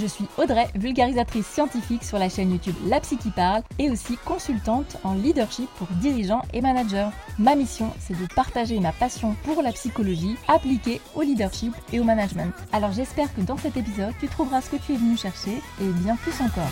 Je 0.00 0.06
suis 0.06 0.24
Audrey, 0.38 0.66
vulgarisatrice 0.76 1.46
scientifique 1.46 2.04
sur 2.04 2.18
la 2.18 2.30
chaîne 2.30 2.52
YouTube 2.52 2.74
La 2.86 3.00
Psy 3.00 3.18
qui 3.18 3.30
parle 3.30 3.62
et 3.78 3.90
aussi 3.90 4.16
consultante 4.24 4.96
en 5.04 5.12
leadership 5.12 5.68
pour 5.76 5.88
dirigeants 6.00 6.40
et 6.54 6.62
managers. 6.62 7.10
Ma 7.38 7.54
mission, 7.54 7.92
c'est 7.98 8.18
de 8.18 8.26
partager 8.34 8.80
ma 8.80 8.92
passion 8.92 9.36
pour 9.44 9.60
la 9.62 9.72
psychologie 9.72 10.36
appliquée 10.48 11.02
au 11.14 11.20
leadership 11.20 11.74
et 11.92 12.00
au 12.00 12.04
management. 12.04 12.54
Alors 12.72 12.92
j'espère 12.92 13.34
que 13.34 13.42
dans 13.42 13.58
cet 13.58 13.76
épisode, 13.76 14.14
tu 14.18 14.28
trouveras 14.28 14.62
ce 14.62 14.70
que 14.70 14.76
tu 14.76 14.94
es 14.94 14.96
venu 14.96 15.18
chercher 15.18 15.60
et 15.82 15.88
bien 16.02 16.16
plus 16.16 16.40
encore. 16.40 16.70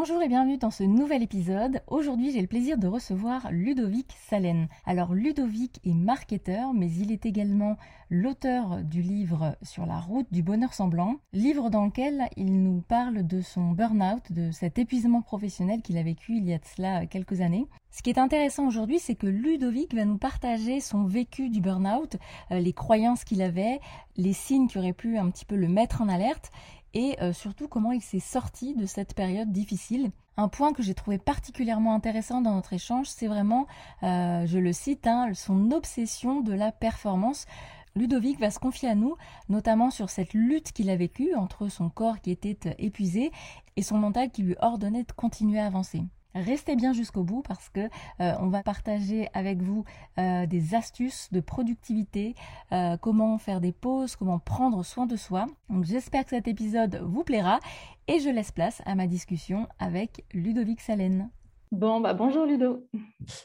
Bonjour 0.00 0.22
et 0.22 0.28
bienvenue 0.28 0.58
dans 0.58 0.70
ce 0.70 0.84
nouvel 0.84 1.24
épisode. 1.24 1.82
Aujourd'hui, 1.88 2.30
j'ai 2.30 2.40
le 2.40 2.46
plaisir 2.46 2.78
de 2.78 2.86
recevoir 2.86 3.48
Ludovic 3.50 4.14
Salen. 4.28 4.68
Alors, 4.86 5.12
Ludovic 5.12 5.80
est 5.84 5.92
marketeur, 5.92 6.72
mais 6.72 6.88
il 6.88 7.10
est 7.10 7.26
également 7.26 7.76
l'auteur 8.08 8.84
du 8.84 9.02
livre 9.02 9.56
Sur 9.62 9.86
la 9.86 9.98
route 9.98 10.28
du 10.30 10.44
bonheur 10.44 10.72
semblant, 10.72 11.16
livre 11.32 11.68
dans 11.68 11.84
lequel 11.84 12.28
il 12.36 12.62
nous 12.62 12.80
parle 12.80 13.26
de 13.26 13.40
son 13.40 13.72
burn-out, 13.72 14.30
de 14.30 14.52
cet 14.52 14.78
épuisement 14.78 15.20
professionnel 15.20 15.82
qu'il 15.82 15.98
a 15.98 16.04
vécu 16.04 16.36
il 16.36 16.48
y 16.48 16.54
a 16.54 16.58
de 16.58 16.64
cela 16.76 17.06
quelques 17.06 17.40
années. 17.40 17.66
Ce 17.90 18.02
qui 18.02 18.10
est 18.10 18.18
intéressant 18.18 18.68
aujourd'hui, 18.68 19.00
c'est 19.00 19.16
que 19.16 19.26
Ludovic 19.26 19.94
va 19.94 20.04
nous 20.04 20.18
partager 20.18 20.78
son 20.78 21.06
vécu 21.06 21.48
du 21.48 21.60
burn-out, 21.60 22.16
euh, 22.52 22.60
les 22.60 22.72
croyances 22.72 23.24
qu'il 23.24 23.42
avait, 23.42 23.80
les 24.16 24.32
signes 24.32 24.68
qui 24.68 24.78
auraient 24.78 24.92
pu 24.92 25.18
un 25.18 25.30
petit 25.30 25.44
peu 25.44 25.56
le 25.56 25.68
mettre 25.68 26.02
en 26.02 26.08
alerte 26.08 26.52
et 26.98 27.16
euh, 27.22 27.32
surtout 27.32 27.68
comment 27.68 27.92
il 27.92 28.02
s'est 28.02 28.18
sorti 28.18 28.74
de 28.74 28.84
cette 28.84 29.14
période 29.14 29.52
difficile. 29.52 30.10
Un 30.36 30.48
point 30.48 30.72
que 30.72 30.82
j'ai 30.82 30.94
trouvé 30.94 31.16
particulièrement 31.16 31.94
intéressant 31.94 32.40
dans 32.40 32.56
notre 32.56 32.72
échange, 32.72 33.06
c'est 33.06 33.28
vraiment, 33.28 33.68
euh, 34.02 34.44
je 34.46 34.58
le 34.58 34.72
cite, 34.72 35.06
hein, 35.06 35.30
son 35.32 35.70
obsession 35.70 36.40
de 36.40 36.52
la 36.52 36.72
performance. 36.72 37.46
Ludovic 37.94 38.40
va 38.40 38.50
se 38.50 38.58
confier 38.58 38.88
à 38.88 38.96
nous, 38.96 39.16
notamment 39.48 39.90
sur 39.90 40.10
cette 40.10 40.34
lutte 40.34 40.72
qu'il 40.72 40.90
a 40.90 40.96
vécue 40.96 41.36
entre 41.36 41.68
son 41.68 41.88
corps 41.88 42.20
qui 42.20 42.32
était 42.32 42.58
euh, 42.66 42.74
épuisé 42.78 43.30
et 43.76 43.82
son 43.82 43.96
mental 43.96 44.30
qui 44.32 44.42
lui 44.42 44.56
ordonnait 44.60 45.04
de 45.04 45.12
continuer 45.12 45.60
à 45.60 45.66
avancer. 45.66 46.02
Restez 46.34 46.76
bien 46.76 46.92
jusqu'au 46.92 47.24
bout 47.24 47.42
parce 47.42 47.68
que 47.70 47.80
euh, 47.80 48.32
on 48.40 48.48
va 48.48 48.62
partager 48.62 49.28
avec 49.32 49.62
vous 49.62 49.84
euh, 50.18 50.46
des 50.46 50.74
astuces 50.74 51.32
de 51.32 51.40
productivité, 51.40 52.34
euh, 52.72 52.96
comment 52.98 53.38
faire 53.38 53.60
des 53.60 53.72
pauses, 53.72 54.14
comment 54.14 54.38
prendre 54.38 54.84
soin 54.84 55.06
de 55.06 55.16
soi. 55.16 55.46
Donc 55.70 55.84
j'espère 55.84 56.24
que 56.24 56.30
cet 56.30 56.46
épisode 56.46 57.00
vous 57.02 57.24
plaira 57.24 57.60
et 58.08 58.20
je 58.20 58.28
laisse 58.28 58.52
place 58.52 58.82
à 58.84 58.94
ma 58.94 59.06
discussion 59.06 59.68
avec 59.78 60.24
Ludovic 60.34 60.80
Salen. 60.80 61.30
Bon, 61.72 62.00
bah 62.00 62.14
bonjour 62.14 62.44
Ludo. 62.44 62.86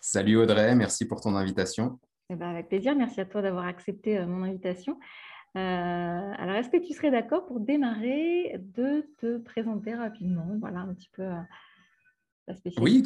Salut 0.02 0.38
Audrey, 0.38 0.76
merci 0.76 1.08
pour 1.08 1.22
ton 1.22 1.36
invitation. 1.36 2.00
Eh 2.30 2.36
ben, 2.36 2.50
avec 2.50 2.68
plaisir, 2.68 2.96
merci 2.96 3.22
à 3.22 3.26
toi 3.26 3.42
d'avoir 3.42 3.66
accepté 3.66 4.26
mon 4.26 4.44
invitation. 4.44 5.00
alors, 5.56 6.56
est-ce 6.56 6.70
que 6.70 6.86
tu 6.86 6.94
serais 6.94 7.12
d'accord 7.12 7.46
pour 7.46 7.60
démarrer 7.60 8.56
de 8.76 9.08
te 9.20 9.38
présenter 9.38 9.94
rapidement, 9.94 10.48
voilà 10.60 10.80
un 10.80 10.94
petit 10.94 11.10
peu 11.14 11.24
oui, 12.78 13.04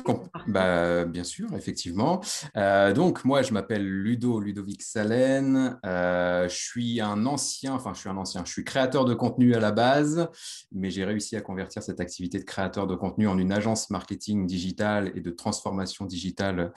bah, 0.47 1.05
bien 1.05 1.23
sûr, 1.23 1.53
effectivement. 1.53 2.21
Euh, 2.55 2.91
donc, 2.91 3.23
moi, 3.23 3.43
je 3.43 3.53
m'appelle 3.53 3.85
Ludo, 3.85 4.39
Ludovic 4.39 4.81
Salen. 4.81 5.79
Euh, 5.85 6.49
je 6.49 6.55
suis 6.55 7.01
un 7.01 7.25
ancien, 7.25 7.73
enfin, 7.73 7.93
je 7.93 7.99
suis 7.99 8.09
un 8.09 8.17
ancien, 8.17 8.43
je 8.45 8.51
suis 8.51 8.63
créateur 8.63 9.05
de 9.05 9.13
contenu 9.13 9.53
à 9.53 9.59
la 9.59 9.71
base, 9.71 10.27
mais 10.71 10.89
j'ai 10.89 11.05
réussi 11.05 11.35
à 11.35 11.41
convertir 11.41 11.83
cette 11.83 11.99
activité 11.99 12.39
de 12.39 12.45
créateur 12.45 12.87
de 12.87 12.95
contenu 12.95 13.27
en 13.27 13.37
une 13.37 13.51
agence 13.51 13.91
marketing 13.91 14.47
digital 14.47 15.11
et 15.13 15.21
de 15.21 15.29
transformation 15.29 16.05
digitale 16.05 16.73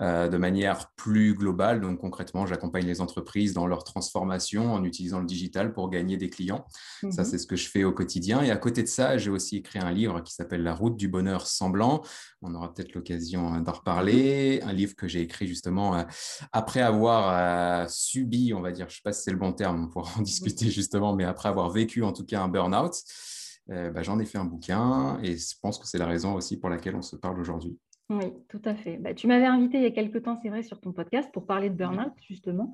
euh, 0.00 0.28
de 0.28 0.36
manière 0.36 0.90
plus 0.96 1.34
globale. 1.34 1.80
Donc, 1.80 1.98
concrètement, 1.98 2.44
j'accompagne 2.44 2.86
les 2.86 3.00
entreprises 3.00 3.54
dans 3.54 3.66
leur 3.66 3.84
transformation 3.84 4.74
en 4.74 4.84
utilisant 4.84 5.20
le 5.20 5.26
digital 5.26 5.72
pour 5.72 5.88
gagner 5.88 6.18
des 6.18 6.28
clients. 6.28 6.66
Ça, 7.10 7.22
mmh 7.22 7.24
c'est 7.32 7.38
ce 7.38 7.46
que 7.46 7.56
je 7.56 7.68
fais 7.68 7.84
au 7.84 7.92
quotidien. 7.92 8.42
Et 8.42 8.50
à 8.50 8.56
côté 8.56 8.82
de 8.82 8.88
ça, 8.88 9.16
j'ai 9.16 9.30
aussi 9.30 9.56
écrit 9.56 9.78
un 9.78 9.90
livre 9.90 10.20
qui 10.22 10.34
s'appelle 10.34 10.62
La 10.62 10.74
route 10.74 10.96
du 10.96 11.08
bonheur 11.08 11.46
semblant 11.46 12.01
on 12.42 12.54
aura 12.54 12.72
peut-être 12.72 12.94
l'occasion 12.94 13.54
euh, 13.54 13.60
d'en 13.60 13.72
reparler. 13.72 14.60
Un 14.62 14.72
livre 14.72 14.94
que 14.94 15.08
j'ai 15.08 15.20
écrit 15.20 15.46
justement 15.46 15.96
euh, 15.96 16.04
après 16.52 16.80
avoir 16.80 17.84
euh, 17.84 17.86
subi, 17.88 18.52
on 18.54 18.60
va 18.60 18.72
dire, 18.72 18.86
je 18.88 18.94
ne 18.94 18.96
sais 18.96 19.02
pas 19.04 19.12
si 19.12 19.22
c'est 19.22 19.30
le 19.30 19.38
bon 19.38 19.52
terme, 19.52 19.84
on 19.84 19.88
pourra 19.88 20.10
en 20.18 20.22
discuter 20.22 20.70
justement, 20.70 21.14
mais 21.14 21.24
après 21.24 21.48
avoir 21.48 21.70
vécu 21.70 22.02
en 22.02 22.12
tout 22.12 22.24
cas 22.24 22.42
un 22.42 22.48
burn-out. 22.48 22.94
Bah, 23.68 24.02
j'en 24.02 24.18
ai 24.18 24.26
fait 24.26 24.38
un 24.38 24.44
bouquin 24.44 25.18
et 25.22 25.38
je 25.38 25.54
pense 25.62 25.78
que 25.78 25.86
c'est 25.86 25.96
la 25.96 26.06
raison 26.06 26.34
aussi 26.34 26.58
pour 26.58 26.68
laquelle 26.68 26.96
on 26.96 27.00
se 27.00 27.16
parle 27.16 27.40
aujourd'hui. 27.40 27.78
Oui, 28.10 28.26
tout 28.48 28.60
à 28.64 28.74
fait. 28.74 28.98
Bah, 28.98 29.14
tu 29.14 29.26
m'avais 29.26 29.46
invité 29.46 29.78
il 29.78 29.84
y 29.84 29.86
a 29.86 29.90
quelques 29.90 30.22
temps, 30.24 30.38
c'est 30.42 30.50
vrai, 30.50 30.62
sur 30.62 30.80
ton 30.80 30.92
podcast 30.92 31.30
pour 31.32 31.46
parler 31.46 31.70
de 31.70 31.74
burn-out, 31.74 32.12
justement. 32.28 32.70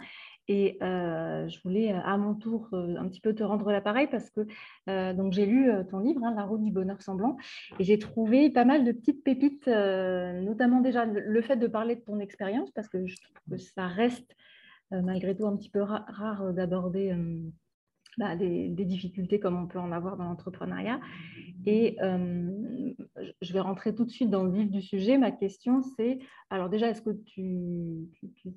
Et 0.49 0.79
euh, 0.83 1.47
je 1.49 1.61
voulais 1.63 1.93
à 1.93 2.17
mon 2.17 2.35
tour 2.35 2.69
euh, 2.73 2.97
un 2.97 3.07
petit 3.09 3.21
peu 3.21 3.35
te 3.35 3.43
rendre 3.43 3.71
l'appareil 3.71 4.07
parce 4.07 4.31
que 4.31 4.47
euh, 4.89 5.13
donc 5.13 5.35
j'ai 5.35 5.45
lu 5.45 5.71
ton 5.91 5.99
livre, 5.99 6.25
hein, 6.25 6.35
La 6.35 6.45
route 6.45 6.63
du 6.63 6.73
bonheur 6.73 7.03
semblant, 7.03 7.37
et 7.79 7.85
j'ai 7.85 7.99
trouvé 7.99 8.49
pas 8.49 8.65
mal 8.65 8.85
de 8.85 8.93
petites 8.93 9.23
pépites, 9.23 9.67
notamment 9.67 10.81
déjà 10.81 11.05
le, 11.05 11.43
fait 11.43 11.57
de 11.57 11.67
parler 11.67 11.97
de 11.97 12.01
ton 12.01 12.19
expérience 12.19 12.71
parce 12.71 12.89
que 12.89 13.07
je 13.07 13.17
trouve 13.17 13.57
que 13.57 13.57
ça 13.59 13.87
reste 13.87 14.35
malgré 14.91 15.37
tout 15.37 15.47
un 15.47 15.57
petit 15.57 15.69
peu 15.71 15.83
rare 15.83 16.55
d'aborder 16.55 17.15
bah, 18.19 18.35
des, 18.35 18.69
difficultés 18.69 19.39
comme 19.39 19.57
on 19.57 19.67
peut 19.69 19.79
en 19.79 19.93
avoir 19.93 20.17
dans 20.17 20.25
l'entrepreneuriat. 20.25 21.01
Et 21.67 21.97
euh, 22.03 22.51
je 23.41 23.53
vais 23.53 23.61
rentrer 23.61 23.95
tout 23.95 24.05
de 24.05 24.11
suite 24.11 24.29
dans 24.29 24.43
le 24.43 24.51
vif 24.51 24.69
du 24.69 24.83
sujet. 24.83 25.19
Ma 25.19 25.31
question, 25.31 25.83
c'est, 25.97 26.19
alors 26.51 26.69
déjà, 26.69 26.89
est-ce 26.89 27.03
que 27.03 27.11
tu, 27.11 28.09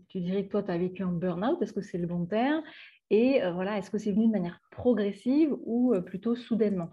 tu, 0.09 0.19
dirais 0.19 0.45
que 0.45 0.49
toi, 0.49 0.63
tu 0.63 0.71
as 0.71 0.77
vécu 0.77 1.03
un 1.03 1.11
burn-out? 1.11 1.61
Est-ce 1.61 1.73
que 1.73 1.81
c'est 1.81 1.99
le 1.99 2.07
bon 2.07 2.25
terme? 2.25 2.63
Et 3.11 3.43
euh, 3.43 3.51
voilà, 3.51 3.77
est-ce 3.77 3.91
que 3.91 3.99
c'est 3.99 4.11
venu 4.11 4.25
de 4.25 4.31
manière 4.31 4.59
progressive 4.71 5.55
ou 5.63 5.93
euh, 5.93 6.01
plutôt 6.01 6.35
soudainement? 6.35 6.89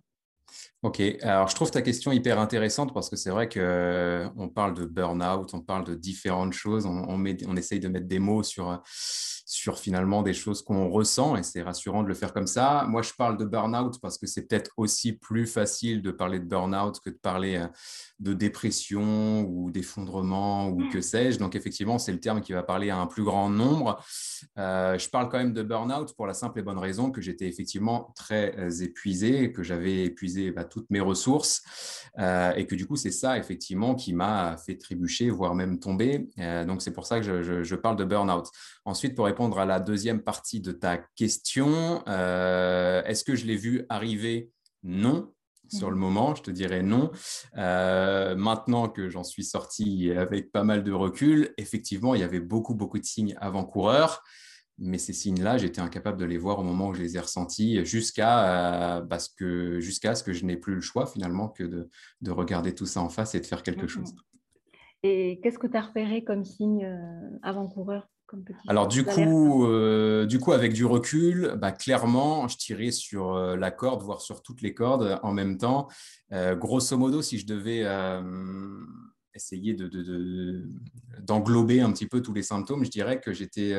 Ok, 0.82 1.00
alors 1.22 1.48
je 1.48 1.54
trouve 1.54 1.70
ta 1.70 1.82
question 1.82 2.12
hyper 2.12 2.38
intéressante 2.38 2.92
parce 2.92 3.08
que 3.08 3.16
c'est 3.16 3.30
vrai 3.30 3.48
qu'on 3.48 4.48
parle 4.48 4.74
de 4.74 4.84
burn-out, 4.84 5.52
on 5.54 5.60
parle 5.60 5.84
de 5.84 5.94
différentes 5.94 6.52
choses, 6.52 6.86
on, 6.86 7.16
met, 7.18 7.36
on 7.46 7.56
essaye 7.56 7.80
de 7.80 7.88
mettre 7.88 8.06
des 8.06 8.18
mots 8.18 8.42
sur 8.42 8.82
sur 9.48 9.78
finalement 9.78 10.22
des 10.22 10.34
choses 10.34 10.60
qu'on 10.60 10.90
ressent 10.90 11.34
et 11.34 11.42
c'est 11.42 11.62
rassurant 11.62 12.02
de 12.02 12.08
le 12.08 12.12
faire 12.12 12.34
comme 12.34 12.46
ça. 12.46 12.84
Moi, 12.86 13.00
je 13.00 13.14
parle 13.14 13.38
de 13.38 13.46
burn-out 13.46 13.98
parce 14.02 14.18
que 14.18 14.26
c'est 14.26 14.42
peut-être 14.42 14.72
aussi 14.76 15.14
plus 15.14 15.46
facile 15.46 16.02
de 16.02 16.10
parler 16.10 16.38
de 16.38 16.44
burn-out 16.44 17.00
que 17.00 17.08
de 17.08 17.16
parler 17.16 17.56
euh, 17.56 17.66
de 18.20 18.34
dépression 18.34 19.46
ou 19.48 19.70
d'effondrement 19.70 20.68
ou 20.68 20.86
que 20.90 21.00
sais-je. 21.00 21.38
Donc, 21.38 21.54
effectivement, 21.54 21.98
c'est 21.98 22.12
le 22.12 22.20
terme 22.20 22.42
qui 22.42 22.52
va 22.52 22.62
parler 22.62 22.90
à 22.90 22.98
un 22.98 23.06
plus 23.06 23.24
grand 23.24 23.48
nombre. 23.48 24.04
Euh, 24.58 24.98
je 24.98 25.08
parle 25.08 25.30
quand 25.30 25.38
même 25.38 25.54
de 25.54 25.62
burn-out 25.62 26.14
pour 26.14 26.26
la 26.26 26.34
simple 26.34 26.58
et 26.58 26.62
bonne 26.62 26.76
raison 26.76 27.10
que 27.10 27.22
j'étais 27.22 27.46
effectivement 27.46 28.12
très 28.16 28.54
euh, 28.58 28.70
épuisé, 28.82 29.50
que 29.50 29.62
j'avais 29.62 30.04
épuisé 30.04 30.50
bah, 30.50 30.64
toutes 30.64 30.90
mes 30.90 31.00
ressources 31.00 31.62
et 32.18 32.66
que 32.66 32.74
du 32.74 32.86
coup, 32.86 32.96
c'est 32.96 33.12
ça 33.12 33.38
effectivement 33.38 33.94
qui 33.94 34.12
m'a 34.12 34.56
fait 34.56 34.76
trébucher, 34.76 35.30
voire 35.30 35.54
même 35.54 35.78
tomber. 35.78 36.28
donc, 36.66 36.82
c'est 36.82 36.92
pour 36.92 37.06
ça 37.06 37.20
que 37.20 37.42
je, 37.42 37.62
je 37.62 37.74
parle 37.76 37.96
de 37.96 38.04
burn-out. 38.04 38.48
Ensuite, 38.88 39.14
pour 39.14 39.26
répondre 39.26 39.58
à 39.58 39.66
la 39.66 39.80
deuxième 39.80 40.22
partie 40.22 40.60
de 40.60 40.72
ta 40.72 40.96
question, 40.96 42.02
euh, 42.08 43.02
est-ce 43.04 43.22
que 43.22 43.36
je 43.36 43.44
l'ai 43.44 43.56
vu 43.56 43.84
arriver? 43.90 44.50
Non. 44.82 45.30
Sur 45.68 45.90
le 45.90 45.96
mhm. 45.96 46.00
moment, 46.00 46.34
je 46.34 46.42
te 46.42 46.50
dirais 46.50 46.82
non. 46.82 47.10
Euh, 47.58 48.34
maintenant 48.34 48.88
que 48.88 49.10
j'en 49.10 49.24
suis 49.24 49.44
sorti 49.44 50.10
avec 50.12 50.52
pas 50.52 50.64
mal 50.64 50.84
de 50.84 50.92
recul, 50.92 51.52
effectivement, 51.58 52.14
il 52.14 52.22
y 52.22 52.24
avait 52.24 52.40
beaucoup, 52.40 52.74
beaucoup 52.74 52.98
de 52.98 53.04
signes 53.04 53.36
avant-coureurs. 53.42 54.22
Mais 54.78 54.96
ces 54.96 55.12
signes-là, 55.12 55.58
j'étais 55.58 55.82
incapable 55.82 56.18
de 56.18 56.24
les 56.24 56.38
voir 56.38 56.58
au 56.58 56.62
moment 56.62 56.88
où 56.88 56.94
je 56.94 57.02
les 57.02 57.18
ai 57.18 57.20
ressentis, 57.20 57.84
jusqu'à 57.84 59.00
euh, 59.02 59.18
ce, 59.18 59.28
que, 59.36 59.80
ce 59.82 60.22
que 60.22 60.32
je 60.32 60.46
n'ai 60.46 60.56
plus 60.56 60.76
le 60.76 60.80
choix 60.80 61.04
finalement 61.04 61.50
que 61.50 61.64
de, 61.64 61.90
de, 62.22 62.30
regarder 62.30 62.74
tout 62.74 62.86
ça 62.86 63.02
en 63.02 63.10
face 63.10 63.34
et 63.34 63.40
de 63.40 63.46
faire 63.46 63.62
quelque 63.62 63.82
mhm. 63.82 63.88
chose. 63.88 64.14
Et 65.02 65.40
qu'est-ce 65.42 65.58
que 65.58 65.66
tu 65.66 65.76
as 65.76 65.82
repéré 65.82 66.24
comme 66.24 66.46
signe 66.46 66.90
avant-coureur? 67.42 68.08
Alors 68.66 68.88
du 68.88 69.04
coup, 69.04 69.66
euh, 69.66 70.26
du 70.26 70.38
coup, 70.38 70.52
avec 70.52 70.72
du 70.72 70.84
recul, 70.84 71.54
bah, 71.58 71.72
clairement, 71.72 72.48
je 72.48 72.56
tirais 72.56 72.90
sur 72.90 73.34
euh, 73.34 73.56
la 73.56 73.70
corde, 73.70 74.02
voire 74.02 74.20
sur 74.20 74.42
toutes 74.42 74.62
les 74.62 74.74
cordes 74.74 75.18
en 75.22 75.32
même 75.32 75.58
temps. 75.58 75.88
Euh, 76.32 76.54
grosso 76.54 76.96
modo, 76.96 77.22
si 77.22 77.38
je 77.38 77.46
devais 77.46 77.86
essayer 79.34 79.74
d'englober 81.20 81.78
de, 81.78 81.84
un 81.84 81.92
petit 81.92 82.06
peu 82.06 82.20
tous 82.20 82.34
les 82.34 82.42
symptômes, 82.42 82.84
je 82.84 82.90
dirais 82.90 83.20
que 83.20 83.32
j'étais 83.32 83.74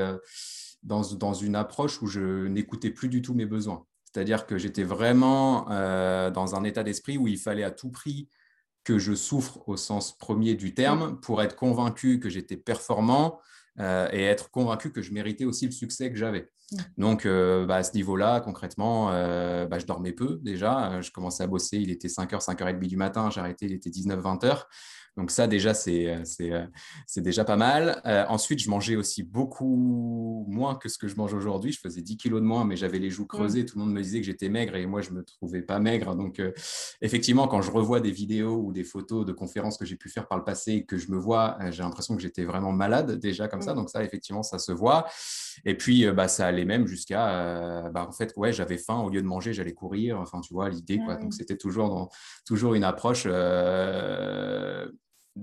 dans, 0.84 1.02
dans, 1.02 1.34
une 1.34 1.56
approche 1.56 2.02
où 2.02 2.07
je 2.07 2.48
n'écoutais 2.48 2.92
plus 2.92 3.10
du 3.10 3.22
tout 3.22 3.34
mes 3.34 3.45
besoins. 3.45 3.86
C'est-à-dire 4.06 4.48
que 4.48 4.57
j'étais 4.57 4.84
vraiment 4.84 5.66
dans 6.31 6.56
un 6.56 6.63
état 6.63 6.84
d'esprit 6.84 7.18
où 7.18 7.28
il 7.28 7.38
fallait 7.38 7.63
à 7.63 7.72
tout 7.72 7.92
prix 7.92 8.30
que 8.84 8.98
je 8.98 9.13
souffre 9.13 9.68
au 9.68 9.78
sens 9.78 10.18
premier 10.18 10.56
du 10.56 10.74
terme 10.74 11.19
pour 11.19 11.44
être 11.44 11.56
convaincu 11.56 12.19
que 12.19 12.30
j'étais 12.30 12.57
performant, 12.57 13.40
euh, 13.80 14.10
et 14.12 14.24
être 14.24 14.52
convaincu 14.52 14.92
que 14.92 15.02
je 15.02 15.14
méritais 15.14 15.46
aussi 15.46 15.66
le 15.66 15.72
succès 15.72 16.12
que 16.12 16.18
j'avais. 16.18 16.50
Donc, 16.98 17.26
bah, 17.26 17.78
à 17.78 17.84
ce 17.84 17.94
niveau-là, 17.94 18.42
concrètement, 18.42 19.08
bah, 19.08 19.80
je 19.80 19.86
dormais 19.88 20.12
peu 20.12 20.40
déjà. 20.44 21.02
Je 21.02 21.10
commençais 21.10 21.42
à 21.42 21.48
bosser, 21.48 21.78
il 21.78 21.90
était 21.90 22.10
5h, 22.10 22.46
5h30 22.46 22.88
du 22.88 22.96
matin, 22.96 23.30
arrêté, 23.36 23.66
il 23.66 23.74
était 23.74 23.90
19, 23.90 24.20
20h. 24.22 24.66
Donc 25.19 25.31
ça, 25.31 25.48
déjà, 25.48 25.74
c'est 25.74 26.07
euh, 26.07 26.24
euh, 26.39 26.66
déjà 27.18 27.44
pas 27.44 27.57
mal. 27.57 28.01
Euh, 28.06 28.24
ensuite, 28.30 28.60
je 28.60 28.69
mangeais 28.69 28.95
aussi 28.95 29.21
beaucoup 29.21 30.45
moins 30.48 30.75
que 30.75 30.88
ce 30.88 30.98
que 30.98 31.10
je 31.10 31.18
mange 31.18 31.33
aujourd'hui. 31.33 31.74
Je 31.74 31.80
faisais 31.81 32.01
10 32.01 32.16
kilos 32.16 32.39
de 32.39 32.45
moins, 32.45 32.63
mais 32.63 32.77
j'avais 32.77 33.00
les 33.00 33.10
joues 33.10 33.27
creusées. 33.27 33.66
Tout 33.66 33.77
le 33.77 33.83
monde 33.83 33.94
me 33.94 34.01
disait 34.01 34.21
que 34.21 34.25
j'étais 34.25 34.48
maigre 34.48 34.77
et 34.77 34.86
moi, 34.86 35.01
je 35.01 35.10
ne 35.10 35.16
me 35.16 35.25
trouvais 35.25 35.62
pas 35.62 35.80
maigre. 35.80 36.16
Donc, 36.16 36.42
effectivement, 37.01 37.50
quand 37.50 37.62
je 37.62 37.69
revois 37.69 38.00
des 38.00 38.12
vidéos 38.12 38.63
ou 38.63 38.71
des 38.71 38.86
photos 38.86 39.25
de 39.25 39.33
conférences 39.33 39.77
que 39.77 39.86
j'ai 39.86 39.98
pu 39.98 40.07
faire 40.07 40.25
par 40.25 40.38
le 40.38 40.45
passé 40.45 40.71
et 40.71 40.86
que 40.86 40.98
je 40.98 41.12
me 41.12 41.18
vois, 41.18 41.57
j'ai 41.69 41.83
l'impression 41.83 42.16
que 42.16 42.21
j'étais 42.21 42.45
vraiment 42.45 42.71
malade 42.71 43.19
déjà 43.19 43.50
comme 43.50 43.62
ça. 43.62 43.74
Donc 43.74 43.89
ça, 43.89 44.06
effectivement, 44.06 44.42
ça 44.42 44.57
se 44.57 44.71
voit. 44.71 45.06
Et 45.66 45.75
puis, 45.75 46.10
bah, 46.13 46.30
ça 46.30 46.48
allait 46.48 46.63
même 46.63 46.88
jusqu'à, 46.88 47.89
bah, 47.89 48.06
en 48.07 48.13
fait, 48.13 48.31
ouais, 48.38 48.54
j'avais 48.54 48.77
faim. 48.77 49.00
Au 49.00 49.10
lieu 49.10 49.21
de 49.21 49.27
manger, 49.27 49.51
j'allais 49.51 49.74
courir. 49.74 50.18
Enfin, 50.21 50.39
tu 50.39 50.54
vois, 50.54 50.69
l'idée, 50.69 51.00
quoi. 51.04 51.18
Donc, 51.18 51.33
c'était 51.33 51.57
toujours, 51.57 51.89
dans, 51.89 52.10
toujours 52.45 52.74
une 52.74 52.86
approche 52.86 53.27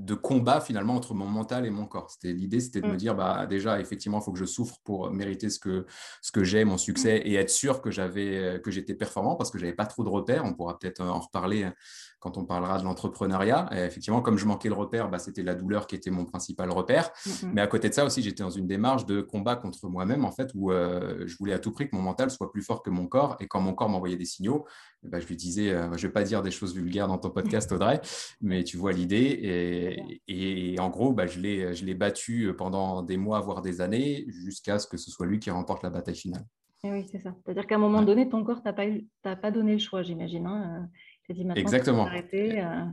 de 0.05 0.15
combat 0.15 0.61
finalement 0.61 0.95
entre 0.95 1.15
mon 1.15 1.27
mental 1.27 1.67
et 1.67 1.71
mon 1.71 1.87
corps. 1.87 2.11
C'était 2.11 2.33
l'idée, 2.33 2.61
c'était 2.61 2.81
de 2.81 2.87
me 2.87 2.95
mm. 2.95 2.97
dire 2.97 3.15
bah 3.15 3.47
déjà 3.47 3.81
effectivement 3.81 4.21
il 4.21 4.25
faut 4.25 4.33
que 4.33 4.39
je 4.39 4.45
souffre 4.45 4.79
pour 4.85 5.11
mériter 5.11 5.51
ce 5.51 5.59
que 5.59 5.87
ce 6.23 6.33
que 6.33 6.45
j'ai, 6.45 6.65
mon 6.65 6.79
succès 6.79 7.21
mm. 7.21 7.29
et 7.29 7.35
être 7.35 7.51
sûr 7.51 7.81
que 7.81 7.91
j'avais 7.91 8.61
que 8.63 8.71
j'étais 8.71 8.95
performant 8.95 9.37
parce 9.37 9.51
que 9.51 9.59
j'avais 9.59 9.75
pas 9.75 9.87
trop 9.87 10.05
de 10.05 10.09
repères. 10.09 10.45
On 10.45 10.55
pourra 10.55 10.79
peut-être 10.79 11.03
en 11.03 11.21
reparler 11.21 11.69
quand 12.19 12.39
on 12.39 12.45
parlera 12.45 12.79
de 12.79 12.85
l'entrepreneuriat. 12.85 13.69
Effectivement, 13.73 14.21
comme 14.21 14.39
je 14.39 14.47
manquais 14.47 14.69
le 14.69 14.75
repère, 14.75 15.09
bah, 15.09 15.19
c'était 15.19 15.43
la 15.43 15.55
douleur 15.55 15.87
qui 15.87 15.95
était 15.95 16.11
mon 16.11 16.25
principal 16.25 16.71
repère. 16.71 17.11
Mm, 17.27 17.51
Mais 17.53 17.61
à 17.61 17.67
côté 17.67 17.89
de 17.89 17.95
ça 17.95 18.05
aussi, 18.05 18.23
j'étais 18.23 18.43
dans 18.43 18.51
une 18.51 18.67
démarche 18.67 19.07
de 19.07 19.21
combat 19.21 19.57
contre 19.57 19.89
moi-même 19.89 20.25
en 20.25 20.33
fait 20.33 20.51
où 20.55 20.73
euh, 20.73 21.25
je 21.27 21.37
voulais 21.37 21.53
à 21.53 21.59
tout 21.59 21.73
prix 21.73 21.89
que 21.89 21.95
mon 21.95 22.03
mental 22.03 22.31
soit 22.31 22.51
plus 22.51 22.63
fort 22.63 22.83
que 22.83 22.91
mon 22.91 23.07
corps 23.07 23.37
et 23.41 23.47
quand 23.47 23.61
mon 23.61 23.75
corps 23.75 23.89
m'envoyait 23.89 24.17
des 24.17 24.25
signaux, 24.25 24.65
bah, 25.03 25.21
je 25.21 25.27
lui 25.27 25.37
disais, 25.37 25.73
euh, 25.73 25.97
je 25.97 26.07
vais 26.07 26.13
pas 26.13 26.25
dire 26.25 26.43
des 26.43 26.51
choses 26.51 26.75
vulgaires 26.75 27.09
dans 27.09 27.19
ton 27.19 27.31
podcast 27.31 27.71
Audrey, 27.73 28.01
mais 28.41 28.65
tu 28.65 28.77
vois 28.77 28.93
l'idée 28.93 29.39
et 29.43 29.97
et, 30.29 30.79
en 30.79 30.91
gros, 30.91 31.13
bah, 31.13 31.27
je 31.27 31.41
l'ai 31.41 31.95
battu 31.95 32.53
pendant 32.57 33.03
des 33.03 33.17
mois, 33.17 33.41
voire 33.41 33.63
des 33.63 33.81
années, 33.81 34.25
jusqu'à 34.29 34.79
ce 34.79 34.87
que 34.87 34.97
ce 34.97 35.11
soit 35.11 35.27
lui 35.27 35.39
qui 35.39 35.51
remporte 35.51 35.83
la 35.83 35.91
bataille 35.91 36.17
finale. 36.17 36.45
Et 36.85 36.91
oui, 36.91 37.07
c'est 37.11 37.19
ça. 37.19 37.35
C'est-à-dire 37.45 37.67
qu'à 37.67 37.77
un 37.77 37.79
moment 37.79 38.03
donné, 38.03 38.29
ton 38.29 38.45
corps 38.45 38.63
t'a 38.63 38.73
pas, 38.73 38.87
pas 39.23 39.51
donné 39.51 39.73
le 39.73 39.79
choix, 39.79 40.03
j'imagine. 40.03 40.47
Hein. 40.47 40.89
Dit, 41.29 41.47
Exactement. 41.57 42.09
Euh. 42.09 42.87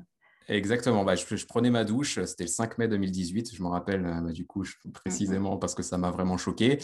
Exactement. 0.50 1.06
Bah, 1.06 1.16
je, 1.16 1.46
prenais 1.46 1.70
ma 1.70 1.84
douche, 1.84 2.24
c'était 2.26 2.44
le 2.44 2.50
5 2.50 2.78
mai 2.78 2.88
2018, 2.88 3.56
je 3.56 3.64
m'en 3.64 3.70
rappelle 3.70 4.06
euh, 4.06 4.22
bah, 4.22 4.32
du 4.32 4.46
coup 4.46 4.66
précisément 4.94 5.58
parce 5.58 5.74
que 5.74 5.84
ça 5.84 5.98
m'a 5.98 6.12
vraiment 6.12 6.38
choqué. 6.38 6.80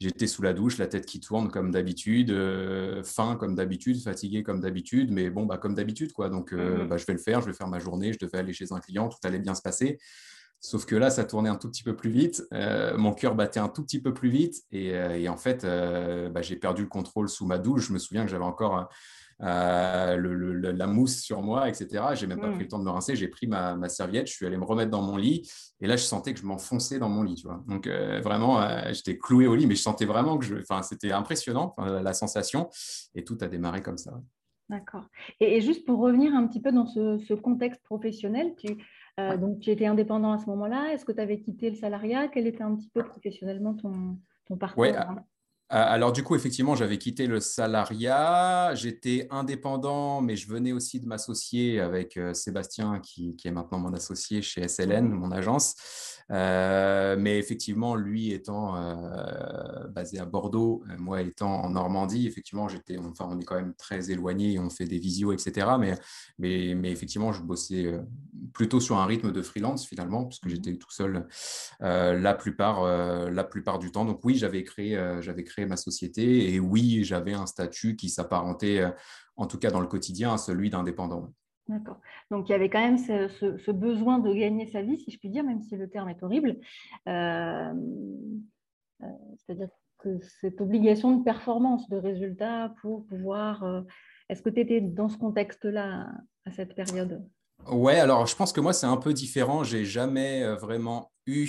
J'étais 0.00 0.26
sous 0.26 0.42
la 0.42 0.52
douche, 0.52 0.78
la 0.78 0.86
tête 0.86 1.06
qui 1.06 1.20
tourne 1.20 1.50
comme 1.50 1.70
d'habitude, 1.70 2.30
euh, 2.30 3.02
faim 3.02 3.36
comme 3.38 3.54
d'habitude, 3.54 4.00
fatigué 4.00 4.42
comme 4.42 4.60
d'habitude, 4.60 5.10
mais 5.10 5.30
bon, 5.30 5.44
bah, 5.44 5.58
comme 5.58 5.74
d'habitude. 5.74 6.12
quoi. 6.12 6.28
Donc, 6.28 6.52
euh, 6.52 6.84
mmh 6.84 6.88
bah, 6.88 6.96
je 6.96 7.06
vais 7.06 7.12
le 7.12 7.18
faire, 7.18 7.40
je 7.40 7.46
vais 7.46 7.52
faire 7.52 7.68
ma 7.68 7.78
journée, 7.78 8.12
je 8.12 8.18
devais 8.18 8.38
aller 8.38 8.52
chez 8.52 8.72
un 8.72 8.80
client, 8.80 9.08
tout 9.08 9.18
allait 9.24 9.38
bien 9.38 9.54
se 9.54 9.62
passer. 9.62 9.98
Sauf 10.62 10.84
que 10.84 10.94
là, 10.94 11.08
ça 11.08 11.24
tournait 11.24 11.48
un 11.48 11.56
tout 11.56 11.70
petit 11.70 11.82
peu 11.82 11.96
plus 11.96 12.10
vite, 12.10 12.42
mon 12.98 13.14
cœur 13.14 13.34
battait 13.34 13.60
un 13.60 13.70
tout 13.70 13.82
petit 13.82 13.98
peu 13.98 14.12
plus 14.12 14.28
vite 14.28 14.56
et, 14.70 14.88
et 14.88 15.26
en 15.30 15.38
fait, 15.38 15.64
bah, 15.64 16.42
j'ai 16.42 16.56
perdu 16.56 16.82
le 16.82 16.88
contrôle 16.88 17.30
sous 17.30 17.46
ma 17.46 17.56
douche. 17.56 17.88
Je 17.88 17.94
me 17.94 17.98
souviens 17.98 18.26
que 18.26 18.30
j'avais 18.30 18.44
encore 18.44 18.90
euh, 19.42 20.16
le, 20.16 20.52
la 20.72 20.86
mousse 20.86 21.20
sur 21.20 21.42
moi, 21.42 21.68
etc. 21.68 22.04
J'ai 22.14 22.26
même 22.26 22.40
pas 22.40 22.50
pris 22.50 22.62
le 22.62 22.68
temps 22.68 22.78
de 22.78 22.84
me 22.84 22.90
rincer. 22.90 23.16
J'ai 23.16 23.28
pris 23.28 23.46
ma, 23.46 23.88
serviette, 23.88 24.26
je 24.26 24.32
suis 24.32 24.46
allé 24.46 24.56
me 24.56 24.64
remettre 24.64 24.90
dans 24.90 25.02
mon 25.02 25.16
lit. 25.16 25.50
Et 25.80 25.86
là, 25.86 25.96
je 25.96 26.02
sentais 26.02 26.34
que 26.34 26.40
je 26.40 26.46
m'enfonçais 26.46 26.98
dans 26.98 27.08
mon 27.08 27.22
lit. 27.22 27.36
Tu 27.36 27.46
vois. 27.46 27.62
Donc, 27.66 27.86
euh, 27.86 28.20
vraiment, 28.20 28.60
euh, 28.60 28.92
j'étais 28.92 29.16
cloué 29.16 29.46
au 29.46 29.54
lit, 29.54 29.66
mais 29.66 29.74
je 29.74 29.82
sentais 29.82 30.04
vraiment 30.04 30.38
que 30.38 30.44
je. 30.44 30.56
Enfin, 30.56 30.82
c'était 30.82 31.12
impressionnant, 31.12 31.74
la 31.78 32.12
sensation. 32.12 32.68
Et 33.14 33.24
tout 33.24 33.38
a 33.40 33.46
démarré 33.46 33.82
comme 33.82 33.98
ça. 33.98 34.12
D'accord. 34.68 35.04
Et, 35.40 35.60
juste 35.60 35.86
pour 35.86 36.00
revenir 36.00 36.34
un 36.34 36.46
petit 36.46 36.60
peu 36.60 36.70
dans 36.70 36.86
ce, 36.86 37.34
contexte 37.34 37.82
professionnel, 37.82 38.54
tu, 38.58 38.76
donc, 39.18 39.60
tu 39.60 39.70
étais 39.70 39.86
indépendant 39.86 40.32
à 40.32 40.38
ce 40.38 40.46
moment-là. 40.46 40.92
Est-ce 40.92 41.04
que 41.04 41.12
tu 41.12 41.20
avais 41.20 41.40
quitté 41.40 41.70
le 41.70 41.76
salariat? 41.76 42.28
Quel 42.28 42.46
était 42.46 42.62
un 42.62 42.74
petit 42.74 42.90
peu 42.92 43.02
professionnellement 43.02 43.74
ton, 43.74 44.18
ton 44.46 44.56
parcours? 44.56 44.84
euh, 44.84 44.94
alors 45.70 46.12
du 46.12 46.24
coup, 46.24 46.34
effectivement, 46.34 46.74
j'avais 46.74 46.98
quitté 46.98 47.28
le 47.28 47.38
salariat, 47.38 48.74
j'étais 48.74 49.28
indépendant, 49.30 50.20
mais 50.20 50.34
je 50.34 50.48
venais 50.48 50.72
aussi 50.72 50.98
de 50.98 51.06
m'associer 51.06 51.78
avec 51.78 52.16
euh, 52.16 52.34
Sébastien, 52.34 52.98
qui, 53.00 53.36
est 53.44 53.50
maintenant 53.52 53.78
mon 53.78 53.92
associé 53.94 54.42
chez 54.42 54.66
SLN, 54.66 55.08
mmh. 55.08 55.14
mon 55.14 55.30
agence. 55.30 55.76
Euh, 56.32 57.16
mais 57.18 57.38
effectivement, 57.38 57.94
lui 57.94 58.32
étant 58.32 58.74
basé 59.90 60.18
à 60.18 60.24
Bordeaux, 60.24 60.82
moi 60.98 61.22
étant 61.22 61.62
en 61.62 61.70
Normandie, 61.70 62.26
effectivement, 62.26 62.68
j'étais, 62.68 62.98
enfin, 62.98 63.28
on 63.30 63.38
est 63.38 63.44
quand 63.44 63.56
même 63.56 63.74
très 63.74 64.10
éloignés, 64.10 64.58
on 64.58 64.70
fait 64.70 64.86
des 64.86 64.98
visios, 64.98 65.32
etc. 65.32 65.68
Mais, 65.78 65.94
mais, 66.38 66.74
mais 66.74 66.90
effectivement, 66.90 67.32
je 67.32 67.42
bossais 67.42 68.00
plutôt 68.52 68.80
sur 68.80 68.98
un 68.98 69.06
rythme 69.06 69.32
de 69.32 69.42
freelance 69.42 69.86
finalement, 69.86 70.26
puisque 70.26 70.46
mmh. 70.46 70.50
j'étais 70.50 70.76
tout 70.76 70.90
seul 70.90 71.26
la 71.80 72.34
plupart, 72.34 72.84
la 73.30 73.44
plupart 73.44 73.78
du 73.78 73.90
temps. 73.90 74.04
Donc 74.04 74.24
oui, 74.24 74.36
j'avais 74.36 74.62
créé, 74.62 74.98
j'avais 75.20 75.44
créé 75.44 75.66
ma 75.66 75.76
société. 75.76 76.52
Et 76.52 76.60
oui, 76.60 77.04
j'avais 77.04 77.34
un 77.34 77.46
statut 77.46 77.96
qui 77.96 78.08
s'apparentait, 78.08 78.80
euh, 78.80 78.90
en 79.36 79.46
tout 79.46 79.58
cas 79.58 79.70
dans 79.70 79.80
le 79.80 79.86
quotidien, 79.86 80.34
à 80.34 80.38
celui 80.38 80.70
d'indépendant. 80.70 81.32
D'accord. 81.68 82.00
Donc 82.30 82.48
il 82.48 82.52
y 82.52 82.54
avait 82.54 82.68
quand 82.68 82.80
même 82.80 82.98
ce, 82.98 83.70
besoin 83.70 84.18
de 84.18 84.32
gagner 84.32 84.66
sa 84.66 84.82
vie, 84.82 84.98
si 84.98 85.10
je 85.10 85.18
puis 85.18 85.28
dire, 85.28 85.44
même 85.44 85.62
si 85.62 85.76
le 85.76 85.88
terme 85.88 86.08
est 86.08 86.22
horrible. 86.22 86.56
Euh, 87.08 87.72
euh, 89.02 89.06
c'est-à-dire 89.38 89.68
que 89.98 90.18
cette 90.40 90.60
obligation 90.60 91.16
de 91.16 91.24
performance, 91.24 91.88
de 91.88 91.96
résultat 91.96 92.74
pour 92.80 93.06
pouvoir... 93.06 93.84
Est-ce 94.28 94.42
que 94.42 94.50
tu 94.50 94.60
étais 94.60 94.80
dans 94.80 95.08
ce 95.08 95.18
contexte-là 95.18 96.08
à 96.46 96.50
cette 96.52 96.74
période? 96.74 97.24
Ouais, 97.68 98.00
alors 98.00 98.26
je 98.26 98.34
pense 98.34 98.52
que 98.52 98.60
moi 98.60 98.72
c'est 98.72 98.86
un 98.86 98.96
peu 98.96 99.12
différent. 99.12 99.64
J'ai 99.64 99.84
jamais 99.84 100.44
vraiment 100.56 101.10
eu 101.26 101.48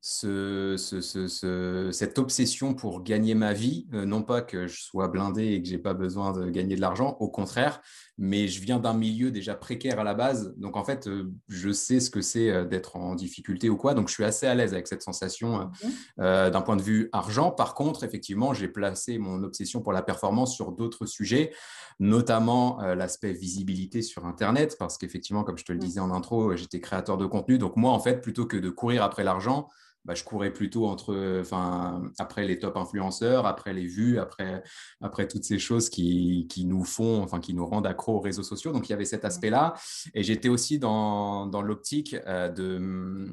ce, 0.00 1.90
cette 1.92 2.18
obsession 2.18 2.74
pour 2.74 3.02
gagner 3.02 3.34
ma 3.34 3.52
vie, 3.52 3.86
euh, 3.92 4.04
non 4.04 4.22
pas 4.22 4.42
que 4.42 4.66
je 4.66 4.80
sois 4.80 5.08
blindé 5.08 5.46
et 5.52 5.62
que 5.62 5.68
j'ai 5.68 5.78
pas 5.78 5.94
besoin 5.94 6.32
de 6.32 6.48
gagner 6.50 6.76
de 6.76 6.80
l'argent, 6.80 7.16
au 7.20 7.28
contraire, 7.28 7.80
mais 8.18 8.48
je 8.48 8.60
viens 8.60 8.78
d'un 8.78 8.94
milieu 8.94 9.30
déjà 9.30 9.54
précaire 9.54 10.00
à 10.00 10.04
la 10.04 10.14
base, 10.14 10.54
donc 10.56 10.76
en 10.76 10.84
fait, 10.84 11.06
euh, 11.06 11.32
je 11.48 11.70
sais 11.70 12.00
ce 12.00 12.10
que 12.10 12.20
c'est 12.20 12.50
euh, 12.50 12.64
d'être 12.64 12.96
en 12.96 13.14
difficulté 13.14 13.70
ou 13.70 13.76
quoi, 13.76 13.94
donc 13.94 14.08
je 14.08 14.14
suis 14.14 14.24
assez 14.24 14.46
à 14.46 14.54
l'aise 14.54 14.74
avec 14.74 14.86
cette 14.86 15.02
sensation 15.02 15.70
d'un 16.18 16.60
point 16.62 16.76
de 16.76 16.82
vue 16.82 17.08
argent. 17.12 17.50
Par 17.50 17.74
contre, 17.74 18.04
effectivement, 18.04 18.52
j'ai 18.52 18.68
placé 18.68 19.18
mon 19.18 19.42
obsession 19.42 19.80
pour 19.80 19.92
la 19.92 20.02
performance 20.02 20.54
sur 20.54 20.72
d'autres 20.72 21.06
sujets, 21.06 21.52
notamment 22.00 22.80
l'aspect 22.94 23.32
visibilité 23.32 24.02
sur 24.02 24.26
Internet, 24.26 24.76
parce 24.78 24.98
qu'effectivement, 24.98 25.44
comme 25.44 25.58
je 25.58 25.64
te 25.64 25.72
le 25.72 25.78
disais 25.78 26.00
en 26.00 26.10
intro, 26.10 26.56
j'étais 26.56 26.80
créateur 26.80 27.16
de 27.16 27.26
contenu, 27.26 27.58
donc 27.58 27.76
moi, 27.76 27.92
en 27.92 28.00
fait, 28.00 28.20
plutôt 28.20 28.46
que 28.46 28.56
de 28.56 28.70
courir 28.70 29.02
après 29.02 29.24
l'argent, 29.24 29.68
bah, 30.04 30.14
je 30.14 30.24
courais 30.24 30.52
plutôt 30.52 30.86
entre, 30.86 31.40
enfin, 31.40 32.02
après 32.18 32.46
les 32.46 32.58
top 32.58 32.76
influenceurs, 32.76 33.46
après 33.46 33.72
les 33.72 33.86
vues, 33.86 34.18
après, 34.18 34.62
après 35.00 35.28
toutes 35.28 35.44
ces 35.44 35.58
choses 35.58 35.90
qui, 35.90 36.46
qui 36.48 36.64
nous 36.64 36.84
font, 36.84 37.22
enfin, 37.22 37.40
qui 37.40 37.54
nous 37.54 37.66
rendent 37.66 37.86
accro 37.86 38.16
aux 38.16 38.20
réseaux 38.20 38.42
sociaux. 38.42 38.72
Donc, 38.72 38.88
il 38.88 38.90
y 38.90 38.94
avait 38.94 39.04
cet 39.04 39.24
aspect-là. 39.24 39.74
Et 40.14 40.22
j'étais 40.22 40.48
aussi 40.48 40.78
dans, 40.78 41.46
dans 41.46 41.62
l'optique 41.62 42.16
euh, 42.26 42.48
de, 42.48 43.28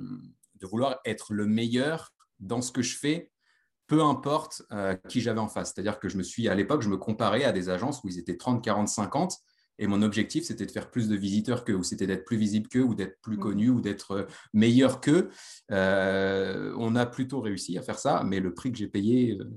de 0.56 0.68
vouloir 0.68 1.00
être 1.06 1.34
le 1.34 1.46
meilleur 1.46 2.14
dans 2.40 2.62
ce 2.62 2.72
que 2.72 2.82
je 2.82 2.98
fais 2.98 3.32
peu 3.88 4.02
importe 4.02 4.64
euh, 4.72 4.96
qui 5.08 5.22
j'avais 5.22 5.40
en 5.40 5.48
face. 5.48 5.74
C'est-à-dire 5.74 6.00
que 6.00 6.10
je 6.10 6.18
me 6.18 6.24
suis, 6.24 6.48
à 6.48 6.56
l'époque, 6.56 6.82
je 6.82 6.90
me 6.90 6.98
comparais 6.98 7.44
à 7.44 7.52
des 7.52 7.70
agences 7.70 8.04
où 8.04 8.08
ils 8.08 8.18
étaient 8.18 8.38
30, 8.38 8.64
40, 8.64 8.88
50 8.88 9.38
et 9.78 9.88
mon 9.88 10.02
objectif, 10.02 10.46
c'était 10.46 10.66
de 10.66 10.72
faire 10.72 10.90
plus 10.90 11.10
de 11.10 11.16
visiteurs 11.16 11.66
qu'eux, 11.66 11.76
ou 11.76 11.84
c'était 11.84 12.08
d'être 12.08 12.26
plus 12.26 12.38
visible 12.38 12.70
qu'eux, 12.70 12.84
ou 12.84 12.96
d'être 12.96 13.20
plus 13.22 13.38
mmh. 13.38 13.42
connu, 13.42 13.70
ou 13.70 13.82
d'être 13.82 14.12
euh, 14.12 14.24
meilleur 14.54 15.02
qu'eux. 15.02 15.30
Euh, 15.72 16.74
on 16.78 16.96
a 16.96 17.06
plutôt 17.06 17.42
réussi 17.42 17.78
à 17.78 17.82
faire 17.82 18.00
ça, 18.00 18.24
mais 18.26 18.40
le 18.40 18.54
prix 18.54 18.72
que 18.72 18.78
j'ai 18.78 18.88
payé 18.88 19.38
euh, 19.38 19.52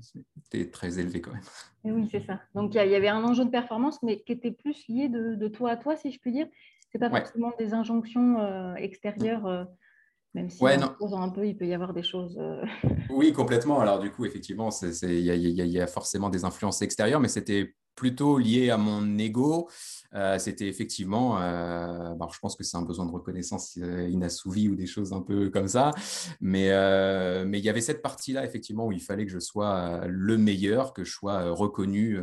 était 0.46 0.70
très 0.70 0.98
élevé 0.98 1.20
quand 1.20 1.32
même. 1.32 1.42
oui, 1.84 2.08
c'est 2.10 2.24
ça. 2.24 2.40
Donc 2.54 2.74
il 2.74 2.78
y, 2.78 2.94
avait 2.94 3.08
un 3.08 3.22
enjeu 3.22 3.44
de 3.44 3.50
performance, 3.50 4.02
mais 4.02 4.20
qui 4.22 4.32
était 4.32 4.50
plus 4.50 4.86
lié 4.88 5.08
de, 5.08 5.48
toi 5.48 5.70
à 5.70 5.76
toi, 5.76 5.96
si 5.96 6.10
je 6.10 6.18
puis 6.18 6.32
dire. 6.32 6.46
Ce 6.92 6.96
n'est 6.96 7.08
pas 7.08 7.20
forcément 7.20 7.52
des 7.58 7.74
injonctions 7.74 8.74
extérieures. 8.76 9.68
Même 10.34 10.50
si 10.50 10.62
en 10.64 11.22
un 11.22 11.28
peu, 11.28 11.46
il 11.46 11.56
peut 11.56 11.66
y 11.66 11.74
avoir 11.74 11.92
des 11.92 12.02
choses. 12.02 12.40
oui, 13.10 13.32
complètement. 13.32 13.80
Alors, 13.80 13.98
du 13.98 14.10
coup, 14.10 14.24
effectivement, 14.24 14.70
il 15.02 15.20
y, 15.20 15.80
a 15.80 15.86
forcément 15.86 16.30
des 16.30 16.44
influences 16.44 16.80
extérieures, 16.80 17.20
mais 17.20 17.28
c'était 17.28 17.74
plutôt 17.98 18.38
lié 18.38 18.70
à 18.70 18.78
mon 18.78 19.18
ego. 19.18 19.68
Euh, 20.14 20.38
c'était 20.38 20.66
effectivement, 20.68 21.40
euh, 21.40 22.14
je 22.32 22.38
pense 22.38 22.56
que 22.56 22.64
c'est 22.64 22.76
un 22.76 22.82
besoin 22.82 23.04
de 23.04 23.10
reconnaissance 23.10 23.78
euh, 23.82 24.08
inassouvi 24.08 24.68
ou 24.68 24.74
des 24.74 24.86
choses 24.86 25.12
un 25.12 25.20
peu 25.20 25.50
comme 25.50 25.68
ça. 25.68 25.90
Mais, 26.40 26.68
il 26.68 27.64
y 27.64 27.68
avait 27.68 27.80
cette 27.80 28.02
partie-là, 28.02 28.44
effectivement, 28.44 28.86
où 28.86 28.92
il 28.92 29.02
fallait 29.02 29.26
que 29.26 29.32
je 29.32 29.38
sois 29.38 30.06
le 30.06 30.38
meilleur, 30.38 30.92
que 30.92 31.04
je 31.04 31.12
sois 31.12 31.50
reconnu. 31.50 32.20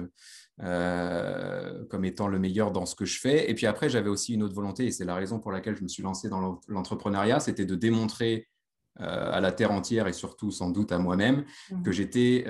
comme 0.58 2.06
étant 2.06 2.27
le 2.27 2.39
meilleur 2.39 2.72
dans 2.72 2.86
ce 2.86 2.96
que 2.96 3.06
je 3.06 3.20
fais. 3.20 3.50
Et 3.50 3.54
puis 3.56 3.65
après, 3.68 3.89
j'avais 3.89 4.10
aussi 4.10 4.34
une 4.34 4.44
autre 4.44 4.56
volonté, 4.56 4.86
et 4.86 4.92
c'est 4.92 5.06
la 5.06 5.15
raison 5.15 5.39
pour 5.39 5.51
laquelle 5.51 5.75
je 5.75 5.84
me 5.84 5.88
suis 5.89 6.04
lancé 6.04 6.30
dans 6.30 6.62
l'entrepreneuriat, 6.68 7.39
c'était 7.39 7.65
de 7.65 7.75
démontrer 7.75 8.48
à 8.97 9.41
la 9.41 9.51
terre 9.51 9.71
entière 9.71 10.07
et 10.07 10.13
surtout 10.13 10.51
sans 10.51 10.69
doute 10.69 10.91
à 10.91 10.97
moi-même 10.97 11.43
mmh. 11.69 11.83
que 11.83 11.91
j'étais 11.91 12.45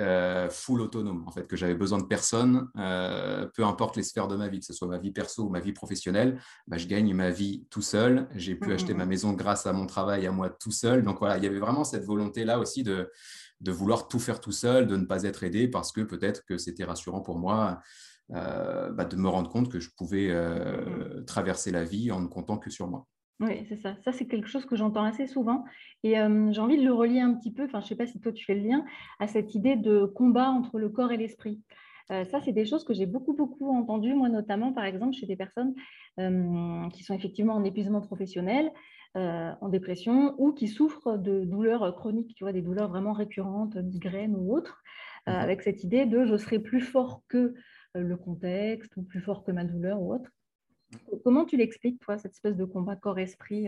full 0.50 0.80
autonome, 0.80 1.24
en 1.26 1.32
fait, 1.32 1.46
que 1.46 1.56
j'avais 1.56 1.74
besoin 1.74 1.98
de 1.98 2.04
personne, 2.04 2.68
peu 2.74 3.64
importe 3.64 3.96
les 3.96 4.02
sphères 4.02 4.28
de 4.28 4.36
ma 4.36 4.48
vie, 4.48 4.60
que 4.60 4.66
ce 4.66 4.72
soit 4.72 4.88
ma 4.88 4.98
vie 4.98 5.10
perso 5.10 5.44
ou 5.44 5.48
ma 5.48 5.60
vie 5.60 5.72
professionnelle, 5.72 6.40
bah, 6.66 6.76
je 6.76 6.86
gagne 6.86 7.12
ma 7.14 7.30
vie 7.30 7.66
tout 7.70 7.82
seul. 7.82 8.28
J'ai 8.34 8.54
pu 8.54 8.72
acheter 8.72 8.94
ma 8.94 9.06
maison 9.06 9.32
grâce 9.32 9.66
à 9.66 9.72
mon 9.72 9.86
travail 9.86 10.26
à 10.26 10.32
moi 10.32 10.50
tout 10.50 10.70
seul. 10.70 11.02
Donc 11.02 11.18
voilà, 11.18 11.36
il 11.38 11.44
y 11.44 11.46
avait 11.46 11.58
vraiment 11.58 11.84
cette 11.84 12.04
volonté-là 12.04 12.58
aussi 12.58 12.82
de, 12.82 13.10
de 13.60 13.72
vouloir 13.72 14.08
tout 14.08 14.18
faire 14.18 14.40
tout 14.40 14.52
seul, 14.52 14.86
de 14.86 14.96
ne 14.96 15.04
pas 15.04 15.22
être 15.22 15.42
aidé 15.44 15.68
parce 15.68 15.92
que 15.92 16.00
peut-être 16.00 16.44
que 16.44 16.58
c'était 16.58 16.84
rassurant 16.84 17.20
pour 17.20 17.38
moi 17.38 17.80
euh, 18.34 18.90
bah, 18.90 19.04
de 19.04 19.16
me 19.16 19.28
rendre 19.28 19.50
compte 19.50 19.70
que 19.70 19.80
je 19.80 19.90
pouvais 19.96 20.28
euh, 20.30 21.22
traverser 21.26 21.70
la 21.70 21.84
vie 21.84 22.10
en 22.10 22.20
ne 22.20 22.26
comptant 22.26 22.58
que 22.58 22.70
sur 22.70 22.88
moi. 22.88 23.06
Oui, 23.40 23.66
c'est 23.68 23.76
ça. 23.76 23.96
Ça, 24.02 24.12
c'est 24.12 24.26
quelque 24.26 24.48
chose 24.48 24.64
que 24.64 24.76
j'entends 24.76 25.04
assez 25.04 25.26
souvent. 25.26 25.64
Et 26.02 26.18
euh, 26.18 26.50
j'ai 26.52 26.60
envie 26.60 26.78
de 26.78 26.84
le 26.84 26.92
relier 26.92 27.20
un 27.20 27.34
petit 27.34 27.52
peu, 27.52 27.64
enfin, 27.64 27.80
je 27.80 27.84
ne 27.84 27.88
sais 27.88 27.96
pas 27.96 28.06
si 28.06 28.18
toi 28.20 28.32
tu 28.32 28.44
fais 28.44 28.54
le 28.54 28.66
lien, 28.66 28.84
à 29.18 29.26
cette 29.26 29.54
idée 29.54 29.76
de 29.76 30.06
combat 30.06 30.48
entre 30.48 30.78
le 30.78 30.88
corps 30.88 31.12
et 31.12 31.16
l'esprit. 31.16 31.60
ça, 32.08 32.40
c'est 32.40 32.52
des 32.52 32.64
choses 32.64 32.84
que 32.84 32.94
j'ai 32.94 33.04
beaucoup, 33.04 33.34
beaucoup 33.34 33.70
entendues, 33.70 34.14
moi 34.14 34.28
notamment, 34.28 34.72
par 34.72 34.84
exemple, 34.84 35.12
chez 35.14 35.26
des 35.26 35.36
personnes 35.36 35.74
qui 36.92 37.02
sont 37.02 37.14
effectivement 37.14 37.54
en 37.54 37.64
épuisement 37.64 38.00
professionnel, 38.00 38.70
en 39.14 39.68
dépression 39.68 40.34
ou 40.38 40.52
qui 40.52 40.68
souffrent 40.68 41.18
de 41.18 41.44
douleurs 41.44 41.94
chroniques, 41.96 42.34
tu 42.34 42.44
vois, 42.44 42.52
des 42.52 42.62
douleurs 42.62 42.88
vraiment 42.88 43.12
récurrentes, 43.12 43.76
migraines 43.76 44.36
ou 44.36 44.54
autres, 44.54 44.82
mhm. 45.26 45.34
avec 45.34 45.62
cette 45.62 45.82
idée 45.84 46.06
de 46.06 46.24
je 46.24 46.36
serai 46.36 46.58
plus 46.58 46.80
fort 46.80 47.22
que 47.28 47.54
le 47.94 48.16
contexte 48.16 48.96
ou 48.96 49.02
plus 49.02 49.20
fort 49.20 49.44
que 49.44 49.50
ma 49.50 49.64
douleur 49.64 50.00
ou 50.00 50.14
autre. 50.14 50.30
Comment 51.24 51.44
tu 51.44 51.56
l'expliques, 51.56 51.98
toi, 51.98 52.16
cette 52.16 52.34
espèce 52.34 52.56
de 52.56 52.64
combat 52.64 52.94
corps-esprit 52.94 53.66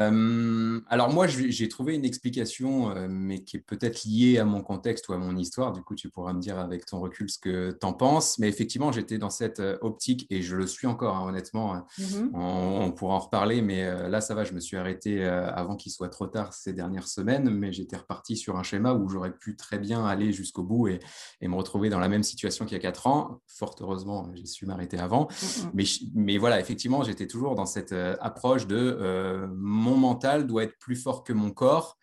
euh, 0.00 0.80
alors 0.88 1.12
moi, 1.12 1.26
j'ai 1.26 1.68
trouvé 1.68 1.94
une 1.94 2.04
explication, 2.04 2.90
euh, 2.90 3.06
mais 3.08 3.44
qui 3.44 3.56
est 3.56 3.60
peut-être 3.60 4.04
liée 4.04 4.38
à 4.38 4.44
mon 4.44 4.60
contexte 4.60 5.08
ou 5.08 5.12
à 5.12 5.18
mon 5.18 5.36
histoire. 5.36 5.72
Du 5.72 5.82
coup, 5.82 5.94
tu 5.94 6.08
pourras 6.08 6.32
me 6.32 6.40
dire 6.40 6.58
avec 6.58 6.84
ton 6.86 7.00
recul 7.00 7.30
ce 7.30 7.38
que 7.38 7.76
tu 7.78 7.86
en 7.86 7.92
penses. 7.92 8.38
Mais 8.38 8.48
effectivement, 8.48 8.90
j'étais 8.90 9.18
dans 9.18 9.30
cette 9.30 9.60
euh, 9.60 9.78
optique 9.82 10.26
et 10.30 10.42
je 10.42 10.56
le 10.56 10.66
suis 10.66 10.86
encore, 10.86 11.16
hein, 11.16 11.28
honnêtement. 11.28 11.74
Hein. 11.74 11.86
Mm-hmm. 11.98 12.30
On, 12.34 12.92
pourra 12.92 13.14
en 13.14 13.20
reparler, 13.20 13.62
mais 13.62 14.08
là, 14.08 14.20
ça 14.20 14.34
va. 14.34 14.44
Je 14.44 14.52
me 14.52 14.60
suis 14.60 14.76
arrêté 14.76 15.24
avant 15.24 15.74
qu'il 15.74 15.90
soit 15.90 16.08
trop 16.08 16.26
tard 16.26 16.52
ces 16.52 16.72
dernières 16.72 17.08
semaines, 17.08 17.50
mais 17.50 17.72
j'étais 17.72 17.96
reparti 17.96 18.36
sur 18.36 18.56
un 18.56 18.62
schéma 18.62 18.92
où 18.92 19.08
j'aurais 19.08 19.32
pu 19.32 19.56
très 19.56 19.78
bien 19.78 20.06
aller 20.06 20.32
jusqu'au 20.32 20.62
bout 20.62 20.88
et, 20.88 21.00
me 21.42 21.54
retrouver 21.56 21.90
dans 21.90 21.98
la 21.98 22.08
même 22.08 22.22
situation 22.22 22.64
qu'il 22.64 22.74
y 22.74 22.80
a 22.80 22.82
quatre 22.82 23.06
ans. 23.06 23.40
Fort 23.46 23.74
heureusement, 23.80 24.30
j'ai 24.34 24.46
su 24.46 24.66
m'arrêter 24.66 24.98
avant. 24.98 25.28
Mais, 25.72 25.84
mais 26.14 26.38
voilà, 26.38 26.60
effectivement, 26.60 27.02
j'étais 27.02 27.26
toujours 27.26 27.54
dans 27.54 27.66
cette 27.66 27.92
approche 27.92 28.66
de 28.66 29.46
mon 29.84 29.96
mental 29.96 30.46
doit 30.46 30.64
être 30.64 30.78
plus 30.78 30.96
fort 30.96 31.22
que 31.24 31.32
mon 31.32 31.50
corps. 31.50 31.98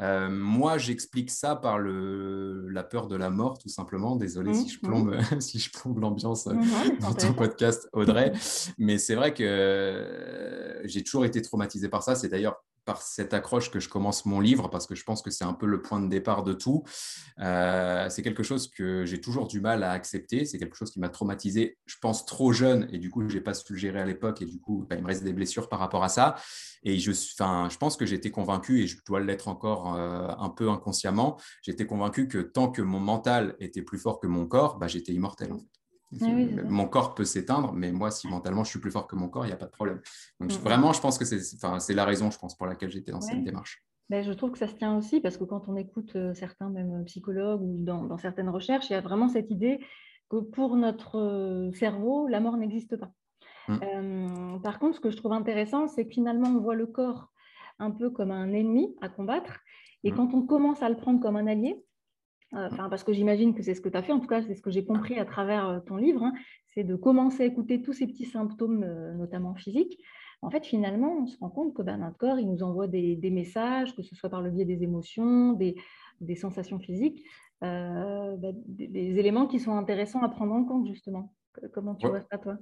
Euh, 0.00 0.30
moi, 0.30 0.78
j'explique 0.78 1.30
ça 1.30 1.56
par 1.56 1.78
le, 1.78 2.68
la 2.70 2.82
peur 2.82 3.06
de 3.06 3.16
la 3.16 3.28
mort, 3.30 3.58
tout 3.58 3.68
simplement. 3.68 4.16
Désolé 4.16 4.54
si, 4.54 4.68
je 4.68 4.78
mmh, 4.78 4.80
plombe, 4.80 5.14
mmh. 5.14 5.40
si 5.40 5.58
je 5.58 5.70
plombe 5.70 5.98
l'ambiance 5.98 6.46
euh, 6.46 6.54
dans 7.00 7.12
ton 7.12 7.34
podcast, 7.34 7.88
Audrey. 7.92 8.32
Mais 8.78 8.98
c'est 8.98 9.14
vrai 9.14 9.34
que 9.34 9.44
euh, 9.44 10.80
j'ai 10.84 11.04
toujours 11.04 11.24
été 11.24 11.42
traumatisé 11.42 11.88
par 11.88 12.02
ça. 12.02 12.14
C'est 12.14 12.28
d'ailleurs 12.28 12.64
par 12.84 13.02
cette 13.02 13.34
accroche 13.34 13.70
que 13.70 13.80
je 13.80 13.88
commence 13.88 14.26
mon 14.26 14.40
livre 14.40 14.68
parce 14.68 14.86
que 14.86 14.94
je 14.94 15.04
pense 15.04 15.22
que 15.22 15.30
c'est 15.30 15.44
un 15.44 15.52
peu 15.52 15.66
le 15.66 15.82
point 15.82 16.00
de 16.00 16.08
départ 16.08 16.42
de 16.42 16.52
tout. 16.52 16.82
Euh, 17.40 18.08
c'est 18.08 18.22
quelque 18.22 18.42
chose 18.42 18.70
que 18.70 19.04
j'ai 19.04 19.20
toujours 19.20 19.46
du 19.46 19.60
mal 19.60 19.82
à 19.82 19.92
accepter. 19.92 20.44
C'est 20.44 20.58
quelque 20.58 20.76
chose 20.76 20.90
qui 20.90 21.00
m'a 21.00 21.08
traumatisé, 21.08 21.78
je 21.86 21.96
pense, 22.00 22.26
trop 22.26 22.52
jeune 22.52 22.88
et 22.92 22.98
du 22.98 23.10
coup, 23.10 23.28
je 23.28 23.34
n'ai 23.34 23.40
pas 23.40 23.54
su 23.54 23.76
gérer 23.76 24.00
à 24.00 24.06
l'époque 24.06 24.42
et 24.42 24.46
du 24.46 24.60
coup, 24.60 24.86
bah, 24.88 24.96
il 24.96 25.02
me 25.02 25.06
reste 25.06 25.24
des 25.24 25.32
blessures 25.32 25.68
par 25.68 25.78
rapport 25.78 26.04
à 26.04 26.08
ça. 26.08 26.36
Et 26.82 26.98
je, 26.98 27.12
je 27.12 27.76
pense 27.78 27.96
que 27.96 28.06
j'étais 28.06 28.30
convaincu 28.30 28.82
et 28.82 28.86
je 28.86 28.98
dois 29.06 29.20
l'être 29.20 29.48
encore 29.48 29.94
euh, 29.94 30.28
un 30.38 30.50
peu 30.50 30.70
inconsciemment. 30.70 31.38
J'étais 31.62 31.86
convaincu 31.86 32.28
que 32.28 32.38
tant 32.38 32.70
que 32.70 32.82
mon 32.82 33.00
mental 33.00 33.56
était 33.60 33.82
plus 33.82 33.98
fort 33.98 34.20
que 34.20 34.26
mon 34.26 34.46
corps, 34.46 34.78
bah, 34.78 34.86
j'étais 34.86 35.12
immortel. 35.12 35.52
En 35.52 35.58
fait. 35.58 35.79
Ah 36.20 36.26
mon 36.68 36.88
corps 36.88 37.14
peut 37.14 37.24
s'éteindre, 37.24 37.72
mais 37.72 37.92
moi, 37.92 38.10
si 38.10 38.26
mentalement 38.26 38.64
je 38.64 38.70
suis 38.70 38.80
plus 38.80 38.90
fort 38.90 39.06
que 39.06 39.14
mon 39.14 39.28
corps, 39.28 39.44
il 39.44 39.48
n'y 39.48 39.54
a 39.54 39.56
pas 39.56 39.66
de 39.66 39.70
problème. 39.70 40.00
Donc, 40.40 40.50
mm. 40.50 40.56
vraiment, 40.56 40.92
je 40.92 41.00
pense 41.00 41.18
que 41.18 41.24
c'est 41.24 41.94
la 41.94 42.04
raison, 42.04 42.30
je 42.30 42.38
pense, 42.38 42.56
pour 42.56 42.66
laquelle 42.66 42.90
j'étais 42.90 43.12
dans 43.12 43.20
cette 43.20 43.44
démarche. 43.44 43.84
Ben, 44.08 44.24
je 44.24 44.32
trouve 44.32 44.50
que 44.50 44.58
ça 44.58 44.66
se 44.66 44.74
tient 44.74 44.96
aussi 44.96 45.20
parce 45.20 45.36
que 45.36 45.44
quand 45.44 45.68
on 45.68 45.76
écoute 45.76 46.16
euh, 46.16 46.34
certains, 46.34 46.68
même 46.68 47.04
psychologues 47.04 47.62
ou 47.62 47.76
dans, 47.78 48.18
certaines 48.18 48.48
recherches, 48.48 48.90
il 48.90 48.94
y 48.94 48.96
a 48.96 49.00
vraiment 49.00 49.28
cette 49.28 49.52
idée 49.52 49.78
que 50.28 50.38
pour 50.38 50.74
notre 50.76 51.16
euh, 51.16 51.72
cerveau, 51.74 52.26
la 52.26 52.40
mort 52.40 52.56
n'existe 52.56 52.96
pas. 52.96 53.12
Mm. 53.68 53.78
Euh, 53.82 54.58
par 54.58 54.80
contre, 54.80 54.96
ce 54.96 55.00
que 55.00 55.10
je 55.10 55.16
trouve 55.16 55.32
intéressant, 55.32 55.86
c'est 55.86 56.06
que 56.06 56.12
finalement, 56.12 56.48
on 56.48 56.58
voit 56.58 56.74
le 56.74 56.86
corps 56.86 57.28
un 57.78 57.92
peu 57.92 58.10
comme 58.10 58.32
un 58.32 58.52
ennemi 58.52 58.96
à 59.00 59.08
combattre. 59.08 59.60
Et 60.02 60.10
mm. 60.10 60.16
quand 60.16 60.34
on 60.34 60.42
commence 60.42 60.82
à 60.82 60.88
le 60.88 60.96
prendre 60.96 61.20
comme 61.20 61.36
un 61.36 61.46
allié, 61.46 61.80
euh, 62.54 62.68
parce 62.88 63.04
que 63.04 63.12
j'imagine 63.12 63.54
que 63.54 63.62
c'est 63.62 63.74
ce 63.74 63.80
que 63.80 63.88
tu 63.88 63.96
as 63.96 64.02
fait, 64.02 64.12
en 64.12 64.18
tout 64.20 64.26
cas, 64.26 64.42
c'est 64.42 64.54
ce 64.54 64.62
que 64.62 64.70
j'ai 64.70 64.84
compris 64.84 65.18
à 65.18 65.24
travers 65.24 65.68
euh, 65.68 65.80
ton 65.80 65.96
livre, 65.96 66.24
hein, 66.24 66.32
c'est 66.74 66.82
de 66.82 66.96
commencer 66.96 67.44
à 67.44 67.46
écouter 67.46 67.80
tous 67.80 67.92
ces 67.92 68.06
petits 68.06 68.24
symptômes, 68.24 68.82
euh, 68.82 69.14
notamment 69.14 69.54
physiques. 69.54 70.00
En 70.42 70.50
fait, 70.50 70.64
finalement, 70.64 71.22
on 71.22 71.26
se 71.26 71.38
rend 71.38 71.50
compte 71.50 71.74
que 71.74 71.82
ben, 71.82 71.98
notre 71.98 72.16
corps, 72.16 72.38
il 72.38 72.48
nous 72.50 72.62
envoie 72.62 72.88
des, 72.88 73.30
messages, 73.30 73.94
que 73.94 74.02
ce 74.02 74.16
soit 74.16 74.30
par 74.30 74.42
le 74.42 74.50
biais 74.50 74.64
des 74.64 74.82
émotions, 74.82 75.52
des, 75.52 75.76
sensations 76.34 76.78
physiques, 76.78 77.22
ben, 77.60 78.38
des, 78.66 79.18
éléments 79.18 79.46
qui 79.46 79.60
sont 79.60 79.76
intéressants 79.76 80.22
à 80.22 80.30
prendre 80.30 80.54
en 80.54 80.64
compte, 80.64 80.86
justement. 80.86 81.34
Comment 81.74 81.94
tu 81.94 82.08
vois 82.08 82.22
ça, 82.22 82.38
toi? 82.38 82.56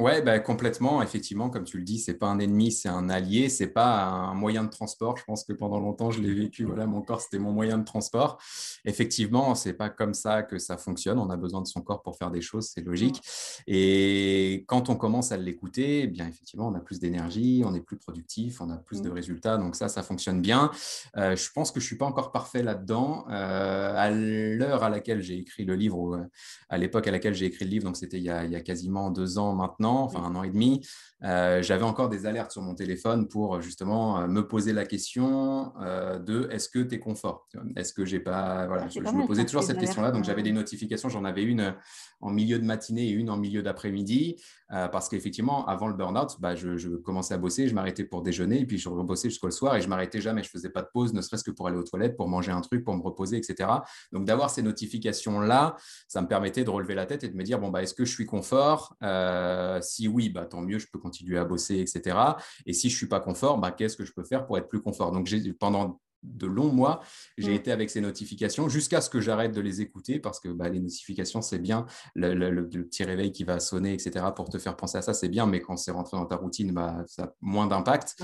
Ouais, 0.00 0.22
bah, 0.22 0.38
complètement. 0.38 1.02
Effectivement, 1.02 1.50
comme 1.50 1.64
tu 1.64 1.76
le 1.76 1.82
dis, 1.82 1.98
c'est 1.98 2.14
pas 2.14 2.28
un 2.28 2.38
ennemi, 2.38 2.70
c'est 2.70 2.88
un 2.88 3.08
allié. 3.08 3.48
C'est 3.48 3.66
pas 3.66 4.04
un 4.04 4.34
moyen 4.34 4.62
de 4.62 4.70
transport. 4.70 5.16
Je 5.16 5.24
pense 5.24 5.42
que 5.42 5.52
pendant 5.52 5.80
longtemps, 5.80 6.12
je 6.12 6.20
l'ai 6.20 6.32
vécu. 6.32 6.62
Voilà, 6.62 6.86
mon 6.86 7.02
corps, 7.02 7.20
c'était 7.20 7.40
mon 7.40 7.50
moyen 7.50 7.78
de 7.78 7.84
transport. 7.84 8.38
Effectivement, 8.84 9.56
c'est 9.56 9.72
pas 9.72 9.88
comme 9.88 10.14
ça 10.14 10.44
que 10.44 10.58
ça 10.58 10.76
fonctionne. 10.76 11.18
On 11.18 11.30
a 11.30 11.36
besoin 11.36 11.62
de 11.62 11.66
son 11.66 11.80
corps 11.80 12.02
pour 12.02 12.16
faire 12.16 12.30
des 12.30 12.40
choses, 12.40 12.70
c'est 12.72 12.80
logique. 12.80 13.20
Et 13.66 14.64
quand 14.68 14.88
on 14.88 14.94
commence 14.94 15.32
à 15.32 15.36
l'écouter, 15.36 16.02
eh 16.02 16.06
bien 16.06 16.28
effectivement, 16.28 16.68
on 16.68 16.74
a 16.74 16.80
plus 16.80 17.00
d'énergie, 17.00 17.64
on 17.66 17.74
est 17.74 17.80
plus 17.80 17.96
productif, 17.96 18.60
on 18.60 18.70
a 18.70 18.76
plus 18.76 19.02
de 19.02 19.10
mmh. 19.10 19.12
résultats. 19.12 19.56
Donc 19.56 19.74
ça, 19.74 19.88
ça 19.88 20.04
fonctionne 20.04 20.40
bien. 20.40 20.70
Euh, 21.16 21.34
je 21.34 21.50
pense 21.50 21.72
que 21.72 21.80
je 21.80 21.86
suis 21.86 21.96
pas 21.96 22.06
encore 22.06 22.30
parfait 22.30 22.62
là-dedans. 22.62 23.26
Euh, 23.30 23.94
à 23.96 24.10
l'heure 24.10 24.84
à 24.84 24.90
laquelle 24.90 25.22
j'ai 25.22 25.38
écrit 25.38 25.64
le 25.64 25.74
livre, 25.74 26.14
euh, 26.14 26.24
à 26.68 26.78
l'époque 26.78 27.08
à 27.08 27.10
laquelle 27.10 27.34
j'ai 27.34 27.46
écrit 27.46 27.64
le 27.64 27.72
livre, 27.72 27.84
donc 27.84 27.96
c'était 27.96 28.18
il, 28.18 28.32
il, 28.44 28.52
y 28.52 28.56
a 28.56 28.60
quasiment 28.60 29.10
deux 29.10 29.38
ans 29.38 29.54
maintenant 29.54 29.87
enfin 29.90 30.22
un 30.22 30.34
an 30.34 30.42
et 30.42 30.50
demi, 30.50 30.82
euh, 31.24 31.62
j'avais 31.62 31.82
encore 31.82 32.08
des 32.08 32.26
alertes 32.26 32.52
sur 32.52 32.62
mon 32.62 32.74
téléphone 32.74 33.26
pour 33.26 33.60
justement 33.60 34.20
euh, 34.20 34.26
me 34.28 34.46
poser 34.46 34.72
la 34.72 34.86
question 34.86 35.72
euh, 35.82 36.18
de 36.20 36.48
est-ce 36.52 36.68
que 36.68 36.78
tu 36.78 36.94
es 36.94 37.00
confort 37.00 37.48
Est-ce 37.74 37.92
que 37.92 38.04
j'ai 38.04 38.20
pas. 38.20 38.66
Voilà, 38.66 38.84
ah, 38.84 38.88
je, 38.88 39.00
me 39.00 39.26
posais 39.26 39.44
toujours 39.44 39.64
cette 39.64 39.80
question-là. 39.80 40.12
Donc 40.12 40.24
j'avais 40.24 40.44
des 40.44 40.52
notifications, 40.52 41.08
j'en 41.08 41.24
avais 41.24 41.42
une 41.42 41.74
en 42.20 42.30
milieu 42.30 42.58
de 42.58 42.64
matinée 42.64 43.08
et 43.08 43.10
une 43.10 43.30
en 43.30 43.36
milieu 43.36 43.62
d'après-midi. 43.62 44.36
parce 44.68 45.08
qu'effectivement, 45.08 45.66
avant 45.66 45.88
le 45.88 45.94
burn-out, 45.94 46.36
bah, 46.40 46.54
je, 46.54 46.96
commençais 46.96 47.34
à 47.34 47.38
bosser, 47.38 47.68
je 47.68 47.74
m'arrêtais 47.74 48.04
pour 48.04 48.22
déjeuner, 48.22 48.60
et 48.60 48.66
puis 48.66 48.78
je 48.78 48.88
rebossais 48.88 49.28
jusqu'au 49.28 49.50
soir 49.50 49.76
et 49.76 49.80
je 49.80 49.88
m'arrêtais 49.88 50.20
jamais. 50.20 50.42
Je 50.42 50.50
faisais 50.50 50.70
pas 50.70 50.82
de 50.82 50.88
pause, 50.92 51.14
ne 51.14 51.22
serait-ce 51.22 51.44
que 51.44 51.50
pour 51.50 51.66
aller 51.66 51.78
aux 51.78 51.84
toilettes, 51.84 52.16
pour 52.16 52.28
manger 52.28 52.52
un 52.52 52.60
truc, 52.60 52.84
pour 52.84 52.94
me 52.96 53.02
reposer, 53.02 53.36
etc. 53.36 53.68
Donc 54.12 54.24
d'avoir 54.24 54.50
ces 54.50 54.62
notifications-là, 54.62 55.76
ça 56.06 56.22
me 56.22 56.28
permettait 56.28 56.64
de 56.64 56.70
relever 56.70 56.94
la 56.94 57.06
tête 57.06 57.24
et 57.24 57.28
de 57.28 57.36
me 57.36 57.42
dire 57.42 57.58
bon, 57.58 57.70
bah, 57.70 57.82
est-ce 57.82 57.94
que 57.94 58.04
je 58.04 58.12
suis 58.12 58.26
confort? 58.26 58.96
Si 59.82 60.08
oui, 60.08 60.28
bah, 60.30 60.46
tant 60.46 60.60
mieux, 60.60 60.78
je 60.78 60.86
peux 60.92 60.98
continuer 60.98 61.38
à 61.38 61.44
bosser, 61.44 61.78
etc. 61.78 62.16
Et 62.66 62.72
si 62.72 62.90
je 62.90 62.96
suis 62.96 63.08
pas 63.08 63.20
confort, 63.20 63.58
bah, 63.58 63.70
qu'est-ce 63.70 63.96
que 63.96 64.04
je 64.04 64.12
peux 64.12 64.24
faire 64.24 64.46
pour 64.46 64.58
être 64.58 64.68
plus 64.68 64.80
confort? 64.80 65.12
Donc, 65.12 65.28
pendant 65.58 66.00
de 66.22 66.46
longs 66.46 66.72
mois, 66.72 67.00
j'ai 67.36 67.52
mm. 67.52 67.54
été 67.54 67.72
avec 67.72 67.90
ces 67.90 68.00
notifications 68.00 68.68
jusqu'à 68.68 69.00
ce 69.00 69.10
que 69.10 69.20
j'arrête 69.20 69.52
de 69.52 69.60
les 69.60 69.80
écouter 69.80 70.18
parce 70.18 70.40
que 70.40 70.48
bah, 70.48 70.68
les 70.68 70.80
notifications, 70.80 71.42
c'est 71.42 71.58
bien, 71.58 71.86
le, 72.14 72.68
petit 72.68 73.04
réveil 73.04 73.32
qui 73.32 73.44
va 73.44 73.60
sonner, 73.60 73.92
etc., 73.92 74.26
pour 74.34 74.48
te 74.48 74.58
faire 74.58 74.76
penser 74.76 74.98
à 74.98 75.02
ça, 75.02 75.14
c'est 75.14 75.28
bien, 75.28 75.46
mais 75.46 75.60
quand 75.60 75.76
c'est 75.76 75.90
rentré 75.90 76.16
dans 76.16 76.26
ta 76.26 76.36
routine, 76.36 76.72
bah, 76.72 77.04
ça 77.06 77.24
a 77.24 77.32
moins 77.40 77.66
d'impact. 77.66 78.16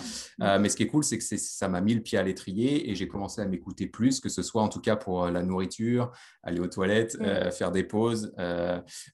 Euh, 0.43 0.59
mais 0.59 0.69
ce 0.69 0.77
qui 0.77 0.83
est 0.83 0.89
cool, 0.89 1.05
c'est 1.05 1.19
que 1.19 1.25
ça 1.25 1.69
m'a 1.69 1.81
mis 1.81 1.95
le 1.95 2.03
pied 2.03 2.19
à 2.19 2.23
l'étrier 2.23 2.91
et 2.91 2.95
j'ai 2.95 3.09
commencé 3.09 3.41
à 3.41 3.47
m'écouter 3.47 3.87
plus, 3.87 4.21
que 4.21 4.29
ce 4.29 4.43
soit 4.43 4.63
en 4.63 4.69
tout 4.69 4.81
cas 4.81 4.97
pour 4.97 5.25
euh, 5.25 5.31
la 5.31 5.43
nourriture, 5.43 6.11
aller 6.43 6.61
aux 6.61 6.67
toilettes, 6.67 7.19
mm. 7.19 7.25
euh, 7.25 7.51
faire 7.51 7.71
des 7.71 7.85
pauses, 7.85 8.35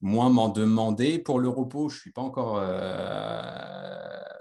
moins 0.00 0.30
m'en 0.30 0.48
demander. 0.48 1.18
Pour 1.18 1.38
le 1.38 1.48
repos, 1.48 1.88
je 1.88 1.96
ne 1.96 2.00
suis 2.00 2.12
pas 2.12 2.22
encore 2.22 2.60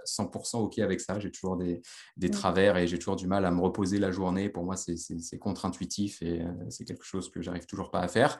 100% 0.05 0.58
OK 0.58 0.79
avec 0.79 1.01
ça, 1.01 1.19
j'ai 1.19 1.31
toujours 1.31 1.58
des, 1.58 1.81
des 2.17 2.27
mm. 2.27 2.31
travers 2.31 2.77
et 2.77 2.88
j'ai 2.88 2.98
toujours 2.98 3.15
du 3.15 3.27
mal 3.27 3.46
à 3.46 3.51
me 3.51 3.62
reposer 3.62 4.00
la 4.00 4.12
journée 4.12 4.28
pour 4.53 4.63
moi, 4.63 4.75
c'est 4.75 5.38
contre-intuitif 5.39 6.21
et 6.21 6.41
euh, 6.41 6.45
c'est 6.69 6.86
quelque 6.86 7.03
chose 7.05 7.29
que 7.29 7.41
j'arrive 7.41 7.65
toujours 7.65 7.91
pas 7.91 8.01
à 8.01 8.07
faire. 8.07 8.39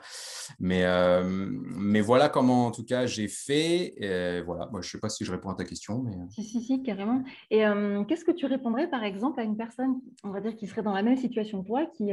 Mais, 0.58 0.84
euh, 0.84 2.02
voilà 2.02 2.28
comment, 2.28 2.66
en 2.66 2.70
tout 2.70 2.84
cas, 2.84 3.06
j'ai 3.06 3.28
fait. 3.28 3.94
Et 4.02 4.40
voilà, 4.42 4.68
moi, 4.70 4.80
je 4.80 4.90
sais 4.90 5.00
pas 5.00 5.08
si 5.08 5.24
je 5.24 5.32
réponds 5.32 5.50
à 5.50 5.54
ta 5.54 5.64
question. 5.64 6.02
Mais... 6.02 6.12
Euh. 6.12 6.26
Si, 6.30 6.44
si, 6.44 6.60
si, 6.60 6.82
carrément. 6.82 7.22
Et 7.50 7.64
qu'est-ce 8.08 8.24
que 8.24 8.32
tu 8.32 8.46
répondrais, 8.46 8.88
par 8.88 9.04
exemple, 9.04 9.40
à 9.40 9.42
une 9.42 9.56
personne, 9.56 10.00
on 10.24 10.30
va 10.30 10.40
dire, 10.40 10.56
qui 10.56 10.66
serait 10.66 10.82
dans 10.82 10.94
la 10.94 11.02
même 11.02 11.16
situation 11.16 11.62
que 11.62 11.66
toi, 11.66 11.86
qui 11.86 12.10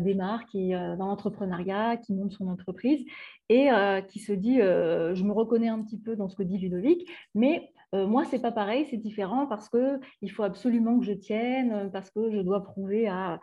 démarre, 0.00 0.46
qui 0.46 0.72
est 0.72 0.96
dans 0.96 1.06
l'entrepreneuriat, 1.06 1.96
qui 1.96 2.12
monte 2.12 2.32
son 2.32 2.48
entreprise 2.48 3.04
et 3.48 3.68
qui 4.08 4.18
se 4.18 4.32
dit 4.32 4.58
je 4.58 5.22
me 5.22 5.32
reconnais 5.32 5.68
un 5.68 5.82
petit 5.82 5.98
peu 5.98 6.16
dans 6.16 6.28
ce 6.28 6.36
que 6.36 6.42
dit 6.42 6.58
Ludovic, 6.58 7.08
mais 7.34 7.72
moi, 8.04 8.24
c'est 8.24 8.40
pas 8.40 8.52
pareil, 8.52 8.86
c'est 8.90 8.96
différent 8.96 9.46
parce 9.46 9.68
qu'il 9.68 10.30
faut 10.30 10.42
absolument 10.42 10.98
que 10.98 11.06
je 11.06 11.12
tienne, 11.12 11.90
parce 11.92 12.10
que 12.10 12.30
je 12.30 12.40
dois 12.40 12.62
prouver 12.62 13.08
à, 13.08 13.40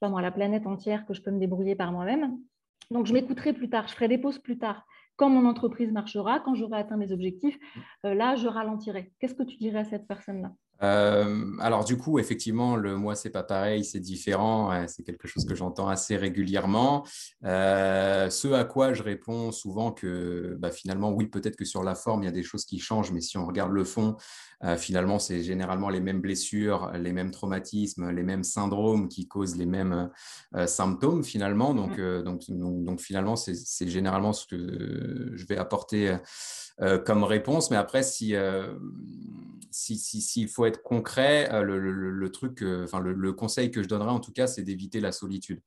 pas 0.00 0.08
moi, 0.08 0.20
la 0.20 0.32
planète 0.32 0.66
entière 0.66 1.06
que 1.06 1.14
je 1.14 1.22
peux 1.22 1.30
me 1.30 1.38
débrouiller 1.38 1.76
par 1.76 1.92
moi-même. 1.92 2.36
Donc, 2.90 3.06
je 3.06 3.14
m'écouterai 3.14 3.52
plus 3.52 3.70
tard, 3.70 3.88
je 3.88 3.94
ferai 3.94 4.08
des 4.08 4.18
pauses 4.18 4.38
plus 4.38 4.58
tard. 4.58 4.84
Quand 5.16 5.30
mon 5.30 5.48
entreprise 5.48 5.92
marchera, 5.92 6.40
quand 6.40 6.54
j'aurai 6.54 6.78
atteint 6.78 6.96
mes 6.96 7.12
objectifs, 7.12 7.58
là, 8.02 8.34
je 8.34 8.48
ralentirai. 8.48 9.12
Qu'est-ce 9.18 9.34
que 9.34 9.44
tu 9.44 9.56
dirais 9.56 9.78
à 9.80 9.84
cette 9.84 10.06
personne-là? 10.06 10.52
Euh, 10.82 11.56
alors 11.60 11.84
du 11.84 11.96
coup, 11.96 12.18
effectivement, 12.18 12.76
le 12.76 12.96
moi, 12.96 13.14
c'est 13.14 13.30
pas 13.30 13.42
pareil, 13.42 13.84
c'est 13.84 14.00
différent. 14.00 14.86
C'est 14.88 15.02
quelque 15.02 15.28
chose 15.28 15.44
que 15.44 15.54
j'entends 15.54 15.88
assez 15.88 16.16
régulièrement. 16.16 17.06
Euh, 17.44 18.30
ce 18.30 18.48
à 18.48 18.64
quoi 18.64 18.92
je 18.92 19.02
réponds 19.02 19.52
souvent 19.52 19.92
que 19.92 20.56
bah, 20.58 20.70
finalement, 20.70 21.10
oui, 21.10 21.26
peut-être 21.26 21.56
que 21.56 21.64
sur 21.64 21.82
la 21.82 21.94
forme, 21.94 22.22
il 22.22 22.26
y 22.26 22.28
a 22.28 22.32
des 22.32 22.42
choses 22.42 22.64
qui 22.64 22.78
changent, 22.78 23.12
mais 23.12 23.20
si 23.20 23.38
on 23.38 23.46
regarde 23.46 23.72
le 23.72 23.84
fond, 23.84 24.16
euh, 24.64 24.76
finalement, 24.76 25.18
c'est 25.18 25.42
généralement 25.42 25.88
les 25.88 26.00
mêmes 26.00 26.20
blessures, 26.20 26.90
les 26.94 27.12
mêmes 27.12 27.30
traumatismes, 27.30 28.10
les 28.10 28.22
mêmes 28.22 28.44
syndromes 28.44 29.08
qui 29.08 29.28
causent 29.28 29.56
les 29.56 29.66
mêmes 29.66 30.10
symptômes 30.66 31.24
finalement. 31.24 31.74
Donc, 31.74 31.98
mmh. 31.98 32.22
donc, 32.22 32.42
donc, 32.48 33.00
finalement, 33.00 33.36
c'est 33.36 33.88
généralement 33.88 34.32
ce 34.32 34.46
que 34.46 35.32
je 35.34 35.46
vais 35.46 35.56
apporter 35.56 36.16
comme 37.04 37.24
réponse. 37.24 37.70
Mais 37.70 37.76
après, 37.76 38.02
si 38.02 38.34
s'il 39.74 40.48
faut 40.48 40.64
être 40.64 40.73
concret, 40.82 41.48
euh, 41.52 41.62
le, 41.62 42.32
truc, 42.32 42.64
enfin, 42.84 43.00
le, 43.00 43.32
conseil 43.32 43.70
que 43.70 43.82
je 43.82 43.88
donnerais 43.88 44.10
en 44.10 44.20
tout 44.20 44.32
cas, 44.32 44.46
c'est 44.46 44.62
d'éviter 44.62 45.00
la 45.00 45.12
solitude. 45.12 45.60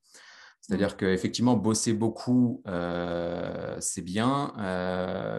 C'est-à-dire 0.61 0.93
mmh. 0.93 0.97
qu'effectivement, 0.97 1.55
bosser 1.55 1.93
beaucoup, 1.93 2.61
euh, 2.67 3.77
c'est 3.79 4.01
bien, 4.01 4.53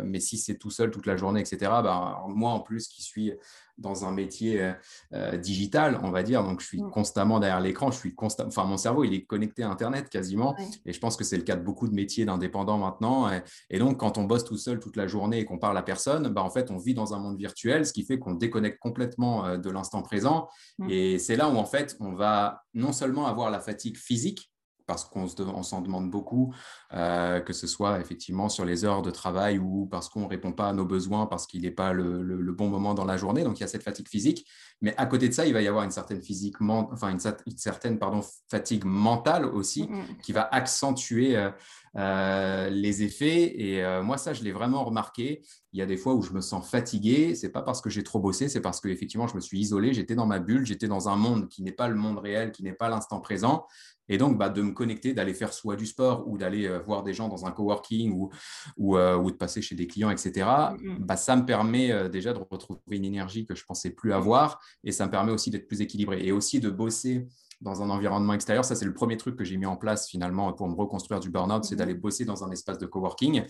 mais 0.04 0.20
si 0.20 0.38
c'est 0.38 0.56
tout 0.56 0.70
seul 0.70 0.90
toute 0.90 1.06
la 1.06 1.16
journée, 1.16 1.40
etc., 1.40 1.58
bah, 1.82 2.22
moi 2.28 2.50
en 2.52 2.60
plus 2.60 2.88
qui 2.88 3.02
suis 3.02 3.32
dans 3.78 4.04
un 4.04 4.12
métier 4.12 4.60
euh, 4.60 4.72
euh, 5.14 5.36
digital, 5.36 5.98
on 6.02 6.10
va 6.10 6.22
dire. 6.22 6.42
Donc, 6.42 6.60
je 6.60 6.66
suis 6.66 6.82
mm. 6.82 6.90
constamment 6.90 7.38
derrière 7.38 7.60
l'écran. 7.60 7.90
Je 7.90 7.98
suis 7.98 8.14
constamment, 8.14 8.48
enfin, 8.48 8.64
mon 8.64 8.76
cerveau, 8.76 9.04
il 9.04 9.14
est 9.14 9.24
connecté 9.24 9.62
à 9.62 9.70
Internet 9.70 10.08
quasiment. 10.08 10.56
Et 10.84 10.92
je 10.92 11.00
pense 11.00 11.16
que 11.16 11.24
c'est 11.24 11.36
le 11.36 11.44
cas 11.44 11.56
de 11.56 11.62
beaucoup 11.62 11.88
de 11.88 11.94
métiers 11.94 12.24
d'indépendants 12.24 12.78
maintenant. 12.78 13.30
Et, 13.70 13.78
donc, 13.78 13.98
quand 13.98 14.18
on 14.18 14.24
bosse 14.24 14.44
tout 14.44 14.56
seul 14.56 14.80
toute 14.80 14.96
la 14.96 15.06
journée 15.06 15.38
et 15.38 15.44
qu'on 15.44 15.58
parle 15.58 15.78
à 15.78 15.82
personne, 15.82 16.28
bah, 16.28 16.42
en 16.42 16.50
fait, 16.50 16.70
on 16.70 16.76
vit 16.76 16.94
dans 16.94 17.14
un 17.14 17.18
monde 17.18 17.38
virtuel, 17.38 17.86
ce 17.86 17.92
qui 17.92 18.04
fait 18.04 18.18
qu'on 18.18 18.34
déconnecte 18.34 18.80
complètement 18.80 19.46
euh, 19.46 19.56
de 19.56 19.70
l'instant 19.70 20.02
présent. 20.02 20.48
Mm. 20.78 20.90
Et 20.90 21.18
c'est 21.18 21.36
là 21.36 21.48
où, 21.48 21.56
en 21.56 21.66
fait, 21.66 21.96
on 22.00 22.12
va 22.12 22.62
non 22.74 22.92
seulement 22.92 23.26
avoir 23.26 23.50
la 23.50 23.60
fatigue 23.60 23.96
physique, 23.96 24.50
parce 24.88 25.04
qu'on 25.04 25.62
s'en 25.62 25.82
demande 25.82 26.10
beaucoup, 26.10 26.54
euh, 26.94 27.40
que 27.40 27.52
ce 27.52 27.66
soit 27.66 28.00
effectivement 28.00 28.48
sur 28.48 28.64
les 28.64 28.86
heures 28.86 29.02
de 29.02 29.10
travail 29.10 29.58
ou 29.58 29.86
parce 29.86 30.08
qu'on 30.08 30.22
ne 30.22 30.28
répond 30.28 30.52
pas 30.52 30.70
à 30.70 30.72
nos 30.72 30.86
besoins, 30.86 31.26
parce 31.26 31.46
qu'il 31.46 31.62
n'est 31.62 31.70
pas 31.70 31.92
le, 31.92 32.52
bon 32.52 32.68
moment 32.68 32.94
dans 32.94 33.04
la 33.04 33.18
journée. 33.18 33.44
Donc, 33.44 33.58
il 33.58 33.60
y 33.60 33.64
a 33.64 33.68
cette 33.68 33.82
fatigue 33.82 34.08
physique. 34.08 34.46
Mais 34.80 34.96
à 34.96 35.04
côté 35.04 35.28
de 35.28 35.34
ça, 35.34 35.44
il 35.44 35.52
va 35.52 35.60
y 35.60 35.68
avoir 35.68 35.84
une 35.84 35.90
certaine, 35.90 36.22
physique, 36.22 36.56
enfin, 36.62 37.10
une, 37.10 37.20
certaine 37.56 37.98
pardon, 37.98 38.22
fatigue 38.50 38.84
mentale 38.86 39.44
aussi 39.44 39.90
qui 40.22 40.32
va 40.32 40.48
accentuer 40.50 41.36
euh, 41.36 41.50
euh, 41.96 42.70
les 42.70 43.02
effets. 43.02 43.60
Et 43.60 44.02
moi, 44.02 44.16
ça, 44.16 44.32
je 44.32 44.42
l'ai 44.42 44.52
vraiment 44.52 44.84
remarqué. 44.84 45.42
Il 45.74 45.78
y 45.78 45.82
a 45.82 45.86
des 45.86 45.98
fois 45.98 46.14
où 46.14 46.22
je 46.22 46.32
me 46.32 46.40
sens 46.40 46.66
fatigué. 46.66 47.34
C'est 47.34 47.50
pas 47.50 47.60
parce 47.60 47.82
que 47.82 47.90
j'ai 47.90 48.02
trop 48.02 48.20
bossé, 48.20 48.48
c'est 48.48 48.62
parce 48.62 48.80
que 48.80 48.88
effectivement, 48.88 49.26
je 49.26 49.34
me 49.34 49.40
suis 49.40 49.60
isolé. 49.60 49.92
J'étais 49.92 50.14
dans 50.14 50.26
ma 50.26 50.38
bulle. 50.38 50.64
J'étais 50.64 50.88
dans 50.88 51.10
un 51.10 51.16
monde 51.16 51.48
qui 51.48 51.62
n'est 51.62 51.72
pas 51.72 51.88
le 51.88 51.94
monde 51.94 52.18
réel, 52.18 52.52
qui 52.52 52.62
n'est 52.62 52.72
pas 52.72 52.88
l'instant 52.88 53.20
présent. 53.20 53.66
Et 54.08 54.18
donc, 54.18 54.38
bah, 54.38 54.48
de 54.48 54.62
me 54.62 54.72
connecter, 54.72 55.12
d'aller 55.12 55.34
faire 55.34 55.52
soit 55.52 55.76
du 55.76 55.86
sport 55.86 56.26
ou 56.26 56.38
d'aller 56.38 56.66
euh, 56.66 56.80
voir 56.80 57.02
des 57.02 57.12
gens 57.12 57.28
dans 57.28 57.46
un 57.46 57.50
coworking 57.50 58.12
ou, 58.12 58.30
ou, 58.76 58.96
euh, 58.96 59.16
ou, 59.16 59.30
de 59.30 59.36
passer 59.36 59.62
chez 59.62 59.74
des 59.74 59.86
clients, 59.86 60.10
etc., 60.10 60.30
mm-hmm. 60.32 60.98
bah, 61.00 61.16
ça 61.16 61.36
me 61.36 61.44
permet 61.44 61.92
euh, 61.92 62.08
déjà 62.08 62.32
de 62.32 62.38
retrouver 62.38 62.96
une 62.96 63.04
énergie 63.04 63.46
que 63.46 63.54
je 63.54 63.64
pensais 63.64 63.90
plus 63.90 64.12
avoir 64.12 64.60
et 64.84 64.92
ça 64.92 65.06
me 65.06 65.10
permet 65.10 65.32
aussi 65.32 65.50
d'être 65.50 65.66
plus 65.66 65.80
équilibré 65.80 66.24
et 66.24 66.32
aussi 66.32 66.60
de 66.60 66.70
bosser 66.70 67.26
dans 67.60 67.82
un 67.82 67.90
environnement 67.90 68.34
extérieur. 68.34 68.64
Ça, 68.64 68.76
c'est 68.76 68.84
le 68.84 68.94
premier 68.94 69.16
truc 69.16 69.36
que 69.36 69.44
j'ai 69.44 69.56
mis 69.56 69.66
en 69.66 69.76
place 69.76 70.08
finalement 70.08 70.52
pour 70.52 70.68
me 70.68 70.74
reconstruire 70.74 71.20
du 71.20 71.30
burn-out, 71.30 71.64
c'est 71.64 71.74
mm-hmm. 71.74 71.78
d'aller 71.78 71.94
bosser 71.94 72.24
dans 72.24 72.44
un 72.44 72.50
espace 72.50 72.78
de 72.78 72.86
coworking. 72.86 73.44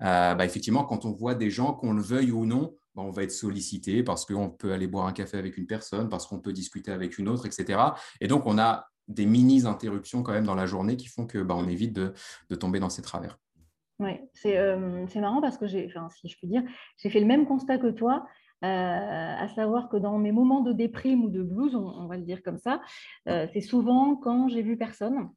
bah, 0.00 0.44
effectivement, 0.44 0.84
quand 0.84 1.04
on 1.04 1.12
voit 1.12 1.34
des 1.34 1.50
gens, 1.50 1.72
qu'on 1.72 1.92
le 1.92 2.02
veuille 2.02 2.30
ou 2.30 2.46
non, 2.46 2.74
on 2.94 3.10
va 3.10 3.22
être 3.22 3.32
sollicité 3.32 4.02
parce 4.02 4.24
qu'on 4.24 4.50
peut 4.50 4.72
aller 4.72 4.86
boire 4.86 5.06
un 5.06 5.12
café 5.12 5.38
avec 5.38 5.56
une 5.56 5.66
personne, 5.66 6.08
parce 6.08 6.26
qu'on 6.26 6.40
peut 6.40 6.52
discuter 6.52 6.90
avec 6.90 7.18
une 7.18 7.28
autre, 7.28 7.46
etc. 7.46 7.78
Et 8.20 8.28
donc, 8.28 8.46
on 8.46 8.58
a 8.58 8.88
des 9.08 9.26
mini-interruptions 9.26 10.22
quand 10.22 10.32
même 10.32 10.44
dans 10.44 10.54
la 10.54 10.66
journée 10.66 10.96
qui 10.96 11.08
font 11.08 11.26
que 11.26 11.38
bah, 11.38 11.54
on 11.56 11.66
évite 11.66 11.94
de, 11.94 12.54
tomber 12.54 12.78
dans 12.80 12.90
ces 12.90 13.02
travers. 13.02 13.38
Oui, 13.98 14.12
euh, 14.46 15.06
c'est 15.08 15.20
marrant 15.20 15.40
parce 15.40 15.58
que 15.58 15.66
j'ai, 15.66 15.90
si 16.14 16.28
je 16.28 16.36
puis 16.36 16.46
dire, 16.46 16.62
j'ai 16.98 17.10
fait 17.10 17.20
le 17.20 17.26
même 17.26 17.46
constat 17.46 17.78
que 17.78 17.88
toi, 17.88 18.26
euh, 18.64 18.66
à 18.66 19.48
savoir 19.48 19.88
que 19.88 19.96
dans 19.96 20.18
mes 20.18 20.30
moments 20.30 20.60
de 20.60 20.72
déprime 20.72 21.24
ou 21.24 21.30
de 21.30 21.42
blues, 21.42 21.74
on, 21.74 22.06
va 22.06 22.16
le 22.16 22.22
dire 22.22 22.42
comme 22.42 22.58
ça, 22.58 22.80
euh, 23.28 23.46
c'est 23.52 23.60
souvent 23.60 24.14
quand 24.14 24.48
j'ai 24.48 24.62
vu 24.62 24.76
personne 24.76 25.30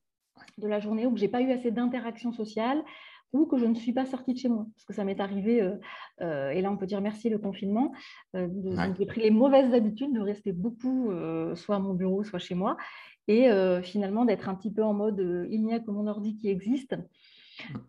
de 0.57 0.67
la 0.67 0.79
journée 0.79 1.05
ou 1.07 1.13
que 1.13 1.19
j'ai 1.19 1.27
pas 1.27 1.41
eu 1.41 1.51
assez 1.51 1.71
d'interaction 1.71 2.31
sociale 2.33 2.83
ou 3.33 3.45
que 3.45 3.57
je 3.57 3.65
ne 3.65 3.75
suis 3.75 3.93
pas 3.93 4.05
sortie 4.05 4.33
de 4.33 4.39
chez 4.39 4.49
moi. 4.49 4.67
Parce 4.75 4.85
que 4.85 4.93
ça 4.93 5.05
m'est 5.05 5.21
arrivé, 5.21 5.65
et 6.19 6.61
là 6.61 6.69
on 6.69 6.75
peut 6.75 6.85
dire 6.85 6.99
merci 6.99 7.29
le 7.29 7.37
confinement, 7.37 7.93
j'ai 8.33 9.05
pris 9.05 9.21
les 9.21 9.31
mauvaises 9.31 9.73
habitudes 9.73 10.11
de 10.13 10.19
rester 10.19 10.51
beaucoup, 10.51 11.13
soit 11.55 11.77
à 11.77 11.79
mon 11.79 11.93
bureau, 11.93 12.25
soit 12.25 12.39
chez 12.39 12.55
moi 12.55 12.75
et 13.27 13.49
euh, 13.49 13.81
finalement 13.81 14.25
d'être 14.25 14.49
un 14.49 14.55
petit 14.55 14.71
peu 14.71 14.83
en 14.83 14.93
mode 14.93 15.19
euh, 15.19 15.47
il 15.49 15.63
n'y 15.63 15.73
a 15.73 15.79
que 15.79 15.91
mon 15.91 16.07
ordi 16.07 16.37
qui 16.37 16.49
existe. 16.49 16.95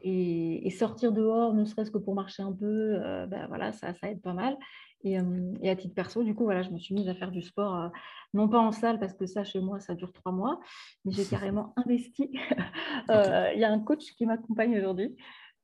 Et, 0.03 0.69
sortir 0.71 1.13
dehors, 1.13 1.55
ne 1.55 1.65
serait-ce 1.65 1.91
que 1.91 1.99
pour 1.99 2.15
marcher 2.15 2.43
un 2.43 2.53
peu, 2.53 3.01
euh, 3.03 3.27
ben 3.27 3.47
voilà, 3.47 3.73
ça, 3.73 3.95
ça 3.95 4.11
aide 4.11 4.21
pas 4.21 4.35
mal. 4.35 4.59
Et, 5.05 5.17
à 5.17 5.77
titre 5.77 5.95
perso, 5.95 6.23
du 6.23 6.35
coup, 6.35 6.45
voilà, 6.45 6.63
je 6.63 6.71
me 6.71 6.79
suis 6.79 6.95
mise 6.95 7.09
à 7.09 7.15
faire 7.15 7.31
du 7.31 7.43
sport, 7.43 7.91
non 8.35 8.49
pas 8.49 8.59
en 8.59 8.71
salle, 8.71 9.01
parce 9.01 9.15
que 9.15 9.27
ça, 9.27 9.45
chez 9.45 9.61
moi, 9.61 9.81
ça 9.81 9.95
dure 9.95 10.13
trois 10.13 10.31
mois, 10.31 10.61
mais 11.05 11.13
j'ai 11.13 11.25
carrément 11.31 11.73
investi. 11.77 12.31
Il 13.09 13.59
y 13.59 13.65
a 13.65 13.73
un 13.73 13.81
coach 13.81 14.13
qui 14.17 14.27
m'accompagne 14.27 14.77
aujourd'hui. 14.77 15.17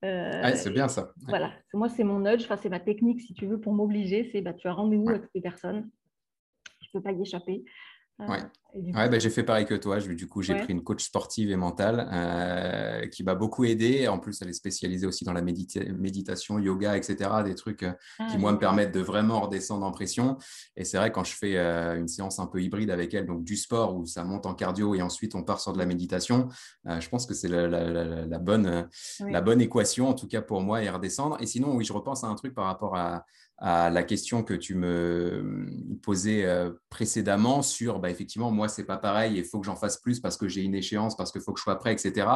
c'est 0.02 0.72
bien 0.72 0.88
ça. 0.88 1.12
Voilà, 1.28 1.52
moi, 1.74 1.88
c'est 1.88 2.04
mon 2.04 2.20
nudge, 2.20 2.48
c'est 2.60 2.70
ma 2.70 2.80
technique, 2.80 3.20
si 3.20 3.34
tu 3.34 3.46
veux, 3.46 3.60
pour 3.60 3.74
m'obliger. 3.74 4.30
C'est 4.32 4.40
bah, 4.40 4.54
tu 4.54 4.68
as 4.68 4.72
rendez-vous 4.72 5.10
avec 5.10 5.24
ces 5.34 5.40
personnes, 5.40 5.90
je 6.80 6.88
ne 6.88 6.98
peux 6.98 7.02
pas 7.02 7.12
y 7.12 7.20
échapper. 7.20 7.64
Ouais. 8.18 8.42
Ouais, 8.74 9.08
bah, 9.08 9.18
j'ai 9.18 9.30
fait 9.30 9.42
pareil 9.42 9.64
que 9.64 9.74
toi. 9.74 9.98
Du 9.98 10.26
coup, 10.28 10.42
j'ai 10.42 10.54
pris 10.54 10.72
une 10.72 10.82
coach 10.82 11.02
sportive 11.02 11.50
et 11.50 11.56
mentale 11.56 12.08
euh, 12.12 13.06
qui 13.06 13.24
m'a 13.24 13.34
beaucoup 13.34 13.64
aidé. 13.64 14.08
En 14.08 14.18
plus, 14.18 14.40
elle 14.42 14.50
est 14.50 14.54
spécialisée 14.54 15.06
aussi 15.06 15.24
dans 15.24 15.32
la 15.32 15.40
méditation, 15.40 16.58
yoga, 16.58 16.96
etc. 16.96 17.30
Des 17.44 17.54
trucs 17.54 17.82
euh, 17.82 17.92
ah, 18.18 18.26
qui, 18.30 18.38
moi, 18.38 18.52
me 18.52 18.58
permettent 18.58 18.92
de 18.92 19.00
vraiment 19.00 19.40
redescendre 19.40 19.86
en 19.86 19.90
pression. 19.90 20.36
Et 20.76 20.84
c'est 20.84 20.98
vrai, 20.98 21.10
quand 21.10 21.24
je 21.24 21.34
fais 21.34 21.56
euh, 21.56 21.96
une 21.96 22.08
séance 22.08 22.38
un 22.38 22.46
peu 22.46 22.60
hybride 22.60 22.90
avec 22.90 23.14
elle, 23.14 23.26
donc 23.26 23.42
du 23.42 23.56
sport 23.56 23.96
où 23.96 24.04
ça 24.04 24.22
monte 24.22 24.44
en 24.44 24.54
cardio 24.54 24.94
et 24.94 25.02
ensuite 25.02 25.34
on 25.34 25.42
part 25.42 25.60
sur 25.60 25.72
de 25.72 25.78
la 25.78 25.86
méditation, 25.86 26.48
je 26.84 27.08
pense 27.08 27.26
que 27.26 27.34
c'est 27.34 27.48
la, 27.48 28.38
bonne, 28.38 28.88
la 29.20 29.40
bonne 29.40 29.60
équation, 29.60 30.08
en 30.08 30.14
tout 30.14 30.28
cas 30.28 30.42
pour 30.42 30.60
moi, 30.60 30.82
et 30.82 30.90
redescendre. 30.90 31.38
Et 31.40 31.46
sinon, 31.46 31.74
oui, 31.74 31.84
je 31.84 31.92
repense 31.92 32.22
à 32.22 32.26
un 32.26 32.34
truc 32.34 32.54
par 32.54 32.66
rapport 32.66 32.96
à, 32.96 33.24
à 33.58 33.90
la 33.90 34.04
question 34.04 34.44
que 34.44 34.54
tu 34.54 34.76
me 34.76 35.98
posais 36.02 36.44
euh, 36.44 36.70
précédemment 36.90 37.62
sur, 37.62 37.98
bah, 37.98 38.08
effectivement, 38.08 38.52
moi, 38.52 38.68
c'est 38.68 38.84
pas 38.84 38.98
pareil, 38.98 39.36
il 39.36 39.44
faut 39.44 39.58
que 39.58 39.66
j'en 39.66 39.76
fasse 39.76 39.96
plus 39.96 40.20
parce 40.20 40.36
que 40.36 40.48
j'ai 40.48 40.62
une 40.62 40.76
échéance, 40.76 41.16
parce 41.16 41.32
qu'il 41.32 41.40
faut 41.40 41.52
que 41.52 41.58
je 41.58 41.64
sois 41.64 41.78
prêt, 41.78 41.92
etc. 41.92 42.28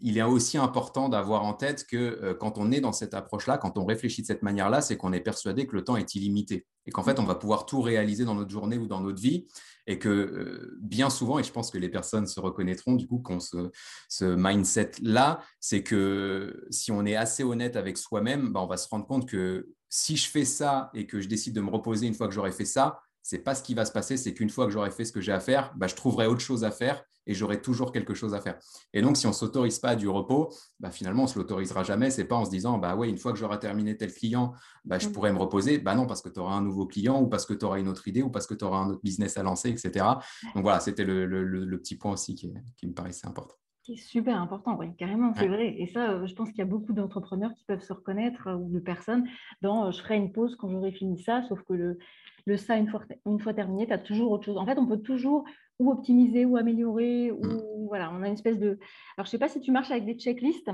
Il 0.00 0.18
est 0.18 0.22
aussi 0.22 0.56
important 0.56 1.08
d'avoir 1.08 1.42
en 1.42 1.54
tête 1.54 1.84
que 1.86 1.96
euh, 1.96 2.34
quand 2.34 2.58
on 2.58 2.70
est 2.70 2.80
dans 2.80 2.92
cette 2.92 3.14
approche-là, 3.14 3.58
quand 3.58 3.76
on 3.76 3.84
réfléchit 3.84 4.22
de 4.22 4.26
cette 4.26 4.42
manière-là, 4.42 4.82
c'est 4.82 4.96
qu'on 4.96 5.12
est 5.12 5.20
persuadé 5.20 5.66
que 5.66 5.74
le 5.74 5.82
temps 5.82 5.96
est 5.96 6.14
illimité 6.14 6.66
et 6.86 6.92
qu'en 6.92 7.02
fait, 7.02 7.18
on 7.18 7.24
va 7.24 7.34
pouvoir 7.34 7.66
tout 7.66 7.80
réaliser 7.80 8.24
dans 8.24 8.36
notre 8.36 8.50
journée 8.50 8.78
ou 8.78 8.86
dans 8.86 9.00
notre 9.00 9.20
vie 9.20 9.46
et 9.88 9.98
que 9.98 10.08
euh, 10.08 10.78
bien 10.80 11.10
souvent, 11.10 11.40
et 11.40 11.44
je 11.44 11.50
pense 11.50 11.72
que 11.72 11.78
les 11.78 11.88
personnes 11.88 12.26
se 12.28 12.38
reconnaîtront 12.38 12.94
du 12.94 13.08
coup 13.08 13.18
qu'on 13.18 13.40
ce, 13.40 13.70
ce 14.08 14.24
mindset-là, 14.24 15.40
c'est 15.58 15.82
que 15.82 16.66
si 16.70 16.92
on 16.92 17.04
est 17.04 17.16
assez 17.16 17.42
honnête 17.42 17.74
avec 17.74 17.98
soi-même, 17.98 18.52
bah, 18.52 18.60
on 18.60 18.66
va 18.66 18.76
se 18.76 18.88
rendre 18.88 19.06
compte 19.06 19.28
que 19.28 19.68
si 19.88 20.16
je 20.16 20.28
fais 20.28 20.44
ça 20.44 20.90
et 20.94 21.06
que 21.06 21.20
je 21.20 21.28
décide 21.28 21.54
de 21.54 21.60
me 21.60 21.70
reposer 21.70 22.06
une 22.06 22.14
fois 22.14 22.28
que 22.28 22.34
j'aurai 22.34 22.52
fait 22.52 22.64
ça, 22.64 23.00
c'est 23.22 23.38
pas 23.38 23.54
ce 23.56 23.62
qui 23.62 23.74
va 23.74 23.84
se 23.84 23.90
passer, 23.90 24.16
c'est 24.16 24.34
qu'une 24.34 24.50
fois 24.50 24.66
que 24.66 24.72
j'aurai 24.72 24.92
fait 24.92 25.04
ce 25.04 25.10
que 25.10 25.20
j'ai 25.20 25.32
à 25.32 25.40
faire, 25.40 25.72
bah, 25.76 25.88
je 25.88 25.96
trouverai 25.96 26.26
autre 26.26 26.40
chose 26.40 26.62
à 26.62 26.70
faire 26.70 27.02
et 27.26 27.34
j'aurai 27.34 27.60
toujours 27.60 27.90
quelque 27.90 28.14
chose 28.14 28.34
à 28.34 28.40
faire. 28.40 28.56
Et 28.92 29.02
donc, 29.02 29.16
si 29.16 29.26
on 29.26 29.30
ne 29.30 29.34
s'autorise 29.34 29.80
pas 29.80 29.96
du 29.96 30.08
repos, 30.08 30.54
bah, 30.78 30.92
finalement, 30.92 31.22
on 31.22 31.26
ne 31.26 31.30
se 31.30 31.36
l'autorisera 31.36 31.82
jamais. 31.82 32.10
C'est 32.10 32.26
pas 32.26 32.36
en 32.36 32.44
se 32.44 32.50
disant, 32.50 32.78
bah 32.78 32.94
ouais, 32.94 33.08
une 33.08 33.18
fois 33.18 33.32
que 33.32 33.38
j'aurai 33.38 33.58
terminé 33.58 33.96
tel 33.96 34.14
client, 34.14 34.54
bah, 34.84 35.00
je 35.00 35.08
mmh. 35.08 35.12
pourrai 35.12 35.32
me 35.32 35.38
reposer. 35.38 35.78
Bah 35.78 35.96
non, 35.96 36.06
parce 36.06 36.22
que 36.22 36.28
tu 36.28 36.38
auras 36.38 36.54
un 36.54 36.62
nouveau 36.62 36.86
client 36.86 37.20
ou 37.20 37.26
parce 37.26 37.46
que 37.46 37.54
tu 37.54 37.64
auras 37.64 37.80
une 37.80 37.88
autre 37.88 38.06
idée 38.06 38.22
ou 38.22 38.30
parce 38.30 38.46
que 38.46 38.54
tu 38.54 38.64
auras 38.64 38.78
un 38.78 38.90
autre 38.90 39.02
business 39.02 39.36
à 39.38 39.42
lancer, 39.42 39.70
etc. 39.70 40.06
Donc 40.54 40.62
voilà, 40.62 40.78
c'était 40.78 41.04
le, 41.04 41.76
petit 41.78 41.96
point 41.96 42.12
aussi 42.12 42.36
qui 42.36 42.86
me 42.86 42.92
paraissait 42.92 43.26
important 43.26 43.56
super 43.94 44.40
important, 44.40 44.76
oui, 44.78 44.88
carrément, 44.96 45.32
c'est 45.34 45.46
vrai. 45.46 45.74
Et 45.78 45.86
ça, 45.86 46.10
euh, 46.10 46.26
je 46.26 46.34
pense 46.34 46.48
qu'il 46.48 46.58
y 46.58 46.62
a 46.62 46.66
beaucoup 46.66 46.92
d'entrepreneurs 46.92 47.54
qui 47.54 47.64
peuvent 47.64 47.82
se 47.82 47.92
reconnaître 47.92 48.48
euh, 48.48 48.56
ou 48.56 48.68
de 48.68 48.80
personnes 48.80 49.28
dans 49.62 49.86
euh, 49.86 49.90
je 49.92 50.00
ferai 50.00 50.16
une 50.16 50.32
pause 50.32 50.56
quand 50.56 50.68
j'aurai 50.68 50.92
fini 50.92 51.18
ça, 51.18 51.42
sauf 51.44 51.62
que 51.62 51.72
le, 51.72 51.98
le 52.46 52.56
ça, 52.56 52.76
une 52.76 52.88
fois, 52.88 53.02
une 53.24 53.38
fois 53.38 53.54
terminé, 53.54 53.86
tu 53.86 53.92
as 53.92 53.98
toujours 53.98 54.32
autre 54.32 54.44
chose. 54.44 54.56
En 54.56 54.66
fait, 54.66 54.78
on 54.78 54.86
peut 54.86 55.00
toujours 55.00 55.44
ou 55.78 55.92
optimiser 55.92 56.44
ou 56.44 56.56
améliorer. 56.56 57.30
Ou, 57.30 57.44
mm. 57.44 57.86
voilà, 57.86 58.10
on 58.12 58.22
a 58.22 58.26
une 58.26 58.34
espèce 58.34 58.58
de. 58.58 58.78
Alors, 59.16 59.26
je 59.26 59.30
sais 59.30 59.38
pas 59.38 59.48
si 59.48 59.60
tu 59.60 59.70
marches 59.70 59.90
avec 59.90 60.04
des 60.04 60.14
checklists. 60.14 60.70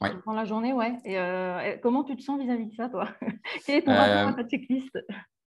Ouais. 0.00 0.10
Dans 0.26 0.32
la 0.32 0.44
journée, 0.44 0.72
ouais. 0.72 0.96
Et 1.04 1.80
comment 1.80 2.04
tu 2.04 2.16
te 2.16 2.22
sens 2.22 2.40
vis-à-vis 2.40 2.66
de 2.66 2.74
ça, 2.74 2.88
toi? 2.88 3.08
Quel 3.66 3.78
est 3.78 3.82
ton 3.82 3.92
rapport 3.92 4.28
à 4.28 4.32
ta 4.32 4.44
checklist? 4.44 4.96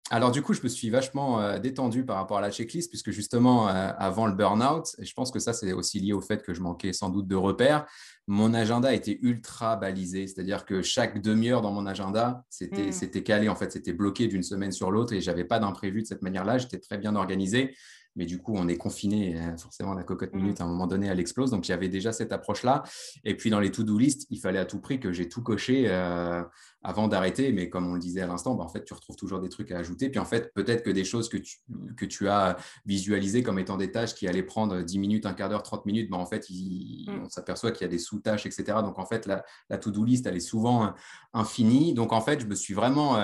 Alors 0.09 0.31
du 0.31 0.41
coup, 0.41 0.53
je 0.53 0.61
me 0.61 0.67
suis 0.67 0.89
vachement 0.89 1.39
euh, 1.39 1.59
détendu 1.59 2.05
par 2.05 2.17
rapport 2.17 2.37
à 2.37 2.41
la 2.41 2.51
checklist, 2.51 2.89
puisque 2.89 3.11
justement, 3.11 3.69
euh, 3.69 3.89
avant 3.97 4.27
le 4.27 4.33
burn-out, 4.33 4.95
et 4.99 5.05
je 5.05 5.13
pense 5.13 5.31
que 5.31 5.39
ça, 5.39 5.53
c'est 5.53 5.71
aussi 5.71 5.99
lié 5.99 6.13
au 6.13 6.21
fait 6.21 6.43
que 6.43 6.53
je 6.53 6.61
manquais 6.61 6.91
sans 6.91 7.09
doute 7.09 7.27
de 7.27 7.35
repères, 7.35 7.85
mon 8.27 8.53
agenda 8.53 8.93
était 8.93 9.17
ultra 9.21 9.75
balisé, 9.75 10.27
c'est-à-dire 10.27 10.65
que 10.65 10.81
chaque 10.81 11.21
demi-heure 11.21 11.61
dans 11.61 11.71
mon 11.71 11.85
agenda, 11.85 12.43
c'était 12.49 12.89
mmh. 12.89 13.23
calé, 13.23 13.49
en 13.49 13.55
fait, 13.55 13.71
c'était 13.71 13.93
bloqué 13.93 14.27
d'une 14.27 14.43
semaine 14.43 14.71
sur 14.71 14.91
l'autre, 14.91 15.13
et 15.13 15.21
j'avais 15.21 15.45
pas 15.45 15.59
d'imprévu 15.59 16.01
de 16.01 16.07
cette 16.07 16.21
manière-là, 16.21 16.57
j'étais 16.57 16.79
très 16.79 16.97
bien 16.97 17.15
organisé 17.15 17.73
mais 18.15 18.25
du 18.25 18.39
coup, 18.39 18.53
on 18.55 18.67
est 18.67 18.77
confiné. 18.77 19.35
Euh, 19.35 19.57
forcément, 19.57 19.93
la 19.93 20.03
cocotte 20.03 20.33
mmh. 20.33 20.37
minute, 20.37 20.61
à 20.61 20.65
un 20.65 20.67
moment 20.67 20.87
donné, 20.87 21.07
elle 21.07 21.19
explose. 21.19 21.51
Donc, 21.51 21.67
il 21.67 21.71
y 21.71 21.73
avait 21.73 21.89
déjà 21.89 22.11
cette 22.11 22.31
approche-là. 22.31 22.83
Et 23.23 23.35
puis, 23.35 23.49
dans 23.49 23.59
les 23.59 23.71
to-do 23.71 23.97
list, 23.97 24.27
il 24.29 24.39
fallait 24.39 24.59
à 24.59 24.65
tout 24.65 24.79
prix 24.79 24.99
que 24.99 25.11
j'ai 25.11 25.27
tout 25.29 25.41
coché 25.41 25.85
euh, 25.87 26.43
avant 26.83 27.07
d'arrêter. 27.07 27.51
Mais 27.51 27.69
comme 27.69 27.87
on 27.87 27.93
le 27.95 27.99
disait 27.99 28.21
à 28.21 28.27
l'instant, 28.27 28.53
bah, 28.55 28.63
en 28.63 28.69
fait, 28.69 28.85
tu 28.85 28.93
retrouves 28.93 29.15
toujours 29.15 29.39
des 29.39 29.49
trucs 29.49 29.71
à 29.71 29.79
ajouter. 29.79 30.09
Puis, 30.09 30.19
en 30.19 30.25
fait, 30.25 30.53
peut-être 30.53 30.83
que 30.83 30.91
des 30.91 31.03
choses 31.03 31.27
que 31.27 31.37
tu, 31.37 31.57
que 31.97 32.05
tu 32.05 32.27
as 32.27 32.57
visualisées 32.85 33.41
comme 33.41 33.57
étant 33.57 33.77
des 33.77 33.91
tâches 33.91 34.13
qui 34.13 34.27
allaient 34.27 34.43
prendre 34.43 34.81
10 34.81 34.99
minutes, 34.99 35.25
un 35.25 35.33
quart 35.33 35.49
d'heure, 35.49 35.63
30 35.63 35.85
minutes, 35.85 36.09
bah, 36.11 36.17
en 36.17 36.25
fait, 36.25 36.47
mmh. 36.49 37.21
on 37.25 37.29
s'aperçoit 37.29 37.71
qu'il 37.71 37.85
y 37.85 37.87
a 37.87 37.91
des 37.91 37.99
sous-tâches, 37.99 38.45
etc. 38.45 38.63
Donc, 38.83 38.99
en 38.99 39.05
fait, 39.05 39.25
la, 39.25 39.43
la 39.69 39.77
to-do 39.79 40.03
list, 40.03 40.27
elle 40.27 40.35
est 40.35 40.39
souvent 40.39 40.93
infinie. 41.33 41.95
Donc, 41.95 42.13
en 42.13 42.21
fait, 42.21 42.39
je 42.41 42.45
me 42.45 42.55
suis 42.55 42.75
vraiment 42.75 43.17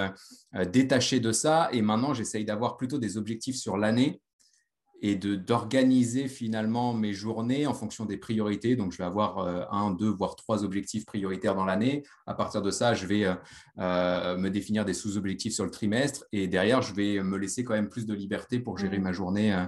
euh, 0.56 0.66
détaché 0.66 1.20
de 1.20 1.32
ça. 1.32 1.70
Et 1.74 1.84
maintenant, 1.84 2.16
j'essaye 2.16 2.44
d'avoir 2.44 2.76
plutôt 2.76 2.98
des 2.98 3.18
objectifs 3.18 3.56
sur 3.56 3.78
l'année 3.78 4.20
et 5.02 5.16
d'organiser 5.16 6.28
finalement 6.28 6.94
mes 6.94 7.14
journées 7.14 7.68
en 7.68 7.74
fonction 7.74 8.06
des 8.06 8.18
priorités. 8.18 8.76
Donc, 8.76 8.92
je 8.92 8.98
vais 8.98 9.04
avoir 9.04 9.40
euh, 9.40 9.64
un, 9.72 9.92
deux, 9.92 10.10
voire 10.10 10.36
trois 10.36 10.64
objectifs 10.64 11.06
prioritaires 11.06 11.56
dans 11.56 11.66
l'année. 11.66 12.04
À 12.26 12.34
partir 12.34 12.62
de 12.62 12.72
ça, 12.72 12.94
je 12.94 13.06
vais 13.06 13.26
euh, 13.26 13.34
euh, 13.80 14.38
me 14.38 14.50
définir 14.50 14.86
des 14.86 14.94
sous-objectifs 14.94 15.54
sur 15.54 15.64
le 15.64 15.72
trimestre 15.72 16.26
et 16.32 16.48
derrière, 16.48 16.82
je 16.82 16.94
vais 16.94 17.24
me 17.24 17.38
laisser 17.38 17.64
quand 17.64 17.74
même 17.74 17.90
plus 17.90 18.06
de 18.06 18.14
liberté 18.14 18.60
pour 18.60 18.78
gérer 18.78 19.00
mmh. 19.00 19.04
ma 19.04 19.12
journée 19.14 19.66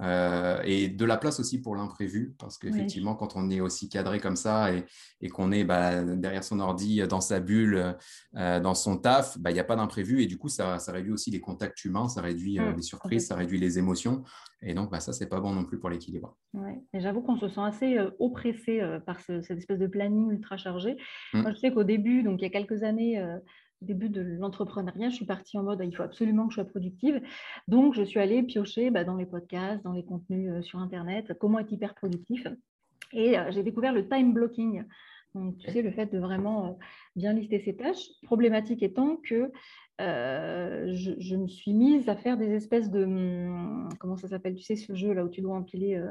euh, 0.00 0.60
et 0.64 0.88
de 0.88 1.04
la 1.04 1.16
place 1.16 1.40
aussi 1.40 1.60
pour 1.60 1.76
l'imprévu, 1.76 2.34
parce 2.38 2.58
qu'effectivement, 2.58 3.14
quand 3.14 3.36
on 3.36 3.50
est 3.50 3.60
aussi 3.60 3.88
cadré 3.88 4.18
comme 4.18 4.36
ça 4.36 4.68
et, 4.72 5.28
qu'on 5.28 5.52
est 5.52 5.64
bah, 5.64 6.02
derrière 6.02 6.44
son 6.44 6.60
ordi, 6.60 7.06
dans 7.08 7.20
sa 7.20 7.40
bulle, 7.40 7.96
euh, 8.36 8.60
dans 8.60 8.74
son 8.74 8.96
taf, 8.96 9.38
bah, 9.38 9.50
il 9.50 9.54
n'y 9.54 9.60
a 9.60 9.64
pas 9.64 9.76
d'imprévu. 9.76 10.22
Et 10.22 10.26
du 10.26 10.38
coup, 10.38 10.48
ça, 10.48 10.78
réduit 10.88 11.12
aussi 11.12 11.30
les 11.30 11.40
contacts 11.40 11.84
humains, 11.84 12.08
ça 12.08 12.22
réduit 12.22 12.58
euh, 12.58 12.72
mmh, 12.72 12.76
les 12.76 12.82
surprises, 12.82 13.26
ça 13.26 13.36
réduit 13.36 13.58
les 13.58 13.78
émotions. 13.78 14.22
Et 14.62 14.74
donc, 14.74 14.90
bah, 14.90 15.00
ça, 15.00 15.12
c'est 15.12 15.28
pas 15.28 15.40
bon 15.40 15.52
non 15.52 15.64
plus 15.64 15.78
pour 15.78 15.90
l'équilibre. 15.90 16.36
Ouais. 16.54 16.80
j'avoue 16.94 17.22
qu'on 17.22 17.38
se 17.38 17.48
sent 17.48 17.60
assez 17.60 17.98
oppressé 18.18 18.80
par 19.06 19.20
cette 19.20 19.50
espèce 19.50 19.78
de 19.78 19.86
planning 19.86 20.30
ultra 20.30 20.56
chargé. 20.56 20.96
Mmh. 21.34 21.42
Moi, 21.42 21.52
je 21.52 21.56
sais 21.56 21.72
qu'au 21.72 21.84
début, 21.84 22.22
donc 22.22 22.40
il 22.40 22.44
y 22.44 22.46
a 22.46 22.50
quelques 22.50 22.82
années, 22.82 23.22
début 23.82 24.08
de 24.08 24.20
l'entrepreneuriat, 24.20 25.08
je 25.08 25.16
suis 25.16 25.24
partie 25.24 25.56
en 25.58 25.62
mode 25.62 25.80
il 25.84 25.94
faut 25.94 26.02
absolument 26.02 26.46
que 26.46 26.52
je 26.52 26.56
sois 26.56 26.64
productive. 26.64 27.20
Donc, 27.68 27.94
je 27.94 28.02
suis 28.02 28.20
allée 28.20 28.42
piocher 28.42 28.90
bah, 28.90 29.04
dans 29.04 29.16
les 29.16 29.26
podcasts, 29.26 29.82
dans 29.84 29.92
les 29.92 30.04
contenus 30.04 30.50
euh, 30.50 30.62
sur 30.62 30.78
Internet, 30.78 31.32
comment 31.38 31.58
être 31.58 31.72
hyper 31.72 31.94
productif. 31.94 32.46
Et 33.12 33.38
euh, 33.38 33.50
j'ai 33.50 33.62
découvert 33.62 33.92
le 33.92 34.08
time 34.08 34.32
blocking. 34.32 34.84
Donc, 35.34 35.58
tu 35.58 35.70
sais, 35.70 35.82
le 35.82 35.92
fait 35.92 36.12
de 36.12 36.18
vraiment 36.18 36.66
euh, 36.66 36.72
bien 37.16 37.32
lister 37.32 37.60
ses 37.60 37.76
tâches. 37.76 38.08
Problématique 38.22 38.82
étant 38.82 39.16
que 39.16 39.50
je, 39.98 41.36
me 41.36 41.46
suis 41.46 41.74
mise 41.74 42.08
à 42.08 42.16
faire 42.16 42.36
des 42.36 42.50
espèces 42.52 42.90
de. 42.90 43.04
Hum, 43.04 43.88
comment 43.98 44.16
ça 44.16 44.28
s'appelle 44.28 44.54
Tu 44.56 44.62
sais, 44.62 44.76
ce 44.76 44.94
jeu 44.94 45.12
là 45.12 45.24
où 45.24 45.28
tu 45.28 45.40
dois 45.40 45.54
empiler. 45.54 46.02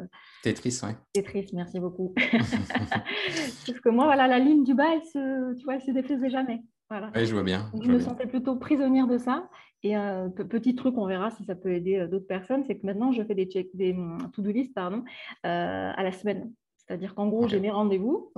Tetris, 0.44 0.80
oui. 0.84 0.92
Tetris, 1.14 1.50
merci 1.54 1.80
beaucoup. 1.80 2.14
Sauf 3.66 3.80
que 3.82 3.90
moi, 3.90 4.06
voilà, 4.06 4.28
la 4.28 4.40
ligne 4.40 4.64
du 4.64 4.74
bas, 4.74 4.94
elle 4.94 5.04
se, 5.04 5.56
tu 5.58 5.64
vois, 5.66 5.76
elle 5.76 5.82
se 5.82 5.92
défaisait 5.92 6.30
jamais. 6.30 6.62
Oui, 6.92 7.26
je 7.26 7.34
vois 7.34 7.44
bien. 7.44 7.72
je, 7.82 7.92
me 7.92 8.00
sentais 8.00 8.26
plutôt 8.26 8.56
prisonnière 8.56 9.08
de 9.08 9.18
ça. 9.18 9.48
Et 9.84 9.96
un 9.96 10.30
petit 10.30 10.76
truc, 10.76 10.98
on 10.98 11.06
verra 11.06 11.32
si 11.32 11.46
ça 11.46 11.56
peut 11.56 11.72
aider 11.72 11.98
euh, 11.98 12.08
d'autres 12.08 12.28
personnes, 12.28 12.64
c'est 12.66 12.78
que 12.78 12.86
maintenant, 12.86 13.12
je 13.12 13.24
fais 13.24 13.36
des, 13.36 13.46
check, 13.46 13.70
des 13.74 13.94
hum, 13.94 14.18
to-do 14.34 14.52
list 14.52 14.74
pardon, 14.74 15.04
euh, 15.46 15.92
à 15.96 16.04
la 16.04 16.12
semaine. 16.12 16.52
C'est-à-dire 16.76 17.14
qu'en 17.14 17.28
gros, 17.28 17.48
j'ai 17.48 17.60
mes 17.60 17.70
rendez-vous, 17.70 18.32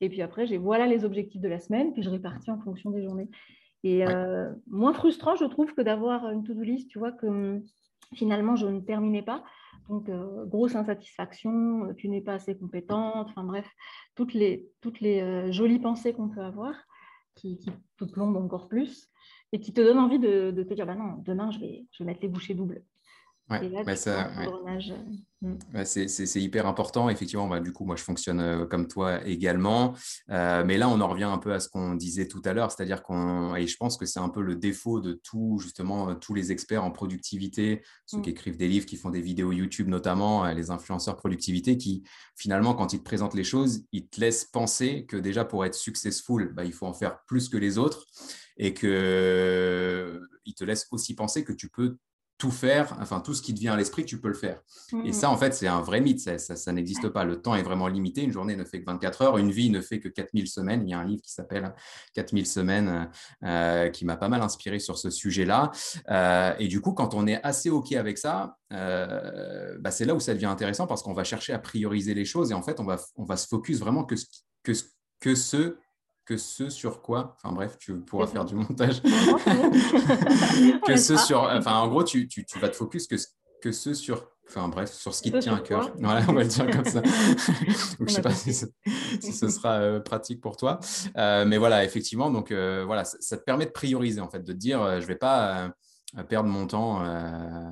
et 0.00 0.08
puis 0.08 0.20
après, 0.20 0.46
j'ai 0.48 0.58
voilà 0.58 0.86
les 0.86 1.04
objectifs 1.04 1.40
de 1.40 1.48
la 1.48 1.60
semaine, 1.60 1.92
puis 1.92 2.02
je 2.02 2.10
répartis 2.10 2.50
en 2.50 2.58
fonction 2.58 2.90
des 2.90 3.04
journées. 3.04 3.28
Et 3.84 4.04
euh, 4.04 4.50
moins 4.66 4.92
frustrant, 4.92 5.36
je 5.36 5.44
trouve, 5.44 5.72
que 5.72 5.82
d'avoir 5.82 6.28
une 6.30 6.42
to-do 6.42 6.62
list, 6.62 6.88
tu 6.88 6.98
vois, 6.98 7.12
que 7.12 7.26
hum, 7.26 7.62
finalement, 8.12 8.56
je 8.56 8.66
ne 8.66 8.80
terminais 8.80 9.22
pas. 9.22 9.44
Donc, 9.88 10.10
grosse 10.48 10.74
insatisfaction, 10.74 11.94
tu 11.96 12.08
n'es 12.08 12.20
pas 12.20 12.34
assez 12.34 12.58
compétente, 12.58 13.28
enfin 13.30 13.44
bref, 13.44 13.68
toutes 14.16 14.34
les, 14.34 14.66
toutes 14.80 14.98
les 15.00 15.52
jolies 15.52 15.78
pensées 15.78 16.12
qu'on 16.12 16.28
peut 16.28 16.42
avoir 16.42 16.74
qui, 17.36 17.58
te 17.98 18.04
plombe 18.04 18.36
encore 18.36 18.68
plus 18.68 19.08
et 19.52 19.60
qui 19.60 19.72
te 19.72 19.80
donne 19.80 19.98
envie 19.98 20.18
de, 20.18 20.50
te 20.50 20.74
dire 20.74 20.86
bah 20.86 20.96
non, 20.96 21.22
demain 21.24 21.50
je 21.52 21.60
vais, 21.60 21.86
je 21.92 22.02
vais 22.02 22.06
mettre 22.06 22.22
les 22.22 22.28
bouchées 22.28 22.54
doubles. 22.54 22.82
Ouais, 23.48 23.70
bah 23.84 23.92
mm. 25.40 25.84
c'est 25.84 26.42
hyper 26.42 26.66
important. 26.66 27.08
Effectivement, 27.08 27.46
bah, 27.46 27.60
du 27.60 27.72
coup, 27.72 27.84
moi, 27.84 27.94
je 27.94 28.02
fonctionne 28.02 28.40
euh, 28.40 28.66
comme 28.66 28.88
toi 28.88 29.24
également. 29.24 29.94
Euh, 30.30 30.64
mais 30.64 30.76
là, 30.78 30.88
on 30.88 31.00
en 31.00 31.06
revient 31.06 31.24
un 31.24 31.38
peu 31.38 31.52
à 31.52 31.60
ce 31.60 31.68
qu'on 31.68 31.94
disait 31.94 32.26
tout 32.26 32.42
à 32.44 32.52
l'heure, 32.52 32.72
c'est-à-dire 32.72 33.04
qu'on, 33.04 33.54
et 33.54 33.68
je 33.68 33.76
pense 33.76 33.96
que 33.96 34.04
c'est 34.04 34.18
un 34.18 34.30
peu 34.30 34.42
le 34.42 34.56
défaut 34.56 35.00
de 35.00 35.12
tout, 35.12 35.58
justement, 35.60 36.10
euh, 36.10 36.14
tous 36.14 36.34
les 36.34 36.50
experts 36.50 36.82
en 36.82 36.90
productivité, 36.90 37.82
ceux 38.06 38.20
qui 38.20 38.30
mm. 38.30 38.32
écrivent 38.32 38.56
des 38.56 38.68
livres, 38.68 38.86
qui 38.86 38.96
font 38.96 39.10
des 39.10 39.20
vidéos 39.20 39.52
YouTube 39.52 39.88
notamment, 39.88 40.46
les 40.46 40.70
influenceurs 40.70 41.16
productivité, 41.16 41.76
qui 41.76 42.02
finalement, 42.36 42.74
quand 42.74 42.94
ils 42.94 42.98
te 42.98 43.04
présentent 43.04 43.34
les 43.34 43.44
choses, 43.44 43.84
ils 43.92 44.08
te 44.08 44.20
laissent 44.20 44.44
penser 44.44 45.06
que 45.06 45.16
déjà 45.16 45.44
pour 45.44 45.64
être 45.64 45.74
successful, 45.74 46.52
bah, 46.52 46.64
il 46.64 46.72
faut 46.72 46.86
en 46.86 46.94
faire 46.94 47.22
plus 47.26 47.48
que 47.48 47.56
les 47.56 47.78
autres 47.78 48.06
et 48.58 48.74
qu'ils 48.74 48.88
te 48.88 50.64
laissent 50.64 50.88
aussi 50.90 51.14
penser 51.14 51.44
que 51.44 51.52
tu 51.52 51.68
peux 51.68 51.98
tout 52.38 52.50
faire, 52.50 52.94
enfin 53.00 53.20
tout 53.20 53.32
ce 53.32 53.40
qui 53.40 53.54
te 53.54 53.60
vient 53.60 53.72
à 53.72 53.76
l'esprit, 53.76 54.04
tu 54.04 54.20
peux 54.20 54.28
le 54.28 54.34
faire. 54.34 54.60
Et 55.04 55.12
ça, 55.12 55.30
en 55.30 55.38
fait, 55.38 55.54
c'est 55.54 55.68
un 55.68 55.80
vrai 55.80 56.00
mythe, 56.00 56.20
ça, 56.20 56.38
ça, 56.38 56.72
n'existe 56.72 57.08
pas. 57.08 57.24
Le 57.24 57.40
temps 57.40 57.54
est 57.54 57.62
vraiment 57.62 57.88
limité, 57.88 58.22
une 58.22 58.32
journée 58.32 58.56
ne 58.56 58.64
fait 58.64 58.80
que 58.80 58.84
24 58.84 59.22
heures, 59.22 59.38
une 59.38 59.50
vie 59.50 59.70
ne 59.70 59.80
fait 59.80 60.00
que 60.00 60.08
4000 60.08 60.46
semaines. 60.46 60.82
Il 60.86 60.90
y 60.90 60.94
a 60.94 60.98
un 60.98 61.04
livre 61.04 61.22
qui 61.22 61.32
s'appelle 61.32 61.72
4000 62.14 62.46
semaines 62.46 63.10
euh, 63.44 63.88
qui 63.88 64.04
m'a 64.04 64.16
pas 64.16 64.28
mal 64.28 64.42
inspiré 64.42 64.78
sur 64.78 64.98
ce 64.98 65.08
sujet-là. 65.08 65.70
Euh, 66.10 66.54
et 66.58 66.68
du 66.68 66.82
coup, 66.82 66.92
quand 66.92 67.14
on 67.14 67.26
est 67.26 67.42
assez 67.42 67.70
OK 67.70 67.92
avec 67.92 68.18
ça, 68.18 68.58
euh, 68.72 69.78
bah, 69.80 69.90
c'est 69.90 70.04
là 70.04 70.14
où 70.14 70.20
ça 70.20 70.34
devient 70.34 70.46
intéressant 70.46 70.86
parce 70.86 71.02
qu'on 71.02 71.14
va 71.14 71.24
chercher 71.24 71.54
à 71.54 71.58
prioriser 71.58 72.12
les 72.12 72.26
choses 72.26 72.50
et 72.50 72.54
en 72.54 72.62
fait, 72.62 72.80
on 72.80 72.84
va, 72.84 72.98
on 73.16 73.24
va 73.24 73.38
se 73.38 73.46
focus 73.46 73.78
vraiment 73.78 74.04
que, 74.04 74.14
que, 74.62 74.72
que 75.20 75.34
ce 75.34 75.76
que 76.26 76.36
ce 76.36 76.68
sur 76.68 77.00
quoi, 77.00 77.36
enfin 77.36 77.54
bref, 77.54 77.78
tu 77.78 77.94
pourras 78.00 78.26
faire 78.26 78.44
du 78.44 78.54
montage, 78.56 79.00
que 80.86 80.96
ce 80.96 81.16
sur, 81.16 81.42
enfin 81.42 81.78
en 81.78 81.88
gros, 81.88 82.02
tu, 82.02 82.28
tu, 82.28 82.44
tu, 82.44 82.58
vas 82.58 82.68
te 82.68 82.76
focus 82.76 83.06
que, 83.06 83.14
que 83.62 83.70
ce 83.70 83.94
sur, 83.94 84.28
enfin 84.48 84.68
bref, 84.68 84.92
sur 84.92 85.14
ce 85.14 85.22
qui 85.22 85.30
te 85.30 85.38
tient 85.38 85.54
à 85.54 85.60
cœur. 85.60 85.92
Voilà, 86.00 86.26
on 86.28 86.32
va 86.32 86.42
le 86.42 86.48
dire 86.48 86.68
comme 86.68 86.84
ça. 86.84 87.00
je 87.04 88.02
ne 88.02 88.08
sais 88.08 88.22
pas 88.22 88.32
si, 88.32 88.52
ce 88.52 89.48
sera 89.48 89.74
euh, 89.74 90.00
pratique 90.00 90.40
pour 90.40 90.56
toi. 90.56 90.80
Euh, 91.16 91.44
mais 91.46 91.58
voilà, 91.58 91.84
effectivement, 91.84 92.30
donc 92.30 92.50
euh, 92.50 92.82
voilà, 92.84 93.04
ça, 93.04 93.16
ça, 93.20 93.36
te 93.36 93.44
permet 93.44 93.66
de 93.66 93.70
prioriser 93.70 94.20
en 94.20 94.28
fait, 94.28 94.40
de 94.40 94.52
te 94.52 94.58
dire, 94.58 94.84
je 95.00 95.02
ne 95.02 95.06
vais 95.06 95.16
pas 95.16 95.70
perdre 96.28 96.48
mon 96.48 96.66
temps. 96.66 97.04
Euh, 97.04 97.70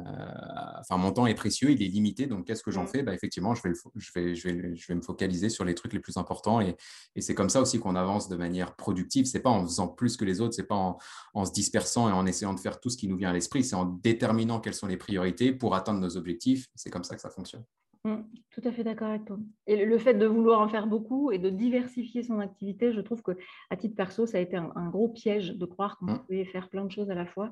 enfin, 0.80 0.96
mon 0.96 1.12
temps 1.12 1.26
est 1.26 1.34
précieux, 1.34 1.70
il 1.70 1.82
est 1.82 1.88
limité. 1.88 2.26
Donc, 2.26 2.46
qu'est-ce 2.46 2.62
que 2.62 2.70
j'en 2.70 2.86
fais? 2.86 3.02
Bah, 3.02 3.14
Effectivement, 3.14 3.54
je 3.54 3.62
vais, 3.62 3.74
je, 3.96 4.12
vais, 4.14 4.34
je, 4.34 4.48
vais, 4.48 4.76
je 4.76 4.86
vais 4.86 4.94
me 4.94 5.02
focaliser 5.02 5.48
sur 5.48 5.64
les 5.64 5.74
trucs 5.74 5.92
les 5.92 6.00
plus 6.00 6.16
importants. 6.16 6.60
Et, 6.60 6.76
et 7.16 7.20
c'est 7.20 7.34
comme 7.34 7.48
ça 7.48 7.60
aussi 7.60 7.78
qu'on 7.78 7.96
avance 7.96 8.28
de 8.28 8.36
manière 8.36 8.74
productive. 8.74 9.26
C'est 9.26 9.40
pas 9.40 9.50
en 9.50 9.62
faisant 9.62 9.88
plus 9.88 10.16
que 10.16 10.24
les 10.24 10.40
autres, 10.40 10.54
c'est 10.54 10.66
pas 10.66 10.74
en, 10.74 10.98
en, 11.34 11.44
se 11.44 11.52
dispersant 11.52 12.08
et 12.08 12.12
en 12.12 12.26
essayant 12.26 12.54
de 12.54 12.60
faire 12.60 12.80
tout 12.80 12.90
ce 12.90 12.96
qui 12.96 13.08
nous 13.08 13.16
vient 13.16 13.30
à 13.30 13.32
l'esprit. 13.32 13.64
C'est 13.64 13.76
en 13.76 13.86
déterminant 13.86 14.60
quelles 14.60 14.74
sont 14.74 14.88
les 14.88 14.96
priorités 14.96 15.52
pour 15.52 15.74
atteindre 15.74 16.00
nos 16.00 16.16
objectifs. 16.16 16.66
C'est 16.74 16.90
comme 16.90 17.04
ça 17.04 17.14
que 17.14 17.20
ça 17.20 17.30
fonctionne. 17.30 17.64
Mmh, 18.06 18.16
tout 18.50 18.60
à 18.64 18.70
fait 18.70 18.84
d'accord 18.84 19.08
avec 19.08 19.24
toi. 19.24 19.38
Et 19.66 19.86
le 19.86 19.96
fait 19.96 20.12
de 20.12 20.26
vouloir 20.26 20.60
en 20.60 20.68
faire 20.68 20.86
beaucoup 20.86 21.32
et 21.32 21.38
de 21.38 21.48
diversifier 21.48 22.22
son 22.22 22.38
activité, 22.38 22.92
je 22.92 23.00
trouve 23.00 23.22
que 23.22 23.32
à 23.70 23.76
titre 23.76 23.96
perso, 23.96 24.26
ça 24.26 24.36
a 24.36 24.40
été 24.42 24.56
un, 24.58 24.90
gros 24.90 25.08
piège 25.08 25.56
de 25.56 25.64
croire 25.64 25.96
qu'on 25.96 26.06
mmh. 26.06 26.18
pouvait 26.26 26.44
faire 26.44 26.68
plein 26.68 26.84
de 26.84 26.90
choses 26.90 27.10
à 27.10 27.14
la 27.14 27.24
fois. 27.24 27.50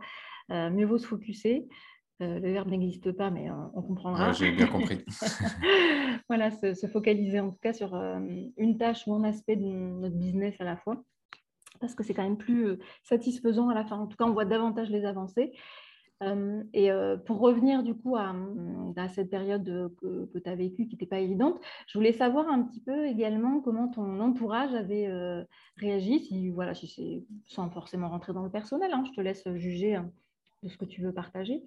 Euh, 0.50 0.70
mieux 0.70 0.86
vaut 0.86 0.98
se 0.98 1.06
focuser. 1.06 1.68
Euh, 2.20 2.38
le 2.38 2.52
verbe 2.52 2.68
n'existe 2.68 3.12
pas, 3.12 3.30
mais 3.30 3.50
on 3.50 3.82
comprendra. 3.82 4.32
J'ai 4.32 4.52
bien 4.52 4.66
compris. 4.68 5.04
voilà, 6.28 6.50
se, 6.50 6.86
focaliser 6.86 7.40
en 7.40 7.50
tout 7.50 7.58
cas 7.60 7.72
sur 7.72 7.94
euh, 7.94 8.20
une 8.56 8.78
tâche 8.78 9.06
ou 9.06 9.14
un 9.14 9.24
aspect 9.24 9.56
de 9.56 9.64
notre 9.64 10.16
business 10.16 10.54
à 10.60 10.64
la 10.64 10.76
fois, 10.76 11.02
parce 11.80 11.94
que 11.94 12.02
c'est 12.02 12.14
quand 12.14 12.22
même 12.22 12.38
plus 12.38 12.78
satisfaisant 13.02 13.68
à 13.68 13.74
la 13.74 13.84
fin. 13.84 13.96
En 13.96 14.06
tout 14.06 14.16
cas, 14.16 14.24
on 14.24 14.32
voit 14.32 14.44
davantage 14.44 14.90
les 14.90 15.04
avancées. 15.04 15.52
Euh, 16.22 16.62
et 16.72 16.90
euh, 16.90 17.16
pour 17.16 17.40
revenir 17.40 17.82
du 17.82 17.94
coup 17.94 18.16
à, 18.16 18.34
cette 19.08 19.30
période 19.30 19.92
que, 20.00 20.38
tu 20.38 20.50
as 20.50 20.54
vécue 20.54 20.86
qui 20.86 20.94
n'était 20.94 21.06
pas 21.06 21.18
évidente, 21.18 21.60
je 21.88 21.98
voulais 21.98 22.12
savoir 22.12 22.48
un 22.48 22.62
petit 22.62 22.80
peu 22.80 23.06
également 23.06 23.60
comment 23.60 23.88
ton 23.88 24.20
entourage 24.20 24.72
avait 24.74 25.06
euh, 25.08 25.42
réagi, 25.76 26.20
si, 26.20 26.50
voilà, 26.50 26.74
si 26.74 27.26
sans 27.46 27.70
forcément 27.70 28.08
rentrer 28.08 28.32
dans 28.32 28.44
le 28.44 28.50
personnel, 28.50 28.92
hein, 28.92 29.04
je 29.06 29.12
te 29.12 29.20
laisse 29.20 29.48
juger 29.56 29.96
hein, 29.96 30.10
de 30.62 30.68
ce 30.68 30.76
que 30.76 30.84
tu 30.84 31.02
veux 31.02 31.12
partager. 31.12 31.62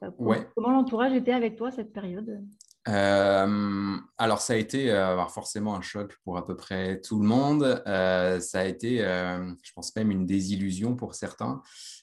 Comment 0.00 0.70
l'entourage 0.70 1.12
était 1.14 1.32
avec 1.32 1.56
toi 1.56 1.70
cette 1.70 1.92
période? 1.92 2.44
Alors, 2.84 4.40
ça 4.40 4.52
a 4.52 4.56
été 4.56 4.90
forcément 5.30 5.74
un 5.74 5.80
choc 5.80 6.16
pour 6.22 6.36
à 6.36 6.46
peu 6.46 6.56
près 6.56 7.00
tout 7.00 7.18
le 7.18 7.26
monde. 7.26 7.82
ça 7.84 8.60
a 8.60 8.64
été, 8.64 8.98
je 8.98 9.72
pense 9.74 9.94
même, 9.96 10.10
une 10.10 10.26
désillusion 10.26 10.94
pour 10.94 11.14
certains. 11.14 11.62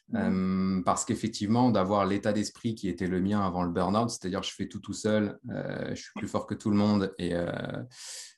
Mmh. 0.09 0.83
parce 0.85 1.05
qu'effectivement, 1.05 1.71
d'avoir 1.71 2.05
l'état 2.05 2.33
d'esprit 2.33 2.75
qui 2.75 2.89
était 2.89 3.07
le 3.07 3.21
mien 3.21 3.39
avant 3.41 3.63
le 3.63 3.71
burn-out, 3.71 4.09
c'est-à-dire 4.09 4.43
je 4.43 4.51
fais 4.53 4.67
tout 4.67 4.79
tout 4.79 4.93
seul, 4.93 5.39
je 5.47 5.95
suis 5.95 6.11
plus 6.15 6.27
fort 6.27 6.45
que 6.45 6.53
tout 6.53 6.69
le 6.69 6.75
monde 6.75 7.13
et, 7.17 7.33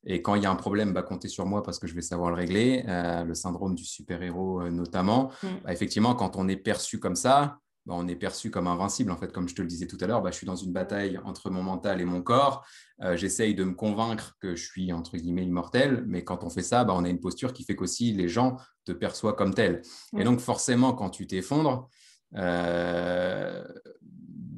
et 0.06 0.22
quand 0.22 0.36
il 0.36 0.44
y 0.44 0.46
a 0.46 0.52
un 0.52 0.56
problème, 0.56 0.94
bah, 0.94 1.02
comptez 1.02 1.28
sur 1.28 1.46
moi 1.46 1.63
parce 1.63 1.80
que 1.80 1.88
je 1.88 1.96
vais 1.96 2.02
savoir 2.02 2.30
le 2.30 2.36
régler, 2.36 2.86
le 2.88 3.34
syndrome 3.34 3.76
du 3.76 3.84
super-héros 3.84 4.70
notamment. 4.70 5.32
Mmh. 5.41 5.48
Bah, 5.63 5.74
effectivement, 5.74 6.15
quand 6.15 6.38
on 6.38 6.48
est 6.48 6.56
perçu 6.56 7.00
comme 7.00 7.15
ça, 7.15 7.60
bah, 7.86 7.93
on 7.95 8.08
est 8.08 8.15
perçu 8.15 8.50
comme 8.50 8.67
invincible. 8.67 9.12
En 9.12 9.17
fait, 9.17 9.32
comme 9.32 9.48
je 9.48 9.56
te 9.56 9.62
le 9.62 9.67
disais 9.67 9.88
tout 9.88 9.98
à 10.02 10.08
l'heure, 10.08 10.21
bah, 10.21 10.32
je 10.32 10.38
suis 10.38 10.48
dans 10.48 10.56
une 10.56 10.74
bataille 10.74 11.19
entre 11.24 11.50
mon 11.50 11.63
mental 11.63 12.02
et 12.02 12.06
mon 12.06 12.21
corps. 12.21 12.65
Euh, 13.02 13.15
j'essaye 13.15 13.54
de 13.56 13.63
me 13.63 13.74
convaincre 13.74 14.36
que 14.39 14.56
je 14.56 14.63
suis, 14.63 14.91
entre 14.91 15.17
guillemets, 15.17 15.45
immortel. 15.45 16.04
Mais 16.08 16.24
quand 16.24 16.43
on 16.43 16.50
fait 16.50 16.63
ça, 16.63 16.84
bah, 16.84 16.93
on 16.95 17.04
a 17.04 17.10
une 17.10 17.19
posture 17.19 17.54
qui 17.54 17.63
fait 17.63 17.76
qu'aussi 17.76 18.13
les 18.13 18.28
gens 18.28 18.58
te 18.86 18.91
perçoivent 18.91 19.36
comme 19.36 19.54
tel. 19.54 19.82
Et 20.17 20.24
donc, 20.24 20.39
forcément, 20.39 20.93
quand 20.93 21.10
tu 21.10 21.28
t'effondres, 21.28 21.89
euh, 22.36 23.63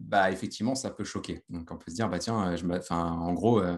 bah, 0.08 0.32
effectivement, 0.32 0.74
ça 0.74 0.90
peut 0.90 1.04
choquer. 1.04 1.44
Donc, 1.50 1.70
on 1.70 1.78
peut 1.78 1.92
se 1.92 1.96
dire, 1.96 2.10
bah, 2.10 2.20
tiens, 2.20 2.56
je 2.56 2.66
en 2.94 3.34
gros, 3.34 3.60
euh, 3.60 3.78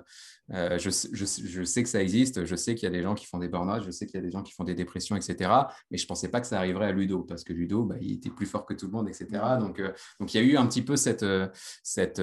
euh, 0.51 0.77
je, 0.79 0.89
sais 0.89 1.83
que 1.83 1.89
ça 1.89 2.01
existe, 2.01 2.45
je 2.45 2.55
sais 2.55 2.75
qu'il 2.75 2.83
y 2.83 2.91
a 2.91 2.95
des 2.95 3.03
gens 3.03 3.13
qui 3.13 3.25
font 3.25 3.37
des 3.37 3.47
burn 3.47 3.81
je 3.83 3.91
sais 3.91 4.05
qu'il 4.05 4.15
y 4.15 4.17
a 4.17 4.25
des 4.25 4.31
gens 4.31 4.41
qui 4.41 4.53
font 4.53 4.63
des 4.63 4.75
dépressions, 4.75 5.15
etc. 5.15 5.51
Mais 5.91 5.97
je 5.97 6.03
ne 6.03 6.07
pensais 6.07 6.29
pas 6.29 6.39
que 6.39 6.47
ça 6.47 6.57
arriverait 6.57 6.87
à 6.87 6.91
Ludo, 6.91 7.23
parce 7.23 7.43
que 7.43 7.53
Ludo, 7.53 7.83
bah, 7.83 7.95
il 8.01 8.13
était 8.13 8.29
plus 8.29 8.45
fort 8.45 8.65
que 8.65 8.73
tout 8.73 8.85
le 8.85 8.91
monde, 8.91 9.09
etc. 9.09 9.27
Donc, 9.59 9.79
euh, 9.79 9.91
donc 10.19 10.33
il 10.33 10.37
y 10.37 10.43
a 10.43 10.43
eu 10.43 10.55
un 10.57 10.67
petit 10.67 10.83
peu 10.83 10.95
cette, 10.95 11.23
euh, 11.23 11.47
cette, 11.83 12.21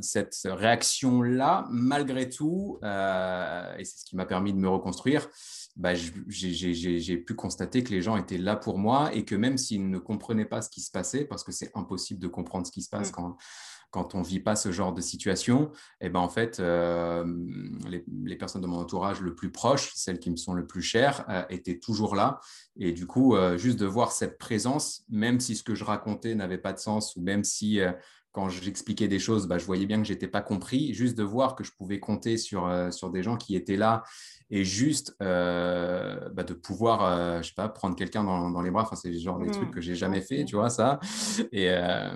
cette 0.00 0.38
réaction-là, 0.44 1.66
malgré 1.70 2.28
tout, 2.28 2.78
et 2.82 3.84
c'est 3.84 3.98
ce 3.98 4.04
qui 4.04 4.16
m'a 4.16 4.26
permis 4.26 4.52
de 4.52 4.58
me 4.58 4.68
reconstruire. 4.68 5.28
Bah, 5.76 5.94
j'ai 5.94 7.16
pu 7.16 7.34
constater 7.34 7.82
que 7.84 7.90
les 7.90 8.02
gens 8.02 8.16
étaient 8.16 8.38
là 8.38 8.56
pour 8.56 8.76
moi 8.76 9.14
et 9.14 9.24
que 9.24 9.34
même 9.34 9.56
s'ils 9.56 9.88
ne 9.88 9.98
comprenaient 9.98 10.44
pas 10.44 10.62
ce 10.62 10.68
qui 10.68 10.80
se 10.80 10.90
passait, 10.90 11.24
parce 11.24 11.44
que 11.44 11.52
c'est 11.52 11.70
impossible 11.74 12.20
de 12.20 12.28
comprendre 12.28 12.66
ce 12.70 12.72
qui 12.72 12.82
se 12.82 12.88
passe 12.88 13.10
mmh. 13.10 13.14
quand, 13.14 13.36
quand 13.90 14.14
on 14.14 14.20
ne 14.20 14.24
vit 14.24 14.40
pas 14.40 14.56
ce 14.56 14.70
genre 14.70 14.92
de 14.92 15.00
situation, 15.00 15.70
et 16.00 16.06
eh 16.06 16.08
ben 16.08 16.20
en 16.20 16.28
fait, 16.28 16.60
euh, 16.60 17.24
les, 17.88 18.36
personnes 18.36 18.62
de 18.62 18.66
mon 18.66 18.78
entourage 18.78 19.20
le 19.20 19.34
plus 19.34 19.50
proche, 19.50 19.92
celles 19.94 20.20
qui 20.20 20.30
me 20.30 20.36
sont 20.36 20.54
le 20.54 20.66
plus 20.66 20.82
chères, 20.82 21.24
euh, 21.28 21.42
étaient 21.50 21.78
toujours 21.78 22.14
là. 22.14 22.40
Et 22.76 22.92
du 22.92 23.06
coup, 23.06 23.34
euh, 23.34 23.58
juste 23.58 23.78
de 23.78 23.86
voir 23.86 24.12
cette 24.12 24.38
présence, 24.38 25.02
même 25.08 25.40
si 25.40 25.56
ce 25.56 25.62
que 25.62 25.74
je 25.74 25.84
racontais 25.84 26.34
n'avait 26.34 26.58
pas 26.58 26.72
de 26.72 26.78
sens, 26.78 27.16
ou 27.16 27.20
même 27.20 27.42
si 27.44 27.80
quand 28.32 28.48
j'expliquais 28.48 29.08
des 29.08 29.18
choses, 29.18 29.48
bah, 29.48 29.58
je 29.58 29.66
voyais 29.66 29.86
bien 29.86 30.00
que 30.00 30.06
je 30.06 30.12
n'étais 30.12 30.28
pas 30.28 30.40
compris, 30.40 30.94
juste 30.94 31.18
de 31.18 31.24
voir 31.24 31.56
que 31.56 31.64
je 31.64 31.72
pouvais 31.72 31.98
compter 31.98 32.36
sur, 32.36 32.72
sur 32.92 33.10
des 33.10 33.24
gens 33.24 33.36
qui 33.36 33.56
étaient 33.56 33.76
là 33.76 34.04
et 34.50 34.64
juste 34.64 35.14
euh, 35.22 36.28
bah, 36.32 36.42
de 36.42 36.54
pouvoir, 36.54 37.04
euh, 37.04 37.42
je 37.42 37.48
sais 37.48 37.54
pas, 37.54 37.68
prendre 37.68 37.94
quelqu'un 37.94 38.24
dans, 38.24 38.62
les 38.62 38.70
bras. 38.70 38.82
Enfin, 38.82 38.96
c'est 38.96 39.10
le 39.10 39.18
genre 39.18 39.38
des 39.38 39.48
mmh. 39.48 39.52
trucs 39.52 39.70
que 39.70 39.80
j'ai 39.80 39.94
jamais 39.94 40.20
fait, 40.20 40.44
tu 40.44 40.56
vois 40.56 40.70
ça. 40.70 40.98
Et, 41.52 41.68
euh, 41.70 42.10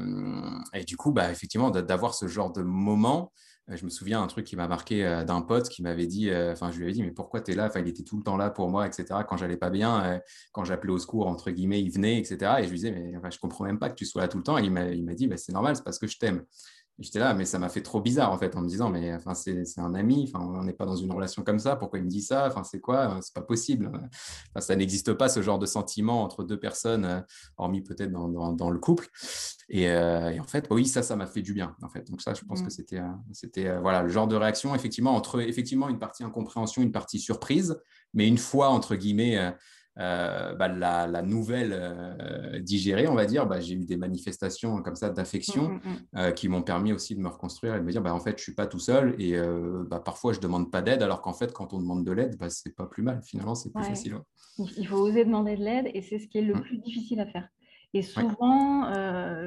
et 0.73 0.85
du 0.85 0.97
coup, 0.97 1.12
bah, 1.12 1.31
effectivement, 1.31 1.70
d'avoir 1.70 2.14
ce 2.14 2.27
genre 2.27 2.53
de 2.53 2.62
moment. 2.62 3.33
Je 3.66 3.83
me 3.87 3.88
souviens 3.88 4.23
un 4.23 4.27
truc 4.27 4.44
qui 4.44 4.57
m'a 4.57 4.68
marqué 4.68 5.25
d'un 5.27 5.40
pote 5.40 5.70
qui 5.70 5.83
m'avait 5.83 6.07
dit, 6.07 6.31
enfin, 6.53 6.70
je 6.70 6.77
lui 6.77 6.85
avais 6.85 6.92
dit, 6.92 7.03
mais 7.03 7.12
pourquoi 7.12 7.40
tu 7.40 7.53
es 7.53 7.55
là? 7.55 7.64
Enfin, 7.64 7.81
il 7.81 7.88
était 7.88 8.03
tout 8.03 8.18
le 8.18 8.23
temps 8.23 8.37
là 8.37 8.51
pour 8.51 8.68
moi, 8.68 8.87
etc. 8.87 9.20
Quand 9.27 9.38
j'allais 9.38 9.57
pas 9.57 9.70
bien, 9.70 10.20
quand 10.53 10.64
j'appelais 10.64 10.92
au 10.92 10.99
secours, 10.99 11.29
entre 11.29 11.51
guillemets, 11.51 11.81
il 11.81 11.90
venait, 11.90 12.18
etc. 12.18 12.57
Et 12.59 12.64
je 12.64 12.68
lui 12.68 12.77
disais, 12.77 12.92
mais 12.92 13.16
enfin, 13.16 13.31
je 13.31 13.38
comprends 13.38 13.64
même 13.64 13.79
pas 13.79 13.88
que 13.88 13.94
tu 13.94 14.05
sois 14.05 14.20
là 14.20 14.29
tout 14.29 14.37
le 14.37 14.42
temps. 14.42 14.59
Et 14.59 14.64
il 14.64 14.70
m'a 14.70 15.14
dit, 15.14 15.29
bah, 15.29 15.38
c'est 15.38 15.53
normal, 15.53 15.77
c'est 15.77 15.83
parce 15.83 15.99
que 15.99 16.07
je 16.07 16.18
t'aime. 16.18 16.44
J'étais 17.00 17.18
là, 17.18 17.35
mais 17.35 17.44
ça 17.44 17.59
m'a 17.59 17.68
fait 17.68 17.83
trop 17.83 18.00
bizarre 18.00 18.30
en 18.30 18.38
fait, 18.38 18.54
en 18.54 18.61
me 18.61 18.68
disant, 18.68 18.88
mais 18.88 19.12
enfin, 19.12 19.35
c'est 19.35 19.64
un 19.78 19.94
ami, 19.94 20.30
enfin, 20.33 20.44
on 20.44 20.62
n'est 20.62 20.72
pas 20.72 20.87
dans 20.87 20.94
une 20.94 21.11
relation 21.12 21.42
comme 21.42 21.59
ça, 21.59 21.74
pourquoi 21.74 21.98
il 21.98 22.04
me 22.04 22.09
dit 22.09 22.22
ça 22.22 22.46
Enfin, 22.46 22.62
c'est 22.62 22.80
quoi 22.80 23.18
C'est 23.20 23.35
pas 23.35 23.42
possible. 23.42 23.90
Enfin, 23.92 24.61
ça 24.61 24.76
n'existe 24.76 25.12
pas 25.12 25.28
ce 25.28 25.42
genre 25.42 25.59
de 25.59 25.66
sentiment 25.66 26.22
entre 26.22 26.44
deux 26.44 26.59
personnes, 26.59 27.04
euh, 27.04 27.20
hormis 27.57 27.83
peut-être 27.83 28.12
dans, 28.12 28.52
dans, 28.52 28.70
le 28.70 28.78
couple. 28.78 29.09
Euh, 29.74 30.28
et, 30.28 30.38
en 30.38 30.44
fait, 30.44 30.68
oui, 30.70 30.87
ça, 30.87 31.02
ça 31.02 31.16
m'a 31.16 31.26
fait 31.26 31.42
du 31.42 31.52
bien. 31.52 31.74
En 31.83 31.88
fait, 31.88 32.09
donc 32.09 32.22
ça, 32.22 32.33
je 32.33 32.44
pense 32.44 32.62
que 32.62 32.68
mmh. 32.68 32.70
c'était, 32.70 33.00
euh, 33.00 33.09
c'était 33.33 33.76
voilà 33.78 34.04
le 34.04 34.09
genre 34.09 34.28
de 34.28 34.37
réaction 34.37 34.72
effectivement 34.74 35.16
entre 35.16 35.40
effectivement 35.40 35.88
une 35.88 35.98
partie 35.98 36.22
incompréhension, 36.22 36.80
une 36.80 36.92
partie 36.92 37.18
surprise, 37.18 37.76
mais 38.12 38.28
une 38.28 38.38
fois 38.38 38.68
entre 38.68 38.94
guillemets 38.94 39.52
euh, 40.00 40.54
bah, 40.54 40.66
la, 40.66 41.22
nouvelle 41.22 41.70
euh, 41.72 42.59
digérée, 42.59 43.07
on 43.07 43.14
va 43.14 43.26
dire, 43.26 43.46
bah, 43.46 43.61
j'ai 43.61 43.74
eu 43.74 43.85
des 43.85 43.96
manifestations 43.96 44.83
comme 44.83 44.96
ça 44.96 45.11
d'affection 45.11 45.68
mmh, 45.68 45.74
mmh, 45.74 45.78
mmh. 45.78 46.18
euh, 46.18 46.30
qui 46.33 46.48
m'ont 46.48 46.62
permis 46.62 46.92
aussi 46.92 47.14
de 47.14 47.20
me 47.20 47.28
reconstruire 47.28 47.76
et 47.76 47.78
de 47.78 47.85
me 47.85 47.92
dire, 47.92 48.02
bah, 48.02 48.12
en 48.12 48.18
fait, 48.18 48.37
je 48.37 48.42
suis 48.42 48.54
pas 48.54 48.66
tout 48.66 48.80
seul 48.80 49.14
et 49.20 49.37
bah, 49.88 50.00
parfois 50.00 50.33
je 50.33 50.40
demande 50.40 50.70
pas 50.70 50.83
d'aide, 50.83 51.02
alors 51.02 51.22
qu'en 51.22 51.33
fait, 51.33 51.52
quand 51.52 51.72
on 51.72 51.78
demande 51.78 52.04
de 52.04 52.12
l'aide, 52.12 52.37
c'est 52.48 52.74
pas 52.74 52.87
plus 52.87 53.02
mal. 53.02 53.20
Finalement, 53.22 53.54
c'est 53.54 53.72
plus 53.72 53.85
facile. 53.85 54.16
Il 54.76 54.87
faut 54.87 54.96
oser 54.96 55.24
demander 55.24 55.57
de 55.57 55.62
l'aide 55.62 55.90
et 55.94 56.02
c'est 56.02 56.18
ce 56.18 56.26
qui 56.26 56.38
est 56.38 56.42
le 56.42 56.61
plus 56.61 56.78
difficile 56.78 57.20
à 57.20 57.26
faire. 57.26 57.48
Et 57.92 58.02
souvent, 58.02 58.90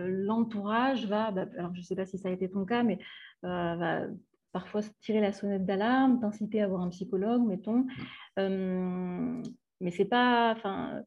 l'entourage 0.07 1.05
va, 1.07 1.25
alors 1.25 1.73
je 1.73 1.79
ne 1.79 1.83
sais 1.83 1.95
pas 1.95 2.05
si 2.05 2.17
ça 2.17 2.29
a 2.29 2.31
été 2.31 2.49
ton 2.49 2.63
cas, 2.63 2.83
mais 2.83 2.99
va 3.43 4.03
parfois 4.53 4.81
tirer 5.01 5.19
la 5.19 5.33
sonnette 5.33 5.65
d'alarme, 5.65 6.21
t'inciter 6.21 6.61
à 6.61 6.67
voir 6.67 6.81
un 6.81 6.89
psychologue, 6.89 7.45
mettons 7.45 7.85
mais 9.81 9.91
c'est 9.91 10.05
pas, 10.05 10.53
enfin, 10.55 11.01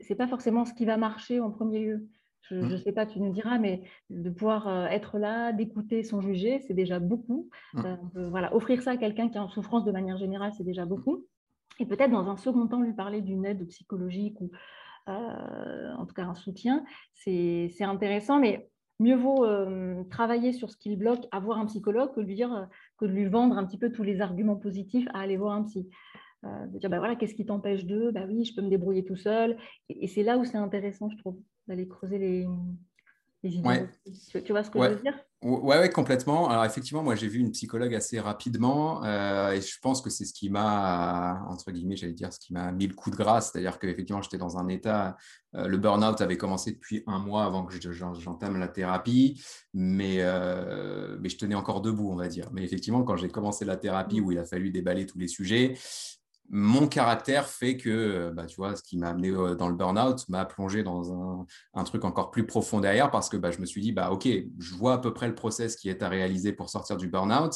c'est 0.00 0.14
pas 0.14 0.28
forcément 0.28 0.64
ce 0.64 0.74
qui 0.74 0.84
va 0.84 0.96
marcher 0.96 1.40
en 1.40 1.50
premier 1.50 1.80
lieu. 1.80 2.08
Je 2.42 2.56
ne 2.56 2.74
mmh. 2.74 2.78
sais 2.78 2.92
pas, 2.92 3.06
tu 3.06 3.20
nous 3.20 3.32
diras, 3.32 3.58
mais 3.58 3.82
de 4.10 4.28
pouvoir 4.28 4.66
euh, 4.66 4.86
être 4.86 5.18
là, 5.18 5.52
d'écouter 5.52 6.02
sans 6.02 6.20
juger, 6.20 6.60
c'est 6.66 6.74
déjà 6.74 6.98
beaucoup. 6.98 7.48
Mmh. 7.74 7.82
Euh, 8.16 8.28
voilà, 8.30 8.54
offrir 8.54 8.82
ça 8.82 8.92
à 8.92 8.96
quelqu'un 8.96 9.28
qui 9.28 9.36
est 9.36 9.40
en 9.40 9.48
souffrance 9.48 9.84
de 9.84 9.92
manière 9.92 10.18
générale, 10.18 10.52
c'est 10.56 10.64
déjà 10.64 10.84
beaucoup. 10.84 11.24
Et 11.78 11.86
peut-être 11.86 12.10
dans 12.10 12.28
un 12.28 12.36
second 12.36 12.66
temps, 12.66 12.80
lui 12.80 12.92
parler 12.92 13.22
d'une 13.22 13.46
aide 13.46 13.66
psychologique 13.68 14.40
ou 14.40 14.50
euh, 15.08 15.94
en 15.94 16.04
tout 16.04 16.14
cas 16.14 16.24
un 16.24 16.34
soutien, 16.34 16.84
c'est 17.14 17.70
intéressant, 17.80 18.38
mais 18.38 18.68
mieux 18.98 19.16
vaut 19.16 19.46
travailler 20.10 20.52
sur 20.52 20.70
ce 20.70 20.76
qui 20.76 20.90
le 20.90 20.96
bloque, 20.96 21.26
avoir 21.32 21.58
un 21.58 21.66
psychologue, 21.66 22.14
que 22.14 22.20
lui 22.20 22.34
dire, 22.34 22.68
que 22.98 23.06
de 23.06 23.10
lui 23.10 23.24
vendre 23.24 23.56
un 23.56 23.64
petit 23.64 23.78
peu 23.78 23.90
tous 23.90 24.02
les 24.02 24.20
arguments 24.20 24.56
positifs 24.56 25.08
à 25.14 25.20
aller 25.20 25.36
voir 25.36 25.54
un 25.54 25.62
psy. 25.62 25.88
Euh, 26.44 26.66
de 26.66 26.78
dire 26.78 26.90
bah 26.90 26.98
voilà, 26.98 27.14
qu'est-ce 27.14 27.34
qui 27.34 27.46
t'empêche 27.46 27.84
de 27.84 28.10
Bah 28.10 28.24
oui, 28.26 28.44
je 28.44 28.54
peux 28.54 28.62
me 28.62 28.68
débrouiller 28.68 29.04
tout 29.04 29.16
seul. 29.16 29.56
Et, 29.88 30.08
c'est 30.08 30.24
là 30.24 30.38
où 30.38 30.44
c'est 30.44 30.56
intéressant, 30.56 31.08
je 31.08 31.16
trouve, 31.18 31.38
d'aller 31.68 31.86
creuser 31.86 32.18
les, 32.18 32.48
les 33.44 33.56
idées. 33.56 33.86
Tu, 34.44 34.52
vois 34.52 34.64
ce 34.64 34.70
que 34.70 34.82
je 34.82 34.88
veux 34.88 35.02
dire? 35.02 35.14
Ouais, 35.42 35.78
ouais, 35.78 35.90
complètement. 35.90 36.48
Alors 36.48 36.64
effectivement, 36.64 37.04
moi 37.04 37.14
j'ai 37.14 37.28
vu 37.28 37.38
une 37.38 37.52
psychologue 37.52 37.94
assez 37.94 38.18
rapidement 38.18 39.04
euh, 39.04 39.52
et 39.52 39.60
je 39.60 39.78
pense 39.80 40.00
que 40.00 40.10
c'est 40.10 40.24
ce 40.24 40.32
qui 40.32 40.50
m'a, 40.50 41.44
entre 41.48 41.70
guillemets, 41.70 41.96
j'allais 41.96 42.12
dire, 42.12 42.32
ce 42.32 42.40
qui 42.40 42.52
m'a 42.52 42.72
mis 42.72 42.88
le 42.88 42.94
coup 42.94 43.10
de 43.10 43.16
grâce. 43.16 43.52
C'est-à-dire 43.52 43.78
qu'effectivement, 43.78 44.22
j'étais 44.22 44.38
dans 44.38 44.58
un 44.58 44.66
état, 44.66 45.16
euh, 45.54 45.68
le 45.68 45.78
burn-out 45.78 46.20
avait 46.20 46.36
commencé 46.36 46.72
depuis 46.72 47.04
un 47.06 47.20
mois 47.20 47.44
avant 47.44 47.64
que 47.64 47.74
j'entame 47.92 48.58
la 48.58 48.68
thérapie, 48.68 49.40
mais, 49.74 50.18
mais 51.20 51.28
je 51.28 51.36
tenais 51.36 51.54
encore 51.54 51.82
debout, 51.82 52.10
on 52.10 52.16
va 52.16 52.26
dire. 52.26 52.48
Mais 52.52 52.64
effectivement, 52.64 53.04
quand 53.04 53.16
j'ai 53.16 53.28
commencé 53.28 53.64
la 53.64 53.76
thérapie 53.76 54.20
mmh. 54.20 54.24
où 54.24 54.32
il 54.32 54.38
a 54.38 54.44
fallu 54.44 54.70
déballer 54.70 55.06
tous 55.06 55.18
les 55.18 55.28
sujets, 55.28 55.74
mon 56.50 56.86
caractère 56.86 57.48
fait 57.48 57.76
que, 57.76 57.88
euh, 57.88 58.30
bah, 58.30 58.46
tu 58.46 58.56
vois, 58.56 58.76
ce 58.76 58.82
qui 58.82 58.98
m'a 58.98 59.08
amené 59.08 59.30
euh, 59.30 59.54
dans 59.54 59.68
le 59.68 59.74
burn-out 59.74 60.28
m'a 60.28 60.44
plongé 60.44 60.82
dans 60.82 61.46
un, 61.74 61.84
truc 61.84 62.04
encore 62.04 62.30
plus 62.30 62.46
profond 62.46 62.80
derrière 62.80 63.10
parce 63.10 63.28
que 63.28 63.36
bah, 63.36 63.50
je 63.50 63.58
me 63.58 63.66
suis 63.66 63.80
dit, 63.80 63.92
bah, 63.92 64.10
OK, 64.10 64.26
je 64.26 64.74
vois 64.74 64.94
à 64.94 64.98
peu 64.98 65.12
près 65.14 65.28
le 65.28 65.34
process 65.34 65.76
qui 65.76 65.88
est 65.88 66.02
à 66.02 66.08
réaliser 66.08 66.52
pour 66.52 66.68
sortir 66.68 66.96
du 66.96 67.08
burn-out. 67.08 67.54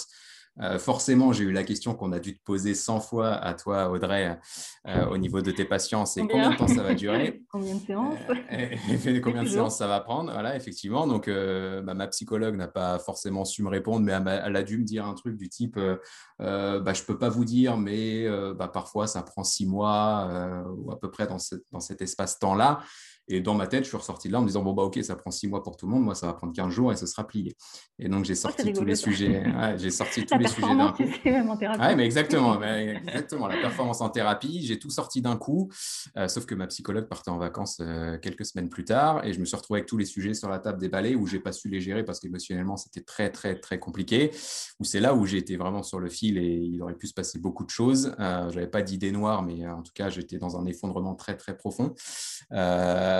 Euh, 0.60 0.78
forcément, 0.78 1.32
j'ai 1.32 1.44
eu 1.44 1.52
la 1.52 1.64
question 1.64 1.94
qu'on 1.94 2.12
a 2.12 2.18
dû 2.18 2.36
te 2.36 2.42
poser 2.42 2.74
100 2.74 3.00
fois 3.00 3.34
à 3.34 3.54
toi, 3.54 3.90
Audrey, 3.90 4.38
euh, 4.86 5.06
au 5.06 5.18
niveau 5.18 5.42
de 5.42 5.50
tes 5.50 5.64
patients. 5.64 6.06
C'est 6.06 6.22
combien? 6.22 6.50
de 6.50 6.56
temps 6.56 6.68
ça 6.68 6.82
va 6.82 6.94
durer? 6.94 7.42
Combien 7.50 7.74
de 7.74 7.80
séances? 7.80 8.18
Euh, 8.52 9.20
Combien 9.22 9.42
de 9.42 9.48
séances 9.48 9.78
ça 9.78 9.86
va 9.86 10.00
prendre? 10.00 10.32
Voilà, 10.32 10.56
effectivement. 10.56 11.06
Donc, 11.06 11.28
bah, 11.28 11.94
ma 11.94 12.06
psychologue 12.08 12.56
n'a 12.56 12.68
pas 12.68 12.98
forcément 12.98 13.44
su 13.44 13.62
me 13.62 13.68
répondre, 13.68 14.04
mais 14.04 14.12
elle, 14.12 14.56
a 14.56 14.62
dû 14.62 14.78
me 14.78 14.84
dire 14.84 15.06
un 15.06 15.14
truc 15.14 15.36
du 15.36 15.48
type 15.48 15.78
bah, 16.38 16.92
Je 16.92 17.00
ne 17.00 17.06
peux 17.06 17.18
pas 17.18 17.28
vous 17.28 17.44
dire, 17.44 17.76
mais 17.76 18.26
bah, 18.54 18.68
parfois 18.68 19.06
ça 19.06 19.22
prend 19.22 19.44
six 19.44 19.66
mois 19.66 20.64
ou 20.76 20.90
à 20.90 20.98
peu 20.98 21.10
près 21.10 21.26
dans, 21.26 21.38
dans 21.72 21.80
cet 21.80 22.02
espace-temps-là. 22.02 22.80
Et 23.28 23.40
dans 23.40 23.54
ma 23.54 23.66
tête, 23.66 23.84
je 23.84 23.88
suis 23.88 23.96
ressorti 23.96 24.28
de 24.28 24.32
là 24.32 24.38
en 24.38 24.42
me 24.42 24.46
disant, 24.46 24.62
bon, 24.62 24.72
bah, 24.72 24.84
ok, 24.84 25.02
ça 25.02 25.16
prend 25.16 25.30
six 25.30 25.48
mois 25.48 25.62
pour 25.62 25.76
tout 25.76 25.86
le 25.86 25.92
monde, 25.92 26.04
moi, 26.04 26.14
ça 26.14 26.26
va 26.26 26.34
prendre 26.34 26.52
15 26.52 26.72
jours 26.72 26.92
et 26.92 26.96
ce 26.96 27.06
sera 27.06 27.26
plié. 27.26 27.56
Et 27.98 28.08
donc, 28.08 28.24
j'ai 28.24 28.34
oh, 28.34 28.36
sorti 28.36 28.72
tous 28.72 28.84
les 28.84 28.94
sujets. 28.94 29.42
j'ai 29.76 29.90
sorti 29.90 30.24
tous 30.26 30.38
les 30.38 30.48
sujets 30.48 30.76
d'un 30.76 30.92
coup. 30.92 31.02
Ouais, 31.02 31.96
mais 31.96 32.04
exactement, 32.04 32.62
exactement. 32.62 33.48
La 33.48 33.56
performance 33.56 34.00
en 34.00 34.10
thérapie, 34.10 34.64
j'ai 34.64 34.78
tout 34.78 34.90
sorti 34.90 35.22
d'un 35.22 35.36
coup, 35.36 35.70
euh, 36.16 36.28
sauf 36.28 36.46
que 36.46 36.54
ma 36.54 36.66
psychologue 36.66 37.08
partait 37.08 37.30
en 37.30 37.38
vacances 37.38 37.78
euh, 37.80 38.18
quelques 38.18 38.44
semaines 38.44 38.68
plus 38.68 38.84
tard 38.84 39.24
et 39.24 39.32
je 39.32 39.40
me 39.40 39.44
suis 39.44 39.56
retrouvé 39.56 39.80
avec 39.80 39.88
tous 39.88 39.96
les 39.96 40.04
sujets 40.04 40.34
sur 40.34 40.48
la 40.48 40.58
table 40.58 40.78
déballés 40.78 41.14
où 41.14 41.26
j'ai 41.26 41.40
pas 41.40 41.52
su 41.52 41.68
les 41.68 41.80
gérer 41.80 42.04
parce 42.04 42.20
qu'émotionnellement, 42.20 42.76
c'était 42.76 43.00
très, 43.00 43.30
très, 43.30 43.58
très 43.58 43.78
compliqué. 43.78 44.30
Où 44.78 44.84
c'est 44.84 45.00
là 45.00 45.14
où 45.14 45.26
j'ai 45.26 45.38
été 45.38 45.56
vraiment 45.56 45.82
sur 45.82 46.00
le 46.00 46.08
fil 46.08 46.38
et 46.38 46.54
il 46.54 46.82
aurait 46.82 46.94
pu 46.94 47.06
se 47.06 47.14
passer 47.14 47.38
beaucoup 47.38 47.64
de 47.64 47.70
choses. 47.70 48.14
Euh, 48.20 48.50
j'avais 48.50 48.66
pas 48.66 48.82
d'idée 48.82 49.10
noire, 49.10 49.42
mais 49.42 49.66
en 49.66 49.82
tout 49.82 49.92
cas, 49.94 50.10
j'étais 50.10 50.38
dans 50.38 50.58
un 50.58 50.66
effondrement 50.66 51.14
très, 51.14 51.36
très 51.36 51.56
profond. 51.56 51.94
Euh, 52.52 53.15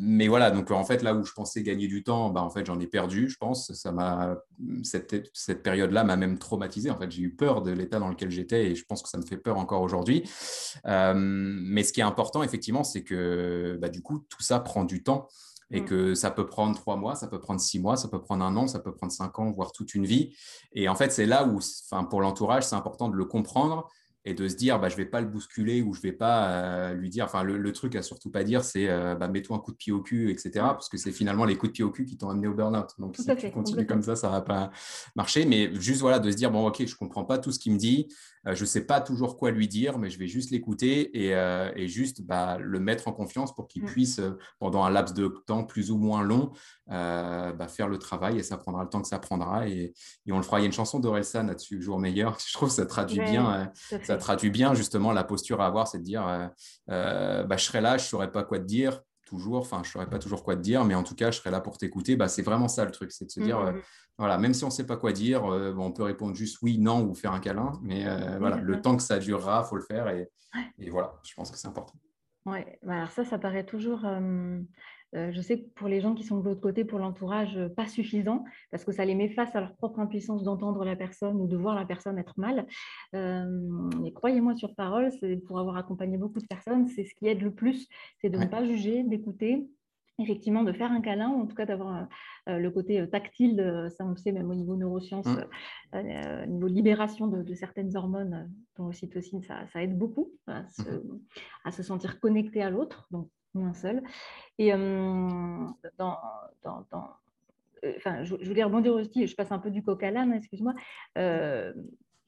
mais 0.00 0.28
voilà, 0.28 0.50
donc 0.50 0.70
en 0.70 0.84
fait, 0.84 1.02
là 1.02 1.12
où 1.14 1.24
je 1.24 1.32
pensais 1.32 1.62
gagner 1.62 1.88
du 1.88 2.04
temps, 2.04 2.30
bah, 2.30 2.42
en 2.42 2.50
fait, 2.50 2.64
j'en 2.64 2.78
ai 2.78 2.86
perdu, 2.86 3.28
je 3.28 3.36
pense. 3.36 3.72
Ça 3.74 3.90
m'a, 3.92 4.36
cette, 4.84 5.28
cette 5.34 5.62
période-là 5.62 6.04
m'a 6.04 6.16
même 6.16 6.38
traumatisé. 6.38 6.90
En 6.90 6.98
fait, 6.98 7.10
j'ai 7.10 7.22
eu 7.22 7.34
peur 7.34 7.62
de 7.62 7.72
l'état 7.72 7.98
dans 7.98 8.08
lequel 8.08 8.30
j'étais 8.30 8.66
et 8.66 8.74
je 8.74 8.84
pense 8.84 9.02
que 9.02 9.08
ça 9.08 9.18
me 9.18 9.24
fait 9.24 9.36
peur 9.36 9.58
encore 9.58 9.82
aujourd'hui. 9.82 10.22
mais 10.84 11.82
ce 11.82 11.92
qui 11.92 12.00
est 12.00 12.04
important, 12.04 12.42
effectivement, 12.42 12.84
c'est 12.84 13.02
que 13.02 13.76
bah, 13.80 13.88
du 13.88 14.00
coup, 14.00 14.20
tout 14.28 14.42
ça 14.42 14.60
prend 14.60 14.84
du 14.84 15.02
temps 15.02 15.28
et 15.70 15.80
mm. 15.80 15.84
que 15.84 16.14
ça 16.14 16.30
peut 16.30 16.46
prendre 16.46 16.76
trois 16.76 16.96
mois, 16.96 17.14
ça 17.14 17.26
peut 17.28 17.40
prendre 17.40 17.60
six 17.60 17.78
mois, 17.78 17.96
ça 17.96 18.08
peut 18.08 18.20
prendre 18.20 18.44
un 18.44 18.56
an, 18.56 18.66
ça 18.66 18.78
peut 18.78 18.94
prendre 18.94 19.12
cinq 19.12 19.38
ans, 19.38 19.50
voire 19.50 19.72
toute 19.72 19.94
une 19.94 20.06
vie. 20.06 20.34
Et 20.72 20.88
en 20.88 20.94
fait, 20.94 21.10
c'est 21.10 21.26
là 21.26 21.44
où, 21.44 21.58
enfin, 21.58 22.04
pour 22.04 22.20
l'entourage, 22.20 22.64
c'est 22.64 22.76
important 22.76 23.08
de 23.08 23.16
le 23.16 23.24
comprendre 23.24 23.88
et 24.28 24.34
de 24.34 24.46
se 24.46 24.56
dire 24.56 24.78
bah, 24.78 24.88
je 24.88 24.94
ne 24.94 24.98
vais 24.98 25.06
pas 25.06 25.22
le 25.22 25.26
bousculer 25.26 25.80
ou 25.80 25.94
je 25.94 26.00
ne 26.00 26.02
vais 26.02 26.12
pas 26.12 26.50
euh, 26.50 26.92
lui 26.92 27.08
dire, 27.08 27.24
enfin 27.24 27.42
le, 27.42 27.72
truc 27.72 27.96
à 27.96 28.02
surtout 28.02 28.30
pas 28.30 28.44
dire 28.44 28.62
c'est 28.62 28.88
euh, 28.88 29.14
bah, 29.14 29.28
mets-toi 29.28 29.56
un 29.56 29.58
coup 29.58 29.72
de 29.72 29.76
pied 29.76 29.92
au 29.92 30.02
cul, 30.02 30.30
etc. 30.30 30.50
Parce 30.54 30.88
que 30.88 30.98
c'est 30.98 31.12
finalement 31.12 31.46
les 31.46 31.56
coups 31.56 31.72
de 31.72 31.74
pied 31.74 31.84
au 31.84 31.90
cul 31.90 32.04
qui 32.04 32.18
t'ont 32.18 32.28
amené 32.28 32.46
au 32.46 32.54
burn-out. 32.54 32.90
Donc 32.98 33.16
si 33.16 33.24
tu 33.24 33.50
continues 33.50 33.86
comme 33.86 34.02
ça, 34.02 34.16
ça 34.16 34.28
ne 34.28 34.32
va 34.32 34.42
pas 34.42 34.70
marcher. 35.16 35.46
Mais 35.46 35.74
juste 35.74 36.02
voilà, 36.02 36.18
de 36.18 36.30
se 36.30 36.36
dire 36.36 36.50
bon 36.50 36.66
ok, 36.66 36.84
je 36.84 36.92
ne 36.92 36.98
comprends 36.98 37.24
pas 37.24 37.38
tout 37.38 37.52
ce 37.52 37.58
qu'il 37.58 37.72
me 37.72 37.78
dit, 37.78 38.08
je 38.54 38.60
ne 38.62 38.66
sais 38.66 38.86
pas 38.86 39.00
toujours 39.00 39.36
quoi 39.36 39.50
lui 39.50 39.68
dire, 39.68 39.98
mais 39.98 40.10
je 40.10 40.18
vais 40.18 40.26
juste 40.26 40.50
l'écouter 40.50 41.10
et, 41.14 41.88
juste 41.88 42.22
bah, 42.22 42.58
le 42.58 42.80
mettre 42.80 43.08
en 43.08 43.12
confiance 43.12 43.54
pour 43.54 43.68
qu'il 43.68 43.82
mm. 43.82 43.86
puisse, 43.86 44.20
pendant 44.58 44.84
un 44.84 44.90
laps 44.90 45.14
de 45.14 45.28
temps 45.46 45.64
plus 45.64 45.90
ou 45.90 45.98
moins 45.98 46.22
long, 46.22 46.52
bah, 46.86 47.68
faire 47.68 47.88
le 47.88 47.98
travail 47.98 48.38
et 48.38 48.42
ça 48.42 48.56
prendra 48.56 48.82
le 48.82 48.88
temps 48.88 49.02
que 49.02 49.08
ça 49.08 49.18
prendra. 49.18 49.68
Et, 49.68 49.92
on 50.30 50.36
le 50.36 50.42
fera. 50.42 50.60
Il 50.60 50.62
y 50.62 50.64
a 50.64 50.66
une 50.66 50.72
chanson 50.72 51.00
d'Orelsan 51.00 51.44
là-dessus, 51.44 51.80
Jour 51.82 51.98
meilleur. 51.98 52.38
Je 52.46 52.52
trouve 52.52 52.68
que 52.68 52.74
ça 52.74 52.86
traduit 52.86 53.20
bien, 53.20 53.72
ça 54.02 54.16
traduit 54.16 54.50
bien 54.50 54.74
justement 54.74 55.12
la 55.12 55.24
posture 55.24 55.60
à 55.60 55.66
avoir, 55.66 55.88
c'est 55.88 55.98
de 55.98 56.04
dire 56.04 56.50
bah, 56.86 57.56
je 57.56 57.64
serai 57.64 57.80
là, 57.80 57.98
je 57.98 58.04
ne 58.04 58.08
saurais 58.08 58.32
pas 58.32 58.44
quoi 58.44 58.58
te 58.58 58.64
dire 58.64 59.00
toujours, 59.28 59.60
enfin, 59.60 59.82
je 59.82 59.88
ne 59.88 59.92
saurais 59.92 60.08
pas 60.08 60.18
toujours 60.18 60.42
quoi 60.42 60.56
te 60.56 60.62
dire, 60.62 60.84
mais 60.84 60.94
en 60.94 61.02
tout 61.02 61.14
cas, 61.14 61.30
je 61.30 61.38
serai 61.38 61.50
là 61.50 61.60
pour 61.60 61.76
t'écouter. 61.76 62.16
Bah, 62.16 62.28
c'est 62.28 62.42
vraiment 62.42 62.68
ça 62.68 62.84
le 62.84 62.90
truc, 62.90 63.12
c'est 63.12 63.26
de 63.26 63.30
se 63.30 63.40
dire, 63.40 63.60
mmh. 63.60 63.82
Voilà, 64.18 64.36
même 64.36 64.52
si 64.52 64.64
on 64.64 64.68
ne 64.68 64.72
sait 64.72 64.86
pas 64.86 64.96
quoi 64.96 65.12
dire, 65.12 65.44
euh, 65.46 65.72
on 65.78 65.92
peut 65.92 66.02
répondre 66.02 66.34
juste 66.34 66.58
oui, 66.60 66.78
non 66.78 67.04
ou 67.04 67.14
faire 67.14 67.32
un 67.32 67.38
câlin. 67.38 67.72
Mais 67.82 68.06
euh, 68.06 68.38
voilà, 68.38 68.56
le 68.56 68.80
temps 68.80 68.96
que 68.96 69.02
ça 69.02 69.18
durera, 69.18 69.62
il 69.64 69.68
faut 69.68 69.76
le 69.76 69.82
faire. 69.82 70.08
Et, 70.08 70.28
et, 70.78 70.90
voilà, 70.90 71.14
je 71.22 71.32
pense 71.34 71.52
que 71.52 71.56
c'est 71.56 71.68
important. 71.68 71.94
Oui, 72.44 72.58
alors 72.88 73.10
ça, 73.10 73.24
ça 73.24 73.38
paraît 73.38 73.64
toujours. 73.64 74.04
Euh, 74.04 74.60
je 75.14 75.40
sais 75.40 75.60
que 75.60 75.68
pour 75.70 75.88
les 75.88 76.00
gens 76.00 76.14
qui 76.14 76.24
sont 76.24 76.40
de 76.40 76.44
l'autre 76.44 76.60
côté, 76.60 76.84
pour 76.84 76.98
l'entourage, 76.98 77.58
pas 77.76 77.86
suffisant, 77.86 78.44
parce 78.72 78.84
que 78.84 78.92
ça 78.92 79.04
les 79.04 79.14
met 79.14 79.28
face 79.28 79.54
à 79.54 79.60
leur 79.60 79.76
propre 79.76 80.00
impuissance 80.00 80.42
d'entendre 80.42 80.84
la 80.84 80.96
personne 80.96 81.40
ou 81.40 81.46
de 81.46 81.56
voir 81.56 81.76
la 81.76 81.86
personne 81.86 82.18
être 82.18 82.38
mal. 82.38 82.66
mais 83.12 84.12
croyez-moi 84.12 84.56
sur 84.56 84.74
parole, 84.74 85.10
c'est 85.20 85.36
pour 85.36 85.60
avoir 85.60 85.76
accompagné 85.76 86.18
beaucoup 86.18 86.40
de 86.40 86.46
personnes, 86.46 86.88
c'est 86.88 87.04
ce 87.04 87.14
qui 87.14 87.26
aide 87.26 87.40
le 87.40 87.54
plus, 87.54 87.88
c'est 88.20 88.28
de 88.28 88.36
ne 88.36 88.46
pas 88.46 88.64
juger, 88.64 89.02
d'écouter 89.04 89.66
effectivement 90.18 90.62
de 90.62 90.72
faire 90.72 90.90
un 90.90 91.00
câlin, 91.00 91.30
ou 91.30 91.42
en 91.42 91.46
tout 91.46 91.54
cas 91.54 91.66
d'avoir 91.66 92.08
euh, 92.48 92.58
le 92.58 92.70
côté 92.70 93.00
euh, 93.00 93.06
tactile, 93.06 93.88
ça 93.96 94.04
on 94.04 94.10
le 94.10 94.16
sait 94.16 94.32
même 94.32 94.50
au 94.50 94.54
niveau 94.54 94.76
neurosciences, 94.76 95.26
mmh. 95.26 95.44
euh, 95.94 96.44
au 96.44 96.46
niveau 96.46 96.66
libération 96.66 97.26
de, 97.26 97.54
certaines 97.54 97.96
hormones, 97.96 98.50
dont 98.76 98.86
l'ocytocine, 98.86 99.42
ça, 99.42 99.66
ça 99.72 99.82
aide 99.82 99.96
beaucoup 99.96 100.30
à 100.46 100.66
se, 100.68 100.82
mmh. 100.82 101.20
à 101.64 101.72
se 101.72 101.82
sentir 101.82 102.20
connecté 102.20 102.62
à 102.62 102.70
l'autre, 102.70 103.06
donc 103.10 103.28
moins 103.54 103.74
seul. 103.74 104.02
Et 104.58 104.72
dans, 104.72 105.76
dans, 105.98 106.16
dans 106.64 107.10
enfin, 107.96 108.24
je, 108.24 108.34
je, 108.40 108.48
voulais 108.48 108.64
rebondir 108.64 108.94
aussi, 108.94 109.26
je 109.26 109.36
passe 109.36 109.52
un 109.52 109.58
peu 109.58 109.70
du 109.70 109.82
coq 109.82 110.02
à 110.02 110.10
l'âne, 110.10 110.32
excuse-moi 110.32 110.74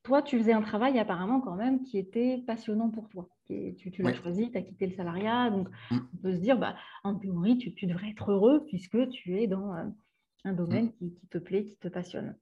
toi, 0.02 0.22
tu 0.22 0.38
faisais 0.38 0.52
un 0.52 0.62
travail 0.62 0.98
apparemment 0.98 1.40
quand 1.40 1.56
même 1.56 1.82
qui 1.82 1.98
était 1.98 2.42
passionnant 2.46 2.90
pour 2.90 3.08
toi. 3.08 3.28
Tu, 3.78 3.90
tu 3.90 4.02
l'as 4.02 4.14
choisi, 4.14 4.50
tu 4.50 4.58
as 4.58 4.62
quitté 4.62 4.86
le 4.86 4.96
salariat. 4.96 5.50
Donc, 5.50 5.68
mmh. 5.90 5.98
on 6.14 6.16
peut 6.22 6.34
se 6.34 6.40
dire, 6.40 6.58
bah, 6.58 6.76
en 7.04 7.14
théorie, 7.14 7.58
tu, 7.58 7.86
devrais 7.86 8.10
être 8.10 8.30
heureux 8.30 8.64
puisque 8.66 9.08
tu 9.10 9.40
es 9.40 9.46
dans 9.46 9.74
euh, 9.74 9.84
un 10.44 10.52
domaine 10.52 10.92
mmh. 11.00 11.10
qui, 11.14 11.26
te 11.30 11.38
plaît, 11.38 11.64
qui 11.64 11.76
te 11.76 11.88
passionne. 11.88 12.36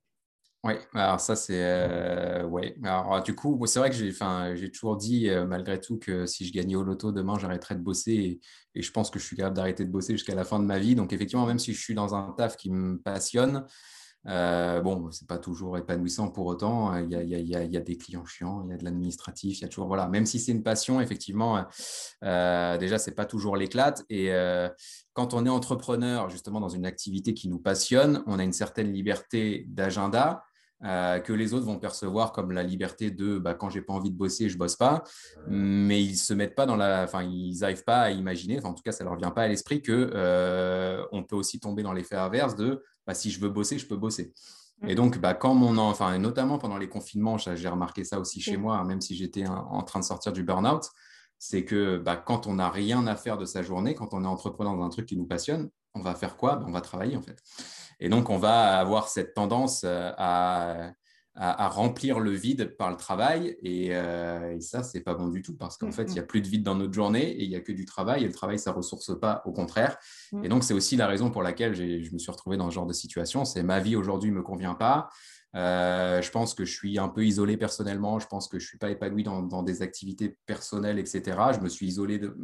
Oui, 0.65 0.73
alors 0.93 1.21
ça, 1.21 1.37
c'est. 1.37 1.63
Euh, 1.63 2.45
ouais. 2.45 2.75
Alors, 2.83 3.23
du 3.23 3.35
coup, 3.35 3.65
c'est 3.67 3.79
vrai 3.79 3.91
que 3.91 3.97
j'ai, 3.97 4.13
j'ai 4.57 4.71
toujours 4.73 4.97
dit, 4.97 5.31
euh, 5.31 5.47
malgré 5.47 5.81
tout, 5.81 5.99
que 5.99 6.27
si 6.27 6.45
je 6.45 6.53
gagnais 6.53 6.75
au 6.75 6.83
loto 6.83 7.13
demain, 7.13 7.39
j'arrêterais 7.39 7.77
de 7.77 7.81
bosser. 7.81 8.13
Et, 8.13 8.41
et, 8.75 8.83
je 8.83 8.91
pense 8.91 9.09
que 9.11 9.21
je 9.21 9.25
suis 9.25 9.37
capable 9.37 9.55
d'arrêter 9.55 9.85
de 9.85 9.91
bosser 9.91 10.15
jusqu'à 10.15 10.35
la 10.35 10.45
fin 10.45 10.59
de 10.59 10.65
ma 10.65 10.81
vie. 10.81 10.97
Donc, 10.97 11.13
effectivement, 11.13 11.47
même 11.47 11.61
si 11.61 11.73
je 11.73 11.81
suis 11.81 11.95
dans 11.95 12.17
un 12.17 12.33
taf 12.37 12.57
qui 12.57 12.73
me 12.73 12.99
passionne, 12.99 13.67
euh, 14.27 14.81
bon, 14.81 15.11
c'est 15.11 15.27
pas 15.27 15.39
toujours 15.39 15.79
épanouissant 15.79 16.29
pour 16.29 16.47
autant. 16.47 16.97
Il 16.97 17.11
y, 17.11 17.15
a, 17.15 17.23
y 17.23 17.35
a, 17.35 17.65
y, 17.65 17.77
a, 17.77 17.81
des 17.81 17.97
clients 17.97 18.27
chiants, 18.27 18.63
il 18.65 18.71
y 18.71 18.75
a 18.75 18.77
de 18.77 18.85
l'administratif, 18.85 19.59
il 19.59 19.63
y 19.63 19.65
a 19.65 19.69
toujours 19.69 19.87
voilà. 19.87 20.09
Même 20.09 20.27
si 20.27 20.39
c'est 20.39 20.53
une 20.53 20.63
passion, 20.63 21.01
effectivement, 21.01 21.65
euh, 22.25 22.77
déjà 22.79 22.99
c'est 22.99 23.15
pas 23.15 23.27
toujours 23.27 23.57
l'éclate. 23.57 24.05
Et 24.11 24.33
euh, 24.33 24.69
quand 25.13 25.35
on 25.35 25.47
est 25.47 25.51
entrepreneur, 25.51 26.29
justement 26.31 26.61
dans 26.61 26.69
une 26.69 26.87
activité 26.87 27.33
qui 27.33 27.49
nous 27.49 27.61
passionne, 27.61 28.23
on 28.27 28.39
a 28.39 28.45
une 28.45 28.53
certaine 28.53 28.93
liberté 28.93 29.67
d'agenda. 29.69 30.45
Euh, 30.85 31.19
que 31.19 31.33
les 31.33 31.55
autres 31.55 31.67
vont 31.67 31.81
percevoir 31.81 32.31
comme 32.31 32.53
la 32.53 32.63
liberté 32.63 33.11
de 33.11 33.39
bah, 33.39 33.55
quand 33.55 33.69
j'ai 33.69 33.83
pas 33.83 33.93
envie 33.93 34.13
de 34.13 34.17
bosser, 34.17 34.49
je 34.49 34.57
bosse 34.57 34.77
pas, 34.77 35.03
mais 35.49 36.01
ils 36.01 36.17
se 36.17 36.33
mettent 36.33 36.55
pas 36.55 36.67
dans 36.67 36.77
la, 36.77 37.03
enfin 37.03 37.25
ils 37.25 37.59
n'arrivent 37.59 37.83
pas 37.83 38.03
à 38.03 38.11
imaginer, 38.13 38.65
en 38.65 38.75
tout 38.75 38.83
cas 38.85 38.93
ça 38.93 39.03
leur 39.03 39.17
vient 39.17 39.33
pas 39.33 39.43
à 39.43 39.49
l'esprit 39.49 39.83
que 39.83 40.13
euh, 40.15 41.05
on 41.11 41.25
peut 41.25 41.35
aussi 41.35 41.59
tomber 41.59 41.83
dans 41.83 41.93
l'effet 41.93 42.15
inverse 42.15 42.55
de 42.55 42.85
bah, 43.09 43.15
si 43.15 43.31
je 43.31 43.41
veux 43.41 43.49
bosser, 43.49 43.79
je 43.79 43.87
peux 43.87 43.97
bosser. 43.97 44.35
Et 44.87 44.95
donc, 44.95 45.19
bah, 45.19 45.33
quand 45.33 45.55
mon, 45.55 45.79
enfin, 45.79 46.17
notamment 46.19 46.59
pendant 46.59 46.77
les 46.77 46.91
confinements, 46.91 47.39
j'ai 47.39 47.69
remarqué 47.69 48.05
ça 48.05 48.21
aussi 48.21 48.41
chez 48.41 48.59
moi, 48.59 48.85
même 48.85 49.01
si 49.01 49.17
j'étais 49.17 49.47
en 49.49 49.83
train 49.83 49.99
de 49.99 50.05
sortir 50.05 50.31
du 50.33 50.45
burn-out, 50.45 50.85
c'est 51.39 51.65
que 51.65 51.97
bah, 51.97 52.17
quand 52.17 52.47
on 52.47 52.55
n'a 52.55 52.69
rien 52.69 53.07
à 53.07 53.17
faire 53.17 53.39
de 53.39 53.47
sa 53.47 53.63
journée, 53.63 53.95
quand 53.95 54.13
on 54.13 54.25
est 54.25 54.27
entrepreneur 54.27 54.77
dans 54.77 54.85
un 54.85 54.91
truc 54.91 55.07
qui 55.07 55.17
nous 55.17 55.27
passionne, 55.27 55.71
on 55.95 56.01
va 56.01 56.15
faire 56.15 56.37
quoi? 56.37 56.63
On 56.67 56.71
va 56.71 56.83
travailler 56.83 57.17
en 57.17 57.23
fait. 57.23 57.43
Et 57.99 58.11
donc, 58.11 58.29
on 58.29 58.37
va 58.37 58.79
avoir 58.79 59.09
cette 59.09 59.33
tendance 59.35 59.83
euh, 59.85 60.91
à, 61.39 61.65
à, 61.65 61.69
remplir 61.69 62.19
le 62.19 62.33
vide 62.33 62.77
par 62.77 62.91
le 62.91 62.97
travail. 62.97 63.57
Et, 63.63 63.91
euh, 63.93 64.57
et 64.57 64.61
ça, 64.61 64.83
c'est 64.83 65.01
pas 65.01 65.15
bon 65.15 65.29
du 65.29 65.41
tout 65.41 65.55
parce 65.57 65.77
qu'en 65.77 65.93
fait, 65.93 66.05
il 66.05 66.15
n'y 66.15 66.19
a 66.19 66.25
plus 66.25 66.41
de 66.41 66.49
vide 66.49 66.65
dans 66.65 66.75
notre 66.75 66.93
journée 66.93 67.31
et 67.31 67.45
il 67.45 67.49
n'y 67.49 67.57
a 67.57 67.61
que 67.61 67.73
du 67.73 67.85
travail. 67.85 68.25
Et 68.25 68.27
le 68.27 68.33
travail, 68.33 68.59
ça 68.59 68.73
ne 68.73 68.77
ressource 68.77 69.19
pas, 69.19 69.43
au 69.47 69.53
contraire. 69.53 69.97
Et 70.43 70.49
donc, 70.49 70.65
c'est 70.65 70.75
aussi 70.75 70.97
la 70.97 71.07
raison 71.07 71.31
pour 71.31 71.43
laquelle 71.43 71.75
je 71.75 72.13
me 72.13 72.19
suis 72.19 72.31
retrouvé 72.31 72.57
dans 72.57 72.69
ce 72.69 72.75
genre 72.75 72.87
de 72.87 72.93
situation. 72.93 73.45
C'est 73.45 73.63
ma 73.63 73.79
vie 73.79 73.95
aujourd'hui 73.95 74.31
ne 74.31 74.37
me 74.37 74.43
convient 74.43 74.75
pas. 74.75 75.09
Euh, 75.55 76.21
je 76.21 76.31
pense 76.31 76.55
que 76.55 76.65
je 76.65 76.73
suis 76.73 76.99
un 76.99 77.09
peu 77.09 77.25
isolé 77.25 77.57
personnellement. 77.57 78.19
Je 78.19 78.27
pense 78.27 78.49
que 78.49 78.59
je 78.59 78.65
ne 78.65 78.69
suis 78.69 78.79
pas 78.79 78.91
épanoui 78.91 79.23
dans, 79.23 79.63
des 79.63 79.83
activités 79.83 80.37
personnelles, 80.47 80.99
etc. 80.99 81.23
Je 81.55 81.61
me 81.61 81.69
suis 81.69 81.87
isolé 81.87 82.19
de, 82.19 82.37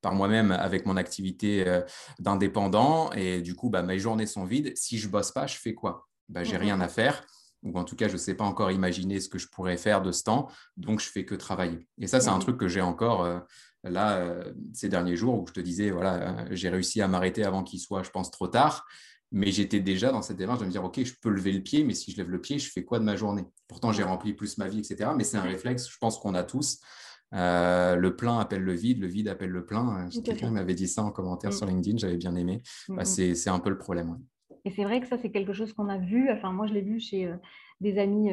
par 0.00 0.14
moi-même 0.14 0.52
avec 0.52 0.86
mon 0.86 0.96
activité 0.96 1.66
euh, 1.66 1.82
d'indépendant. 2.20 3.10
Et 3.12 3.42
du 3.42 3.54
coup, 3.54 3.70
bah, 3.70 3.82
mes 3.82 3.98
journées 3.98 4.26
sont 4.26 4.44
vides. 4.44 4.72
Si 4.76 4.98
je 4.98 5.08
bosse 5.08 5.32
pas, 5.32 5.46
je 5.46 5.58
fais 5.58 5.74
quoi? 5.74 6.08
Bah, 6.28 6.44
J'ai 6.44 6.56
rien 6.56 6.80
à 6.80 6.88
faire. 6.88 7.26
Ou 7.64 7.76
en 7.78 7.84
tout 7.84 7.96
cas, 7.96 8.08
je 8.08 8.12
ne 8.12 8.18
sais 8.18 8.34
pas 8.34 8.44
encore 8.44 8.70
imaginer 8.70 9.20
ce 9.20 9.28
que 9.28 9.38
je 9.38 9.48
pourrais 9.48 9.76
faire 9.76 10.02
de 10.02 10.12
ce 10.12 10.22
temps. 10.22 10.48
Donc, 10.76 11.00
je 11.00 11.08
fais 11.08 11.24
que 11.24 11.34
travailler. 11.34 11.88
Et 11.98 12.06
ça, 12.06 12.20
c'est 12.20 12.30
un 12.30 12.38
truc 12.38 12.56
que 12.56 12.68
j'ai 12.68 12.82
encore 12.82 13.24
euh, 13.24 13.40
là 13.82 14.44
ces 14.72 14.88
derniers 14.88 15.16
jours 15.16 15.42
où 15.42 15.46
je 15.46 15.52
te 15.52 15.60
disais, 15.60 15.90
voilà, 15.90 16.44
j'ai 16.50 16.68
réussi 16.68 17.02
à 17.02 17.08
m'arrêter 17.08 17.44
avant 17.44 17.62
qu'il 17.62 17.80
soit, 17.80 18.02
je 18.02 18.10
pense, 18.10 18.30
trop 18.30 18.48
tard. 18.48 18.86
Mais 19.32 19.50
j'étais 19.50 19.80
déjà 19.80 20.12
dans 20.12 20.22
cette 20.22 20.36
démarche 20.36 20.60
de 20.60 20.64
me 20.64 20.70
dire, 20.70 20.84
OK, 20.84 21.02
je 21.02 21.12
peux 21.20 21.30
lever 21.30 21.50
le 21.50 21.60
pied, 21.60 21.82
mais 21.82 21.94
si 21.94 22.12
je 22.12 22.16
lève 22.16 22.30
le 22.30 22.40
pied, 22.40 22.60
je 22.60 22.70
fais 22.70 22.84
quoi 22.84 23.00
de 23.00 23.04
ma 23.04 23.16
journée? 23.16 23.44
Pourtant, 23.66 23.90
j'ai 23.90 24.04
rempli 24.04 24.32
plus 24.32 24.58
ma 24.58 24.68
vie, 24.68 24.78
etc. 24.78 25.10
Mais 25.16 25.24
c'est 25.24 25.38
un 25.38 25.42
réflexe, 25.42 25.88
je 25.90 25.98
pense 25.98 26.18
qu'on 26.18 26.34
a 26.34 26.44
tous. 26.44 26.78
Euh, 27.34 27.96
le 27.96 28.14
plein 28.14 28.38
appelle 28.38 28.62
le 28.62 28.74
vide, 28.74 29.00
le 29.00 29.08
vide 29.08 29.28
appelle 29.28 29.50
le 29.50 29.66
plein. 29.66 30.06
Euh, 30.06 30.20
quelqu'un 30.22 30.50
m'avait 30.50 30.74
dit 30.74 30.86
ça 30.86 31.02
en 31.02 31.10
commentaire 31.10 31.50
mm. 31.50 31.54
sur 31.54 31.66
LinkedIn, 31.66 31.98
j'avais 31.98 32.16
bien 32.16 32.36
aimé. 32.36 32.62
Bah, 32.88 33.02
mm, 33.02 33.30
mm. 33.30 33.34
c'est 33.34 33.50
un 33.50 33.58
peu 33.58 33.70
le 33.70 33.78
problème. 33.78 34.18
Et 34.64 34.70
c'est 34.70 34.84
vrai 34.84 35.00
que 35.00 35.06
ça, 35.06 35.18
c'est 35.18 35.30
quelque 35.30 35.52
chose 35.52 35.72
qu'on 35.72 35.88
a 35.88 35.98
vu. 35.98 36.30
Enfin, 36.30 36.52
moi, 36.52 36.66
je 36.66 36.72
l'ai 36.72 36.80
vu 36.80 36.98
chez 37.00 37.26
euh, 37.26 37.36
des 37.80 37.98
amis 37.98 38.30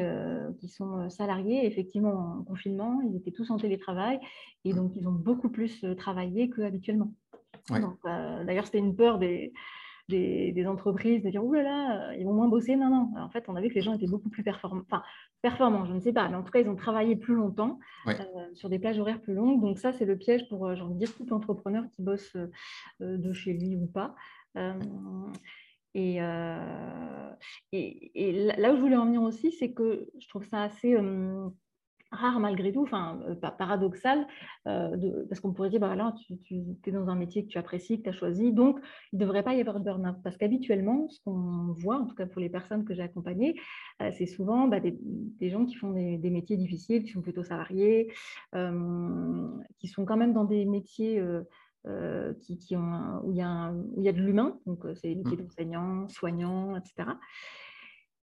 qui 0.58 0.68
sont 0.68 1.10
salariés. 1.10 1.66
Effectivement, 1.66 2.38
en 2.38 2.44
confinement, 2.44 3.00
ils 3.02 3.16
étaient 3.16 3.32
tous 3.32 3.50
en 3.50 3.58
télétravail 3.58 4.18
et 4.64 4.72
donc 4.72 4.92
ils 4.96 5.06
ont 5.08 5.12
beaucoup 5.12 5.50
plus 5.50 5.84
travaillé 5.96 6.48
qu'habituellement. 6.48 7.12
D'ailleurs, 7.68 8.66
c'était 8.66 8.78
une 8.78 8.96
peur 8.96 9.18
des, 9.18 9.52
des, 10.08 10.66
entreprises 10.66 11.22
de 11.22 11.30
dire 11.30 11.44
Ouh 11.44 11.52
là 11.52 11.62
là, 11.62 12.14
ils 12.14 12.24
vont 12.24 12.32
moins 12.32 12.48
bosser. 12.48 12.76
Non, 12.76 12.90
non. 12.90 13.20
en 13.20 13.28
fait, 13.30 13.44
on 13.48 13.56
a 13.56 13.60
vu 13.60 13.68
que 13.68 13.74
les 13.74 13.80
gens 13.80 13.94
étaient 13.94 14.06
beaucoup 14.06 14.28
plus 14.28 14.42
performants. 14.42 14.82
Enfin, 14.90 15.02
performants, 15.40 15.86
je 15.86 15.92
ne 15.92 16.00
sais 16.00 16.12
pas, 16.12 16.28
mais 16.28 16.36
en 16.36 16.42
tout 16.42 16.50
cas, 16.50 16.60
ils 16.60 16.68
ont 16.68 16.76
travaillé 16.76 17.16
plus 17.16 17.34
longtemps 17.34 17.78
euh, 18.06 18.14
sur 18.54 18.68
des 18.68 18.78
plages 18.78 18.98
horaires 18.98 19.20
plus 19.20 19.34
longues. 19.34 19.60
Donc, 19.60 19.78
ça, 19.78 19.92
c'est 19.92 20.04
le 20.04 20.16
piège 20.16 20.48
pour, 20.48 20.66
euh, 20.66 20.74
j'ai 20.74 20.82
envie 20.82 20.94
de 20.94 20.98
dire, 20.98 21.14
tout 21.14 21.32
entrepreneur 21.32 21.84
qui 21.94 22.02
bosse 22.02 22.36
euh, 22.36 22.48
de 23.00 23.32
chez 23.32 23.52
lui 23.52 23.76
ou 23.76 23.86
pas. 23.86 24.14
Et, 25.94 26.18
et, 27.72 28.32
là 28.56 28.72
où 28.72 28.76
je 28.76 28.80
voulais 28.80 28.96
en 28.96 29.06
venir 29.06 29.22
aussi, 29.22 29.52
c'est 29.52 29.72
que 29.72 30.08
je 30.18 30.28
trouve 30.28 30.44
ça 30.44 30.62
assez 30.62 30.96
rare 32.12 32.40
malgré 32.40 32.72
tout, 32.72 32.82
enfin 32.82 33.20
euh, 33.26 33.34
paradoxal, 33.34 34.26
euh, 34.68 35.24
parce 35.28 35.40
qu'on 35.40 35.52
pourrait 35.52 35.70
dire, 35.70 35.80
bah, 35.80 35.96
là, 35.96 36.14
tu, 36.44 36.54
es 36.86 36.90
dans 36.90 37.08
un 37.08 37.14
métier 37.14 37.44
que 37.44 37.48
tu 37.48 37.58
apprécies, 37.58 37.98
que 37.98 38.04
tu 38.04 38.08
as 38.10 38.12
choisi, 38.12 38.52
donc 38.52 38.78
il 39.12 39.18
ne 39.18 39.24
devrait 39.24 39.42
pas 39.42 39.54
y 39.54 39.60
avoir 39.60 39.80
de 39.80 39.84
burn-out. 39.84 40.16
Parce 40.22 40.36
qu'habituellement, 40.36 41.08
ce 41.08 41.20
qu'on 41.24 41.72
voit, 41.78 41.96
en 41.96 42.06
tout 42.06 42.14
cas 42.14 42.26
pour 42.26 42.40
les 42.40 42.50
personnes 42.50 42.84
que 42.84 42.94
j'ai 42.94 43.02
accompagnées, 43.02 43.58
euh, 44.02 44.10
c'est 44.16 44.26
souvent 44.26 44.68
bah, 44.68 44.80
des, 44.80 45.50
gens 45.50 45.64
qui 45.64 45.74
font 45.74 45.90
des, 45.90 46.30
métiers 46.30 46.56
difficiles, 46.56 47.02
qui 47.02 47.10
sont 47.10 47.22
plutôt 47.22 47.42
salariés, 47.42 48.12
qui 48.52 49.88
sont 49.88 50.04
quand 50.04 50.16
même 50.16 50.32
dans 50.32 50.44
des 50.44 50.64
métiers 50.64 51.22
qui, 52.40 52.76
ont, 52.76 53.20
où, 53.24 53.32
il 53.32 53.38
y 53.38 53.42
a 53.42 53.72
où 53.72 53.94
il 53.98 54.04
y 54.04 54.08
a 54.08 54.12
de 54.12 54.20
l'humain, 54.20 54.58
donc 54.66 54.84
c'est 54.94 55.08
les 55.08 55.14
métiers 55.16 55.36
mmh. 55.36 55.42
d'enseignant, 55.42 56.08
soignant, 56.08 56.76
etc. 56.76 57.10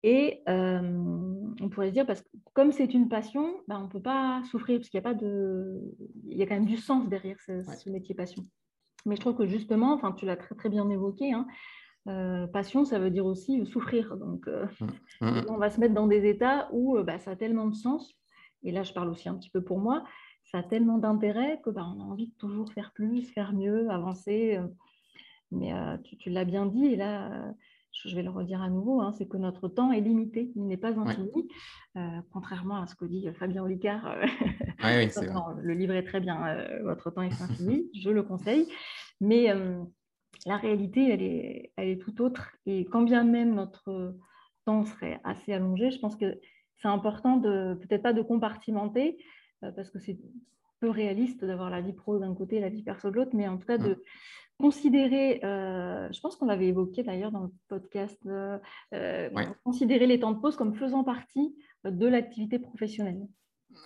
Et 0.03 0.41
on 0.47 1.69
pourrait 1.69 1.87
se 1.89 1.93
dire, 1.93 2.05
parce 2.05 2.21
que 2.21 2.27
comme 2.53 2.71
c'est 2.71 2.93
une 2.93 3.09
passion, 3.09 3.55
ben, 3.67 3.79
on 3.79 3.83
ne 3.83 3.89
peut 3.89 4.01
pas 4.01 4.41
souffrir, 4.49 4.79
parce 4.79 4.89
qu'il 4.89 4.97
y 4.97 4.99
a 4.99 5.09
pas 5.09 5.13
de. 5.13 5.81
Il 6.29 6.37
y 6.37 6.43
a 6.43 6.45
quand 6.45 6.55
même 6.55 6.65
du 6.65 6.77
sens 6.77 7.07
derrière 7.09 7.37
ce, 7.41 7.89
métier 7.89 8.15
passion. 8.15 8.43
Mais 9.05 9.15
je 9.15 9.21
trouve 9.21 9.35
que 9.35 9.47
justement, 9.47 9.93
enfin, 9.93 10.11
tu 10.11 10.25
l'as 10.25 10.37
très, 10.37 10.55
très 10.55 10.69
bien 10.69 10.89
évoqué, 10.89 11.33
hein, 11.33 11.47
passion, 12.53 12.85
ça 12.85 12.99
veut 12.99 13.11
dire 13.11 13.25
aussi 13.25 13.65
souffrir. 13.65 14.17
Donc, 14.17 14.47
mmh. 14.47 14.85
Mmh. 15.21 15.41
on 15.49 15.57
va 15.57 15.69
se 15.69 15.79
mettre 15.79 15.93
dans 15.93 16.07
des 16.07 16.27
états 16.27 16.69
où 16.71 17.01
bah, 17.03 17.19
ça 17.19 17.31
a 17.31 17.35
tellement 17.35 17.67
de 17.67 17.75
sens. 17.75 18.13
Et 18.63 18.71
là, 18.71 18.83
je 18.83 18.93
parle 18.93 19.09
aussi 19.09 19.29
un 19.29 19.35
petit 19.35 19.49
peu 19.49 19.63
pour 19.63 19.79
moi 19.79 20.03
ça 20.51 20.59
a 20.59 20.63
tellement 20.63 20.97
d'intérêt 20.97 21.59
que 21.63 21.69
bah, 21.69 21.85
on 21.85 21.99
a 21.99 22.03
envie 22.03 22.27
de 22.27 22.35
toujours 22.35 22.71
faire 22.71 22.91
plus, 22.93 23.23
faire 23.23 23.53
mieux, 23.53 23.89
avancer. 23.89 24.57
Euh. 24.57 24.67
Mais 25.51 25.73
euh, 25.73 25.97
tu, 26.19 26.29
l'as 26.29 26.45
bien 26.45 26.65
dit, 26.65 26.87
et 26.87 26.95
là, 26.95 27.31
euh, 27.31 27.51
je 27.91 28.15
vais 28.15 28.23
le 28.23 28.29
redire 28.29 28.61
à 28.61 28.69
nouveau, 28.69 29.01
hein, 29.01 29.13
c'est 29.17 29.27
que 29.27 29.37
notre 29.37 29.67
temps 29.67 29.91
est 29.91 30.01
limité, 30.01 30.51
il 30.55 30.67
n'est 30.67 30.77
pas 30.77 30.97
infini, 30.99 31.47
contrairement 32.31 32.81
à 32.81 32.85
ce 32.85 32.95
que 32.95 33.05
dit 33.05 33.27
Fabien 33.39 33.63
Olicard. 33.63 34.17
le 34.83 35.73
livre 35.73 35.93
est 35.93 36.03
très 36.03 36.19
bien, 36.19 36.57
votre 36.83 37.11
temps 37.11 37.21
est 37.21 37.41
infini, 37.41 37.89
je 37.97 38.09
le 38.09 38.23
conseille. 38.23 38.67
Mais 39.21 39.47
la 40.45 40.57
réalité, 40.57 41.09
elle 41.09 41.23
est, 41.23 41.71
elle 41.77 41.87
est 41.87 42.01
tout 42.01 42.21
autre. 42.21 42.51
Et 42.65 42.85
quand 42.85 43.03
bien 43.03 43.23
même 43.23 43.55
notre 43.55 44.15
temps 44.65 44.83
serait 44.83 45.19
assez 45.23 45.53
allongé, 45.53 45.91
je 45.91 45.99
pense 45.99 46.17
que 46.17 46.39
c'est 46.75 46.89
important 46.89 47.37
de, 47.37 47.73
peut-être 47.75 48.03
pas 48.03 48.13
de 48.13 48.21
compartimenter, 48.21 49.17
parce 49.61 49.89
que 49.89 49.99
c'est 49.99 50.17
peu 50.79 50.89
réaliste 50.89 51.43
d'avoir 51.43 51.69
la 51.69 51.81
vie 51.81 51.93
pro 51.93 52.19
d'un 52.19 52.33
côté 52.35 52.57
et 52.57 52.59
la 52.59 52.69
vie 52.69 52.83
perso 52.83 53.09
de 53.09 53.15
l'autre, 53.15 53.31
mais 53.33 53.47
en 53.47 53.57
tout 53.57 53.65
cas 53.65 53.77
de 53.77 53.93
mmh. 53.93 53.97
considérer, 54.59 55.43
euh, 55.43 56.07
je 56.11 56.19
pense 56.19 56.35
qu'on 56.35 56.45
l'avait 56.45 56.67
évoqué 56.67 57.03
d'ailleurs 57.03 57.31
dans 57.31 57.43
le 57.43 57.51
podcast, 57.67 58.19
euh, 58.27 58.59
considérer 59.63 60.07
les 60.07 60.19
temps 60.19 60.31
de 60.31 60.39
pause 60.39 60.55
comme 60.55 60.75
faisant 60.75 61.03
partie 61.03 61.55
de 61.83 62.07
l'activité 62.07 62.59
professionnelle. 62.59 63.27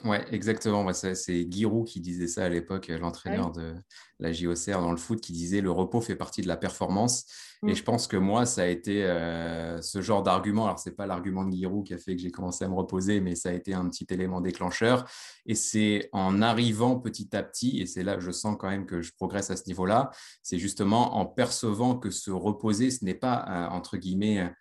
Ouais, 0.04 0.26
exactement. 0.32 0.92
c'est 0.94 1.52
Giroud 1.52 1.86
qui 1.86 2.00
disait 2.00 2.28
ça 2.28 2.46
à 2.46 2.50
l'époque, 2.50 2.88
l'entraîneur 2.88 3.52
de 3.52 3.76
la 4.20 4.32
JOCR 4.32 4.80
dans 4.82 4.92
le 4.92 4.98
foot, 4.98 5.22
qui 5.22 5.32
disait 5.32 5.62
le 5.62 5.72
repos 5.72 6.02
fait 6.02 6.16
partie 6.16 6.42
de 6.42 6.48
la 6.48 6.58
performance. 6.58 7.26
Et 7.64 7.74
mmh. 7.74 7.76
je 7.76 7.84
pense 7.84 8.08
que 8.08 8.18
moi, 8.18 8.48
ça 8.48 8.64
a 8.64 8.66
été 8.66 9.04
euh, 9.06 9.80
ce 9.82 10.02
genre 10.02 10.24
d'argument. 10.24 10.66
Alors, 10.66 10.80
ce 10.80 10.90
n'est 10.90 10.96
pas 10.96 11.06
l'argument 11.06 11.46
de 11.46 11.52
Giroud 11.52 11.86
qui 11.86 11.94
a 11.94 12.00
fait 12.00 12.16
que 12.16 12.22
j'ai 12.22 12.32
commencé 12.32 12.66
à 12.66 12.68
me 12.68 12.74
reposer, 12.74 13.22
mais 13.22 13.36
ça 13.36 13.50
a 13.50 13.54
été 13.54 13.76
un 13.76 13.88
petit 13.88 14.08
élément 14.10 14.42
déclencheur. 14.42 15.06
Et 15.46 15.54
c'est 15.54 16.10
en 16.12 16.42
arrivant 16.42 17.00
petit 17.00 17.36
à 17.36 17.44
petit, 17.44 17.80
et 17.80 17.86
c'est 17.86 18.04
là 18.04 18.16
que 18.16 18.22
je 18.22 18.32
sens 18.32 18.56
quand 18.60 18.70
même 18.70 18.88
que 18.88 19.04
je 19.04 19.14
progresse 19.14 19.52
à 19.52 19.56
ce 19.56 19.68
niveau-là, 19.68 20.10
c'est 20.42 20.58
justement 20.58 21.18
en 21.18 21.28
percevant 21.28 21.96
que 21.96 22.10
se 22.10 22.32
reposer, 22.32 22.90
ce 22.90 23.06
n'est 23.06 23.14
pas, 23.14 23.46
euh, 23.48 23.68
entre 23.70 23.98
guillemets, 23.98 24.52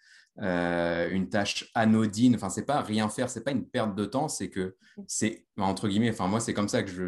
euh, 0.43 1.09
une 1.11 1.28
tâche 1.28 1.70
anodine. 1.74 2.34
Enfin, 2.34 2.49
c'est 2.49 2.64
pas 2.64 2.80
rien 2.80 3.09
faire, 3.09 3.28
c'est 3.28 3.45
pas 3.45 3.51
une 3.51 3.66
perte 3.66 3.95
de 3.95 4.05
temps, 4.05 4.28
c'est 4.28 4.49
que 4.49 4.76
c'est 5.07 5.47
entre 5.59 5.88
guillemets. 5.88 6.11
Enfin, 6.11 6.28
moi, 6.28 6.41
c'est 6.41 6.55
comme 6.55 6.68
ça 6.68 6.82
que 6.82 6.91
je, 6.91 7.03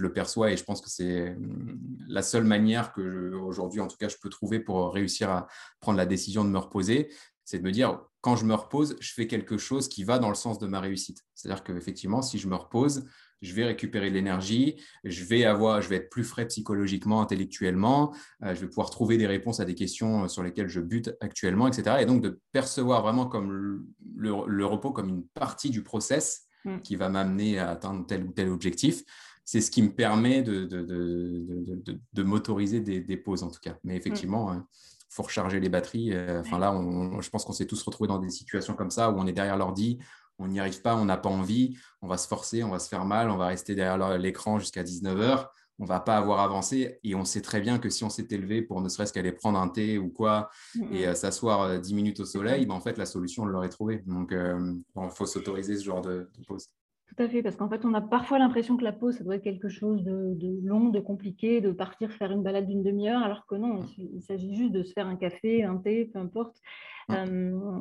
le 0.00 0.12
perçois 0.12 0.50
et 0.50 0.56
je 0.56 0.64
pense 0.64 0.80
que 0.80 0.88
c'est 0.88 1.30
hum, 1.30 1.78
la 2.08 2.22
seule 2.22 2.44
manière 2.44 2.92
que 2.92 3.34
aujourd'hui, 3.34 3.80
en 3.80 3.88
tout 3.88 3.96
cas, 3.96 4.08
je 4.08 4.16
peux 4.22 4.30
trouver 4.30 4.60
pour 4.60 4.92
réussir 4.92 5.30
à 5.30 5.48
prendre 5.80 5.98
la 5.98 6.06
décision 6.06 6.44
de 6.44 6.50
me 6.50 6.58
reposer, 6.58 7.10
c'est 7.44 7.58
de 7.58 7.64
me 7.64 7.72
dire 7.72 8.00
quand 8.20 8.36
je 8.36 8.44
me 8.44 8.54
repose, 8.54 8.96
je 9.00 9.12
fais 9.12 9.26
quelque 9.26 9.58
chose 9.58 9.88
qui 9.88 10.04
va 10.04 10.18
dans 10.18 10.28
le 10.28 10.34
sens 10.34 10.58
de 10.58 10.66
ma 10.66 10.80
réussite. 10.80 11.24
C'est-à-dire 11.34 11.64
qu'effectivement, 11.64 12.22
si 12.22 12.38
je 12.38 12.48
me 12.48 12.54
repose, 12.54 13.06
je 13.42 13.54
vais 13.54 13.64
récupérer 13.64 14.10
de 14.10 14.14
l'énergie, 14.14 14.76
je 15.04 15.24
vais 15.24 15.44
avoir, 15.44 15.80
je 15.80 15.88
vais 15.88 15.96
être 15.96 16.10
plus 16.10 16.24
frais 16.24 16.46
psychologiquement, 16.46 17.20
intellectuellement, 17.22 18.14
euh, 18.42 18.54
je 18.54 18.60
vais 18.60 18.68
pouvoir 18.68 18.90
trouver 18.90 19.16
des 19.16 19.26
réponses 19.26 19.60
à 19.60 19.64
des 19.64 19.74
questions 19.74 20.24
euh, 20.24 20.28
sur 20.28 20.42
lesquelles 20.42 20.68
je 20.68 20.80
bute 20.80 21.14
actuellement, 21.20 21.66
etc. 21.66 21.96
Et 22.00 22.06
donc 22.06 22.22
de 22.22 22.40
percevoir 22.52 23.02
vraiment 23.02 23.26
comme 23.26 23.84
le, 24.16 24.64
repos 24.64 24.92
comme 24.92 25.08
une 25.08 25.26
partie 25.28 25.70
du 25.70 25.82
process 25.82 26.46
mm. 26.64 26.80
qui 26.80 26.96
va 26.96 27.08
m'amener 27.08 27.58
à 27.58 27.70
atteindre 27.70 28.06
tel 28.06 28.24
ou 28.24 28.32
tel 28.32 28.48
objectif. 28.48 29.02
C'est 29.44 29.60
ce 29.60 29.70
qui 29.70 29.82
me 29.82 29.92
permet 29.92 30.42
de, 30.42 30.64
de, 30.64 30.82
de, 30.82 32.00
de 32.12 32.22
m'autoriser 32.22 32.80
des, 32.80 33.00
des, 33.00 33.16
pauses 33.16 33.42
en 33.42 33.50
tout 33.50 33.58
cas. 33.60 33.76
Mais 33.82 33.96
effectivement, 33.96 34.52
il 34.52 34.58
mm. 34.58 34.60
euh, 34.60 34.64
faut 35.08 35.22
recharger 35.22 35.58
les 35.58 35.68
batteries. 35.68 36.12
Enfin 36.38 36.58
là, 36.60 36.72
je 37.20 37.30
pense 37.30 37.44
qu'on 37.44 37.52
s'est 37.52 37.66
tous 37.66 37.82
retrouvés 37.82 38.06
dans 38.06 38.20
des 38.20 38.30
situations 38.30 38.74
comme 38.74 38.92
ça 38.92 39.10
où 39.10 39.18
on 39.18 39.26
est 39.26 39.32
derrière 39.32 39.56
l'ordi, 39.56 39.98
on 40.40 40.48
n'y 40.48 40.58
arrive 40.58 40.80
pas, 40.82 40.96
on 40.96 41.04
n'a 41.04 41.16
pas 41.16 41.28
envie, 41.28 41.76
on 42.02 42.08
va 42.08 42.16
se 42.16 42.26
forcer, 42.26 42.64
on 42.64 42.70
va 42.70 42.78
se 42.78 42.88
faire 42.88 43.04
mal, 43.04 43.30
on 43.30 43.36
va 43.36 43.46
rester 43.46 43.74
derrière 43.74 44.18
l'écran 44.18 44.58
jusqu'à 44.58 44.82
19h, 44.82 45.46
on 45.78 45.84
va 45.84 46.00
pas 46.00 46.16
avoir 46.16 46.40
avancé 46.40 46.98
et 47.04 47.14
on 47.14 47.24
sait 47.24 47.40
très 47.40 47.60
bien 47.60 47.78
que 47.78 47.88
si 47.88 48.04
on 48.04 48.10
s'est 48.10 48.28
élevé 48.30 48.62
pour 48.62 48.80
ne 48.80 48.88
serait-ce 48.88 49.12
qu'aller 49.12 49.32
prendre 49.32 49.58
un 49.58 49.68
thé 49.68 49.98
ou 49.98 50.08
quoi 50.08 50.50
et 50.92 51.06
euh, 51.06 51.14
s'asseoir 51.14 51.80
10 51.80 51.92
euh, 51.92 51.96
minutes 51.96 52.20
au 52.20 52.24
soleil, 52.24 52.66
ben, 52.66 52.74
en 52.74 52.80
fait 52.80 52.98
la 52.98 53.06
solution 53.06 53.44
on 53.44 53.46
l'aurait 53.46 53.68
trouvée. 53.68 54.02
Donc 54.06 54.32
euh, 54.32 54.74
il 54.96 55.10
faut 55.10 55.26
s'autoriser 55.26 55.76
ce 55.76 55.84
genre 55.84 56.02
de, 56.02 56.30
pause. 56.46 56.68
Tout 57.08 57.24
à 57.24 57.28
fait, 57.28 57.42
parce 57.42 57.56
qu'en 57.56 57.68
fait, 57.68 57.84
on 57.84 57.92
a 57.94 58.00
parfois 58.00 58.38
l'impression 58.38 58.76
que 58.76 58.84
la 58.84 58.92
pause, 58.92 59.16
ça 59.16 59.24
doit 59.24 59.34
être 59.34 59.42
quelque 59.42 59.68
chose 59.68 60.04
de, 60.04 60.34
de, 60.34 60.60
long, 60.62 60.90
de 60.90 61.00
compliqué, 61.00 61.60
de 61.60 61.72
partir 61.72 62.12
faire 62.12 62.30
une 62.30 62.44
balade 62.44 62.68
d'une 62.68 62.84
demi-heure, 62.84 63.20
alors 63.20 63.46
que 63.46 63.56
non, 63.56 63.80
il 63.98 64.22
s'agit 64.22 64.54
juste 64.54 64.70
de 64.70 64.84
se 64.84 64.92
faire 64.92 65.08
un 65.08 65.16
café, 65.16 65.64
un 65.64 65.76
thé, 65.76 66.04
peu 66.04 66.20
importe, 66.20 66.56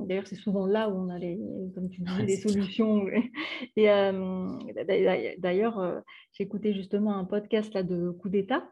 D'ailleurs, 0.05 0.27
c'est 0.27 0.35
souvent 0.35 0.65
là 0.65 0.89
où 0.89 0.93
on 0.93 1.09
a, 1.09 1.17
les, 1.17 1.39
comme 1.75 1.89
tu 1.89 2.03
solutions. 2.37 3.07
Et 3.75 3.85
d'ailleurs, 5.37 6.03
j'ai 6.33 6.43
écouté 6.43 6.73
justement 6.73 7.15
un 7.15 7.25
podcast 7.25 7.73
là, 7.73 7.83
de 7.83 8.11
Coup 8.11 8.29
d'État. 8.29 8.63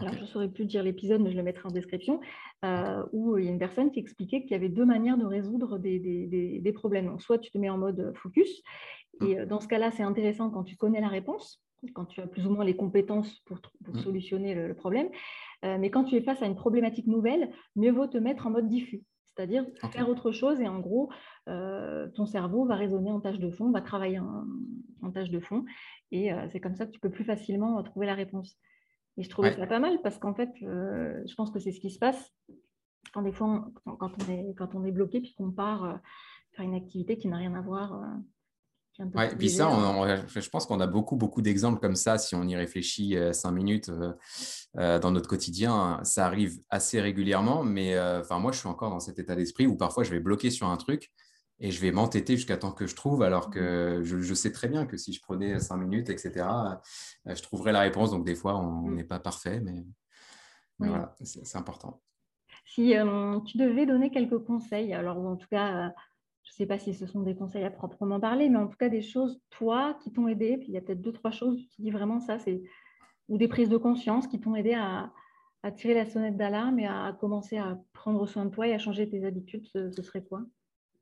Alors, 0.00 0.14
je 0.14 0.20
ne 0.20 0.26
saurais 0.26 0.48
plus 0.48 0.64
dire 0.64 0.82
l'épisode, 0.82 1.20
mais 1.20 1.32
je 1.32 1.36
le 1.36 1.42
mettrai 1.42 1.66
en 1.66 1.72
description, 1.72 2.20
où 3.12 3.38
il 3.38 3.44
y 3.44 3.48
a 3.48 3.50
une 3.50 3.58
personne 3.58 3.90
qui 3.90 4.00
expliquait 4.00 4.42
qu'il 4.42 4.52
y 4.52 4.54
avait 4.54 4.68
deux 4.68 4.84
manières 4.84 5.18
de 5.18 5.24
résoudre 5.24 5.78
des, 5.78 5.98
des, 5.98 6.60
des, 6.60 6.72
problèmes. 6.72 7.06
Donc, 7.06 7.22
soit 7.22 7.38
tu 7.38 7.50
te 7.50 7.58
mets 7.58 7.70
en 7.70 7.78
mode 7.78 8.12
focus, 8.16 8.62
mmh. 9.20 9.26
et 9.26 9.46
dans 9.46 9.60
ce 9.60 9.68
cas-là, 9.68 9.90
c'est 9.90 10.04
intéressant 10.04 10.50
quand 10.50 10.64
tu 10.64 10.76
connais 10.76 11.00
la 11.00 11.08
réponse, 11.08 11.60
quand 11.94 12.04
tu 12.04 12.20
as 12.20 12.26
plus 12.26 12.46
ou 12.46 12.50
moins 12.50 12.64
les 12.64 12.76
compétences 12.76 13.40
pour, 13.40 13.58
pour 13.84 13.94
mmh. 13.94 13.98
solutionner 13.98 14.54
le, 14.54 14.68
le 14.68 14.74
problème. 14.74 15.08
mais 15.62 15.90
quand 15.90 16.04
tu 16.04 16.16
es 16.16 16.20
face 16.20 16.42
à 16.42 16.46
une 16.46 16.56
problématique 16.56 17.06
nouvelle, 17.06 17.50
mieux 17.74 17.90
vaut 17.90 18.06
te 18.06 18.18
mettre 18.18 18.46
en 18.46 18.50
mode 18.50 18.68
diffus 18.68 19.02
c'est-à-dire 19.38 19.64
faire 19.92 20.08
autre 20.08 20.32
chose 20.32 20.60
et 20.60 20.66
en 20.66 20.80
gros, 20.80 21.10
euh, 21.48 22.08
ton 22.08 22.26
cerveau 22.26 22.64
va 22.64 22.74
raisonner 22.74 23.12
en 23.12 23.20
tâche 23.20 23.38
de 23.38 23.50
fond, 23.50 23.70
va 23.70 23.80
travailler 23.80 24.18
en, 24.18 25.12
tâche 25.12 25.30
de 25.30 25.38
fond 25.38 25.64
et 26.10 26.32
euh, 26.32 26.48
c'est 26.50 26.58
comme 26.58 26.74
ça 26.74 26.86
que 26.86 26.90
tu 26.90 26.98
peux 26.98 27.10
plus 27.10 27.24
facilement 27.24 27.80
trouver 27.84 28.06
la 28.06 28.14
réponse. 28.14 28.58
Et 29.16 29.22
je 29.22 29.30
trouvais 29.30 29.54
ça 29.54 29.66
pas 29.66 29.78
mal 29.78 30.00
parce 30.02 30.18
qu'en 30.18 30.34
fait, 30.34 30.50
euh, 30.62 31.22
je 31.24 31.34
pense 31.36 31.52
que 31.52 31.60
c'est 31.60 31.70
ce 31.70 31.78
qui 31.80 31.90
se 31.90 32.00
passe 32.00 32.34
quand 33.14 33.22
des 33.22 33.32
fois, 33.32 33.70
quand, 33.84 34.10
on 34.22 34.32
est, 34.32 34.54
quand 34.56 34.74
on 34.74 34.84
est 34.84 34.92
bloqué 34.92 35.20
puis 35.20 35.34
qu'on 35.34 35.52
part 35.52 36.00
faire 36.52 36.64
une 36.64 36.74
activité 36.74 37.16
qui 37.16 37.28
n'a 37.28 37.36
rien 37.36 37.54
à 37.54 37.60
voir 37.60 38.02
Ouais, 39.14 39.32
et 39.32 39.36
puis 39.36 39.48
ça, 39.48 39.70
je 40.26 40.48
pense 40.48 40.66
qu'on 40.66 40.80
a 40.80 40.88
beaucoup, 40.88 41.14
beaucoup 41.14 41.40
d'exemples 41.40 41.78
comme 41.78 41.94
ça, 41.94 42.18
si 42.18 42.34
on 42.34 42.42
y 42.42 42.56
réfléchit 42.56 43.16
euh, 43.16 43.32
cinq 43.32 43.52
minutes 43.52 43.90
euh, 43.90 44.12
euh, 44.76 44.98
dans 44.98 45.12
notre 45.12 45.28
quotidien. 45.28 46.00
Ça 46.02 46.26
arrive 46.26 46.58
assez 46.68 47.00
régulièrement, 47.00 47.62
mais 47.62 47.98
enfin 48.00 48.40
moi, 48.40 48.50
je 48.50 48.58
suis 48.58 48.68
encore 48.68 48.90
dans 48.90 48.98
cet 48.98 49.20
état 49.20 49.36
d'esprit 49.36 49.68
où 49.68 49.76
parfois 49.76 50.02
je 50.02 50.10
vais 50.10 50.18
bloquer 50.18 50.50
sur 50.50 50.66
un 50.66 50.76
truc 50.76 51.12
et 51.60 51.70
je 51.70 51.80
vais 51.80 51.92
m'entêter 51.92 52.36
jusqu'à 52.36 52.56
temps 52.56 52.72
que 52.72 52.86
je 52.86 52.96
trouve, 52.96 53.22
alors 53.22 53.50
que 53.50 54.00
mmh. 54.00 54.04
je, 54.04 54.34
sais 54.34 54.52
très 54.52 54.68
bien 54.68 54.84
que 54.84 54.96
si 54.96 55.12
je 55.12 55.20
prenais 55.20 55.60
cinq 55.60 55.76
minutes, 55.76 56.08
etc., 56.08 56.46
je 57.24 57.42
trouverais 57.42 57.72
la 57.72 57.80
réponse. 57.80 58.10
Donc 58.10 58.24
des 58.24 58.34
fois, 58.34 58.56
on 58.56 58.88
mmh. 58.88 58.94
n'est 58.94 59.04
pas 59.04 59.20
parfait, 59.20 59.60
mais, 59.60 59.84
voilà, 60.78 61.14
c'est 61.22 61.56
important. 61.56 62.00
Si 62.66 62.94
tu 63.46 63.58
devais 63.58 63.86
donner 63.86 64.10
quelques 64.10 64.38
conseils, 64.44 64.92
alors 64.92 65.18
en 65.18 65.36
tout 65.36 65.48
cas 65.50 65.92
je 66.48 66.54
ne 66.54 66.56
sais 66.56 66.66
pas 66.66 66.78
si 66.78 66.94
ce 66.94 67.06
sont 67.06 67.20
des 67.20 67.34
conseils 67.34 67.64
à 67.64 67.70
proprement 67.70 68.18
parler, 68.18 68.48
mais 68.48 68.56
en 68.56 68.68
tout 68.68 68.76
cas 68.78 68.88
des 68.88 69.02
choses, 69.02 69.38
toi, 69.50 69.98
qui 70.02 70.10
t'ont 70.10 70.28
aidé. 70.28 70.56
Puis 70.56 70.68
il 70.68 70.74
y 70.74 70.78
a 70.78 70.80
peut-être 70.80 71.02
deux, 71.02 71.12
trois 71.12 71.30
choses, 71.30 71.60
tu 71.68 71.82
dis 71.82 71.90
vraiment 71.90 72.20
ça, 72.20 72.38
c'est 72.38 72.62
ou 73.28 73.36
des 73.36 73.48
prises 73.48 73.68
de 73.68 73.76
conscience 73.76 74.26
qui 74.26 74.40
t'ont 74.40 74.54
aidé 74.54 74.72
à, 74.72 75.12
tirer 75.76 75.92
la 75.92 76.06
sonnette 76.06 76.38
d'alarme 76.38 76.78
et 76.78 76.86
à, 76.86 77.14
commencer 77.20 77.58
à 77.58 77.78
prendre 77.92 78.26
soin 78.26 78.46
de 78.46 78.50
toi 78.50 78.66
et 78.66 78.72
à 78.72 78.78
changer 78.78 79.06
tes 79.10 79.26
habitudes, 79.26 79.66
ce, 79.66 79.90
serait 80.02 80.22
quoi? 80.22 80.40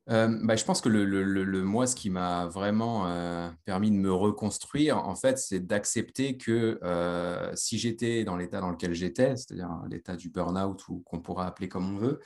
Euh, 0.09 0.37
bah, 0.43 0.57
je 0.57 0.65
pense 0.65 0.81
que 0.81 0.89
le, 0.89 1.63
moi, 1.63 1.87
ce 1.87 1.95
qui 1.95 2.09
m'a 2.09 2.47
vraiment 2.47 3.07
euh, 3.07 3.49
permis 3.63 3.89
de 3.89 3.95
me 3.95 4.11
reconstruire, 4.11 4.97
en 4.97 5.15
fait, 5.15 5.37
c'est 5.37 5.65
d'accepter 5.65 6.35
que 6.35 6.79
euh, 6.83 7.49
si 7.55 7.77
j'étais 7.77 8.25
dans 8.25 8.35
l'état 8.35 8.59
dans 8.59 8.71
lequel 8.71 8.93
j'étais, 8.93 9.37
c'est-à-dire 9.37 9.69
l'état 9.89 10.17
du 10.17 10.29
burn-out 10.29 10.85
ou 10.89 10.99
qu'on 11.05 11.21
pourra 11.21 11.47
appeler 11.47 11.69
comme 11.69 11.95
on 11.95 11.97
veut, 11.97 12.19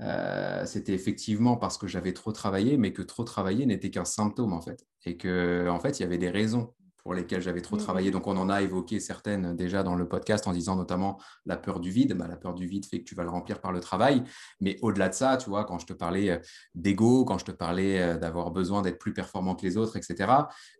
euh, 0.00 0.64
c'était 0.66 0.92
effectivement 0.92 1.56
parce 1.56 1.78
que 1.78 1.86
j'avais 1.86 2.12
trop 2.12 2.32
travaillé, 2.32 2.76
mais 2.76 2.92
que 2.92 3.02
trop 3.02 3.24
travailler 3.24 3.66
n'était 3.66 3.90
qu'un 3.90 4.04
symptôme 4.04 4.52
en 4.52 4.60
fait, 4.60 4.86
et 5.04 5.16
que 5.16 5.68
en 5.68 5.80
fait 5.80 5.98
il 5.98 6.02
y 6.02 6.06
avait 6.06 6.18
des 6.18 6.30
raisons 6.30 6.74
pour 7.06 7.14
lesquelles 7.14 7.40
j'avais 7.40 7.60
trop 7.60 7.76
Mm, 7.76 7.78
travaillé. 7.78 8.10
Donc, 8.10 8.26
on 8.26 8.36
en 8.36 8.48
a 8.48 8.62
évoqué 8.62 8.98
certaines 8.98 9.54
déjà 9.54 9.84
dans 9.84 9.94
le 9.94 10.08
podcast 10.08 10.48
en 10.48 10.52
disant 10.52 10.74
notamment 10.74 11.20
la 11.44 11.56
peur 11.56 11.78
du 11.78 11.90
vide. 11.90 12.14
Bah, 12.14 12.26
la 12.28 12.36
peur 12.36 12.52
du 12.52 12.66
vide 12.66 12.84
fait 12.84 12.98
que 12.98 13.04
tu 13.04 13.14
vas 13.14 13.22
le 13.22 13.30
remplir 13.30 13.60
par 13.60 13.70
le 13.70 13.78
travail. 13.78 14.24
Mais 14.60 14.76
au-delà 14.82 15.08
de 15.08 15.14
ça, 15.14 15.36
tu 15.36 15.48
vois, 15.48 15.64
quand 15.64 15.78
je 15.78 15.86
te 15.86 15.92
parlais 15.92 16.30
euh, 16.30 16.38
d'ego, 16.74 17.24
quand 17.24 17.38
je 17.38 17.44
te 17.44 17.52
parlais 17.52 18.00
euh, 18.00 18.18
d'avoir 18.18 18.50
besoin 18.50 18.82
d'être 18.82 18.98
plus 18.98 19.12
performant 19.14 19.54
que 19.54 19.64
les 19.64 19.76
autres, 19.76 19.96
etc., 19.96 20.32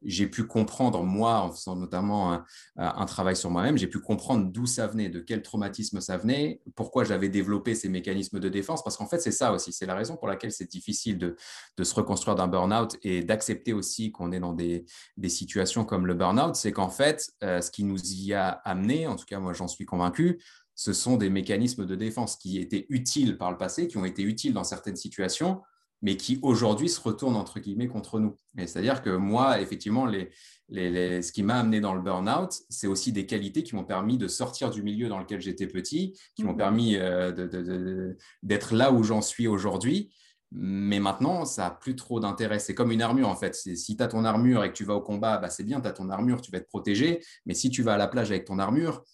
j'ai 0.02 0.26
pu 0.26 0.48
comprendre, 0.48 1.04
moi, 1.04 1.42
en 1.42 1.52
faisant 1.52 1.76
notamment 1.76 2.32
un, 2.32 2.44
un 2.76 3.06
travail 3.06 3.36
sur 3.36 3.50
moi-même, 3.50 3.78
j'ai 3.78 3.86
pu 3.86 4.00
comprendre 4.00 4.50
d'où 4.50 4.66
ça 4.66 4.88
venait, 4.88 5.08
de 5.08 5.20
quel 5.20 5.42
traumatisme 5.42 6.00
ça 6.00 6.16
venait, 6.16 6.60
pourquoi 6.74 7.04
j'avais 7.04 7.28
développé 7.28 7.76
ces 7.76 7.88
mécanismes 7.88 8.40
de 8.40 8.48
défense. 8.48 8.82
Parce 8.82 8.96
qu'en 8.96 9.06
fait, 9.06 9.20
c'est 9.20 9.30
ça 9.30 9.52
aussi. 9.52 9.72
C'est 9.72 9.86
la 9.86 9.94
raison 9.94 10.16
pour 10.16 10.26
laquelle 10.26 10.50
c'est 10.50 10.68
difficile 10.68 11.18
de, 11.18 11.36
de 11.76 11.84
se 11.84 11.94
reconstruire 11.94 12.34
d'un 12.34 12.48
burn-out 12.48 12.96
et 13.02 13.22
d'accepter 13.22 13.72
aussi 13.72 14.10
qu'on 14.10 14.32
est 14.32 14.40
dans 14.40 14.52
des, 14.52 14.84
des 15.16 15.28
situations 15.28 15.84
comme 15.84 16.06
le 16.06 16.15
burn-out. 16.16 16.56
C'est 16.56 16.72
qu'en 16.72 16.90
fait, 16.90 17.30
euh, 17.42 17.60
ce 17.60 17.70
qui 17.70 17.84
nous 17.84 17.98
y 18.02 18.34
a 18.34 18.48
amené, 18.64 19.06
en 19.06 19.16
tout 19.16 19.24
cas, 19.26 19.38
moi, 19.38 19.52
j'en 19.52 19.68
suis 19.68 19.84
convaincu, 19.84 20.42
ce 20.74 20.92
sont 20.92 21.16
des 21.16 21.30
mécanismes 21.30 21.86
de 21.86 21.94
défense 21.94 22.36
qui 22.36 22.58
étaient 22.58 22.86
utiles 22.90 23.38
par 23.38 23.50
le 23.50 23.56
passé, 23.56 23.88
qui 23.88 23.96
ont 23.96 24.04
été 24.04 24.22
utiles 24.22 24.52
dans 24.52 24.64
certaines 24.64 24.96
situations, 24.96 25.62
mais 26.02 26.18
qui 26.18 26.38
aujourd'hui 26.42 26.90
se 26.90 27.00
retournent 27.00 27.36
entre 27.36 27.58
guillemets 27.58 27.88
contre 27.88 28.20
nous. 28.20 28.36
C'est-à-dire 28.58 29.00
que 29.00 29.08
moi, 29.16 29.60
effectivement, 29.62 30.04
les, 30.04 30.28
les, 30.68 30.90
les, 30.90 31.22
ce 31.22 31.32
qui 31.32 31.42
m'a 31.42 31.54
amené 31.58 31.80
dans 31.80 31.94
le 31.94 32.02
burn-out, 32.02 32.52
c'est 32.68 32.86
aussi 32.86 33.12
des 33.12 33.24
qualités 33.24 33.62
qui 33.62 33.74
m'ont 33.74 33.84
permis 33.84 34.18
de 34.18 34.28
sortir 34.28 34.70
du 34.70 34.82
milieu 34.82 35.08
dans 35.08 35.18
lequel 35.18 35.40
j'étais 35.40 35.66
petit, 35.66 36.12
qui 36.34 36.44
m'ont 36.44 36.52
Mhm. 36.52 36.58
permis 36.58 36.96
euh, 36.96 38.12
d'être 38.42 38.74
là 38.74 38.92
où 38.92 39.02
j'en 39.02 39.22
suis 39.22 39.48
aujourd'hui. 39.48 40.14
Mais 40.52 41.00
maintenant, 41.00 41.44
ça 41.44 41.64
n'a 41.64 41.70
plus 41.70 41.96
trop 41.96 42.20
d'intérêt. 42.20 42.58
C'est 42.58 42.74
comme 42.74 42.92
une 42.92 43.02
armure, 43.02 43.28
en 43.28 43.34
fait. 43.36 43.54
Si 43.54 43.96
tu 43.96 44.02
as 44.02 44.08
ton 44.08 44.24
armure 44.24 44.62
et 44.64 44.68
que 44.68 44.74
tu 44.76 44.84
vas 44.84 44.94
au 44.94 45.00
combat, 45.00 45.38
bah, 45.38 45.50
c'est 45.50 45.64
bien, 45.64 45.80
tu 45.80 45.88
as 45.88 45.92
ton 45.92 46.08
armure, 46.08 46.40
tu 46.40 46.50
vas 46.50 46.58
être 46.58 46.68
protégé. 46.68 47.20
Mais 47.46 47.54
si 47.54 47.68
tu 47.70 47.82
vas 47.82 47.94
à 47.94 47.96
la 47.96 48.06
plage 48.06 48.30
avec 48.30 48.44
ton 48.44 48.58
armure, 48.58 49.04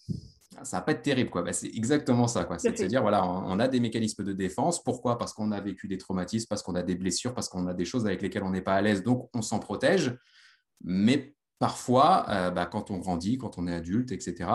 ça 0.61 0.77
va 0.77 0.81
pas 0.81 0.91
être 0.91 1.01
terrible. 1.01 1.31
quoi. 1.31 1.41
Bah, 1.41 1.51
c'est 1.51 1.67
exactement 1.75 2.27
ça. 2.27 2.45
quoi. 2.45 2.59
C'est 2.59 2.71
de 2.71 2.77
se 2.77 2.83
dire, 2.83 3.01
voilà, 3.01 3.25
on 3.25 3.51
on 3.51 3.59
a 3.59 3.67
des 3.67 3.79
mécanismes 3.79 4.23
de 4.23 4.33
défense. 4.33 4.83
Pourquoi? 4.83 5.17
Parce 5.17 5.33
qu'on 5.33 5.51
a 5.51 5.59
vécu 5.59 5.87
des 5.87 5.97
traumatismes, 5.97 6.47
parce 6.47 6.61
qu'on 6.61 6.75
a 6.75 6.83
des 6.83 6.95
blessures, 6.95 7.33
parce 7.33 7.49
qu'on 7.49 7.65
a 7.67 7.73
des 7.73 7.85
choses 7.85 8.05
avec 8.05 8.21
lesquelles 8.21 8.43
on 8.43 8.51
n'est 8.51 8.61
pas 8.61 8.75
à 8.75 8.81
l'aise. 8.81 9.03
Donc, 9.03 9.29
on 9.33 9.41
s'en 9.41 9.59
protège. 9.59 10.15
Mais 10.83 11.33
parfois, 11.63 12.25
euh, 12.27 12.51
bah, 12.51 12.65
quand 12.65 12.91
on 12.91 12.97
grandit, 12.97 13.37
quand 13.37 13.57
on 13.57 13.67
est 13.67 13.73
adulte, 13.73 14.11
etc., 14.11 14.49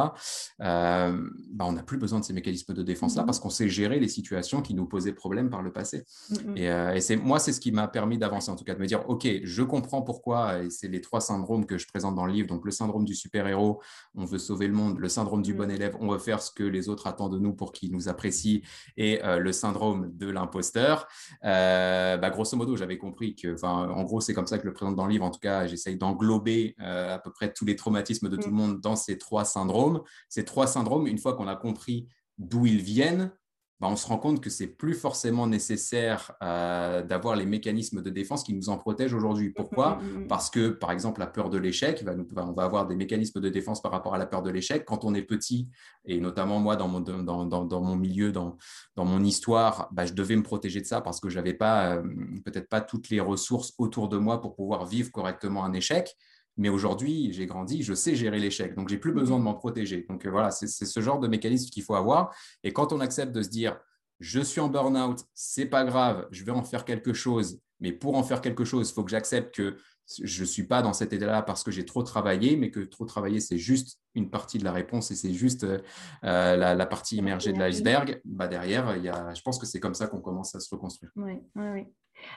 euh, 0.61 1.18
bah, 1.50 1.64
on 1.66 1.72
n'a 1.72 1.82
plus 1.82 1.96
besoin 1.96 2.20
de 2.20 2.24
ces 2.26 2.34
mécanismes 2.34 2.74
de 2.74 2.82
défense-là 2.82 3.22
Mhm. 3.22 3.26
parce 3.26 3.40
qu'on 3.40 3.48
sait 3.48 3.70
gérer 3.70 3.98
les 3.98 4.09
situations 4.09 4.61
qui 4.61 4.74
nous 4.74 4.84
posaient 4.84 5.14
problème 5.14 5.48
par 5.48 5.62
le 5.62 5.72
passé. 5.72 6.04
Mm, 6.28 6.34
mm. 6.34 6.56
Et, 6.59 6.70
euh, 6.70 6.92
et 6.94 7.00
c'est 7.00 7.16
moi, 7.16 7.38
c'est 7.38 7.54
ce 7.54 7.61
qui 7.61 7.72
m'a 7.72 7.88
permis 7.88 8.18
d'avancer, 8.18 8.50
en 8.50 8.56
tout 8.56 8.64
cas, 8.64 8.74
de 8.74 8.78
me 8.78 8.84
dire, 8.86 9.09
OK, 9.09 9.26
je 9.42 9.62
comprends 9.62 10.02
pourquoi, 10.02 10.62
et 10.62 10.68
c'est 10.68 10.88
les 10.88 11.00
trois 11.00 11.22
syndromes 11.22 11.64
que 11.64 11.78
je 11.78 11.86
présente 11.86 12.14
dans 12.14 12.26
le 12.26 12.32
livre. 12.34 12.48
Donc, 12.48 12.66
le 12.66 12.72
syndrome 12.72 13.06
du 13.06 13.14
super-héros, 13.14 13.80
on 14.14 14.26
veut 14.26 14.36
sauver 14.38 14.66
le 14.66 14.74
monde, 14.74 14.98
le 14.98 15.09
syndrome 15.09 15.40
du 15.40 15.54
Mm. 15.54 15.56
bon 15.56 15.70
élève, 15.70 15.96
on 16.00 16.09
veut 16.09 16.18
faire 16.18 16.42
ce 16.42 16.50
que 16.52 16.62
les 16.62 16.90
autres 16.90 17.06
attendent 17.06 17.32
de 17.32 17.38
nous 17.38 17.54
pour 17.54 17.72
qu'ils 17.72 17.90
nous 17.90 18.11
apprécient, 18.11 18.61
et 18.98 19.20
le 19.24 19.52
syndrome 19.52 20.11
de 20.14 20.28
l'imposteur. 20.28 21.09
Bah, 21.42 22.30
grosso 22.30 22.54
modo, 22.54 22.76
j'avais 22.76 22.98
compris 22.98 23.34
que, 23.34 23.56
en 23.64 24.04
gros, 24.04 24.20
c'est 24.20 24.34
comme 24.34 24.46
ça 24.46 24.59
que 24.59 24.64
je 24.64 24.68
le 24.68 24.74
présente 24.74 24.94
dans 24.96 25.06
le 25.06 25.12
livre. 25.12 25.24
En 25.24 25.30
tout 25.30 25.40
cas, 25.40 25.66
j'essaye 25.66 25.96
d'englober 25.96 26.76
à 27.14 27.18
peu 27.18 27.30
près 27.32 27.53
tous 27.53 27.64
les 27.64 27.76
traumatismes 27.76 28.28
de 28.28 28.36
tout 28.36 28.49
Mm. 28.49 28.51
le 28.51 28.57
monde 28.57 28.80
dans 28.80 28.96
ces 28.96 29.18
trois 29.18 29.44
syndromes. 29.44 30.03
Ces 30.28 30.44
trois 30.44 30.66
syndromes, 30.66 31.07
une 31.07 31.18
fois 31.18 31.34
qu'on 31.34 31.49
a 31.49 31.57
compris 31.57 32.09
d'où 32.38 32.66
ils 32.66 32.80
viennent, 32.82 33.32
bah, 33.80 33.86
on 33.88 33.94
se 33.94 34.09
rend 34.09 34.18
compte 34.18 34.40
que 34.40 34.51
c'est 34.51 34.66
plus 34.66 34.94
forcément 34.94 35.46
nécessaire 35.46 36.32
euh, 36.42 37.01
d'avoir 37.05 37.36
les 37.36 37.46
mécanismes 37.46 38.03
de 38.03 38.11
défense 38.11 38.42
qui 38.42 38.53
nous 38.53 38.70
en 38.70 38.76
protègent 38.76 39.14
aujourd'hui. 39.14 39.51
Pourquoi 39.51 39.96
Mm, 39.96 40.03
mm, 40.03 40.24
mm. 40.24 40.26
Parce 40.26 40.51
que, 40.51 40.70
par 40.70 40.90
exemple, 40.90 41.20
la 41.20 41.28
peur 41.28 41.49
de 41.49 41.59
l'échec, 41.59 42.05
on 42.36 42.53
va 42.53 42.64
avoir 42.64 42.88
des 42.88 42.96
mécanismes 42.96 43.40
de 43.40 43.49
défense 43.49 43.80
par 43.80 43.92
rapport 43.92 44.16
à 44.16 44.18
la 44.18 44.26
peur 44.26 44.42
de 44.42 44.51
l'échec. 44.51 44.84
Quand 44.84 45.05
on 45.05 45.14
est 45.14 45.22
petit, 45.22 45.68
et 46.05 46.18
notamment 46.20 46.59
moi, 46.59 46.74
dans 46.74 46.88
mon, 46.88 46.99
dans, 47.01 47.44
dans- 47.46 47.64
dans 47.64 47.80
mon 47.80 47.94
milieu, 47.94 48.32
dans, 48.32 48.57
mon 48.96 49.22
histoire, 49.22 49.88
bah, 49.92 50.07
je 50.07 50.12
devais 50.12 50.34
me 50.34 50.42
protéger 50.42 50.80
de 50.80 50.86
ça 50.86 51.01
parce 51.01 51.20
que 51.20 51.28
je 51.28 51.36
n'avais 51.38 51.55
pas, 51.55 51.99
euh, 51.99 52.03
peut-être 52.44 52.68
pas 52.68 52.80
toutes 52.80 53.11
les 53.11 53.20
ressources 53.20 53.74
autour 53.78 54.09
de 54.09 54.16
moi 54.18 54.40
pour 54.40 54.57
pouvoir 54.57 54.86
vivre 54.86 55.12
correctement 55.12 55.64
un 55.64 55.72
échec. 55.72 56.16
Mais 56.59 56.68
aujourd'hui, 56.68 57.32
j'ai 57.32 57.46
grandi, 57.46 57.82
je 57.82 57.94
sais 57.94 58.14
gérer 58.14 58.38
l'échec, 58.38 58.74
donc 58.74 58.88
j'ai 58.88 58.98
plus 58.98 59.12
besoin 59.12 59.38
de 59.38 59.44
m'en 59.44 59.54
protéger. 59.54 60.04
Donc 60.09 60.26
euh, 60.26 60.30
voilà, 60.30 60.50
c'est 60.50 60.66
ce 60.66 61.00
genre 61.00 61.20
de 61.20 61.28
mécanisme 61.28 61.70
qu'il 61.70 61.84
faut 61.84 61.94
avoir. 61.94 62.34
Et 62.62 62.72
quand 62.72 62.92
on 62.92 63.00
accepte 63.00 63.32
de 63.32 63.42
se 63.42 63.48
dire, 63.48 63.78
je 64.20 64.40
suis 64.40 64.61
en 64.61 64.68
burn-out, 64.68 65.20
c'est 65.32 65.66
pas 65.66 65.84
grave, 65.84 66.26
je 66.32 66.44
vais 66.44 66.52
en 66.52 66.64
faire 66.64 66.84
quelque 66.84 67.12
chose. 67.12 67.61
Mais 67.80 67.92
pour 67.92 68.16
en 68.16 68.24
faire 68.24 68.40
quelque 68.40 68.64
chose, 68.64 68.90
il 68.90 68.92
faut 68.92 69.04
que 69.04 69.11
j'accepte 69.12 69.54
que 69.54 69.76
je 70.22 70.40
ne 70.40 70.46
suis 70.46 70.64
pas 70.64 70.82
dans 70.82 70.92
cet 70.92 71.12
état-là 71.12 71.42
parce 71.42 71.62
que 71.62 71.70
j'ai 71.70 71.84
trop 71.84 72.02
travaillé, 72.02 72.56
mais 72.56 72.70
que 72.70 72.80
trop 72.80 73.04
travailler, 73.04 73.40
c'est 73.40 73.59
juste 73.59 74.00
une 74.14 74.30
partie 74.30 74.59
de 74.59 74.64
la 74.64 74.72
réponse 74.72 75.11
et 75.11 75.14
c'est 75.14 75.32
juste 75.32 75.64
euh, 75.64 75.78
euh, 76.24 76.56
la, 76.56 76.74
la 76.74 76.86
partie 76.86 77.18
immergée 77.18 77.52
de 77.52 77.59
l'iceberg. 77.59 78.20
Bah, 78.24 78.48
derrière, 78.48 78.96
il 78.96 79.04
y 79.04 79.09
a, 79.09 79.32
je 79.34 79.42
pense 79.42 79.59
que 79.59 79.66
c'est 79.66 79.80
comme 79.80 79.94
ça 79.94 80.06
qu'on 80.09 80.20
commence 80.20 80.54
à 80.54 80.61
se 80.61 80.74
reconstruire. 80.74 81.12
Oui, 81.14 81.34
oui, 81.54 81.66
oui. 81.72 81.86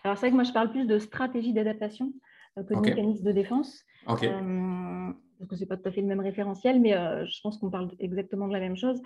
Alors, 0.03 0.15
c'est 0.17 0.21
vrai 0.21 0.29
que 0.29 0.35
moi, 0.35 0.43
je 0.43 0.51
parle 0.51 0.69
plus 0.69 0.85
de 0.85 0.99
stratégie 0.99 1.53
d'adaptation 1.53 2.13
euh, 2.57 2.63
que 2.63 2.73
de 2.73 2.79
mécanisme 2.79 3.23
de 3.25 3.31
défense. 3.31 3.83
Euh, 4.09 5.11
parce 5.39 5.49
que 5.49 5.55
ce 5.55 5.61
n'est 5.61 5.67
pas 5.67 5.77
tout 5.77 5.87
à 5.89 5.91
fait 5.91 6.01
le 6.01 6.07
même 6.07 6.19
référentiel, 6.19 6.79
mais 6.79 6.95
euh, 6.95 7.25
je 7.25 7.39
pense 7.41 7.57
qu'on 7.57 7.71
parle 7.71 7.89
exactement 7.99 8.47
de 8.47 8.53
la 8.53 8.59
même 8.59 8.75
chose. 8.75 9.01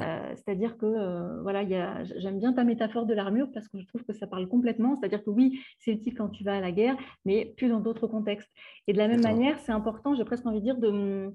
Euh, 0.00 0.32
c'est-à-dire 0.34 0.78
que, 0.78 1.42
voilà, 1.42 1.62
il 1.62 1.68
y 1.68 1.74
a- 1.74 2.04
j'aime 2.04 2.38
bien 2.38 2.54
ta 2.54 2.64
métaphore 2.64 3.04
de 3.04 3.12
l'armure 3.12 3.48
parce 3.52 3.68
que 3.68 3.78
je 3.78 3.86
trouve 3.86 4.02
que 4.04 4.14
ça 4.14 4.26
parle 4.26 4.48
complètement. 4.48 4.96
C'est-à-dire 4.96 5.22
que 5.22 5.28
oui, 5.30 5.60
c'est 5.78 5.92
utile 5.92 6.14
quand 6.14 6.30
tu 6.30 6.42
vas 6.42 6.56
à 6.56 6.60
la 6.60 6.72
guerre, 6.72 6.96
mais 7.26 7.52
plus 7.56 7.68
dans 7.68 7.80
d'autres 7.80 8.06
contextes. 8.06 8.50
Et 8.86 8.92
de 8.94 8.98
la 8.98 9.08
même 9.08 9.18
Exactement. 9.18 9.40
manière, 9.42 9.58
c'est 9.60 9.72
important, 9.72 10.14
j'ai 10.14 10.24
presque 10.24 10.46
envie 10.46 10.60
de 10.60 10.64
dire, 10.64 10.78
de, 10.78 11.34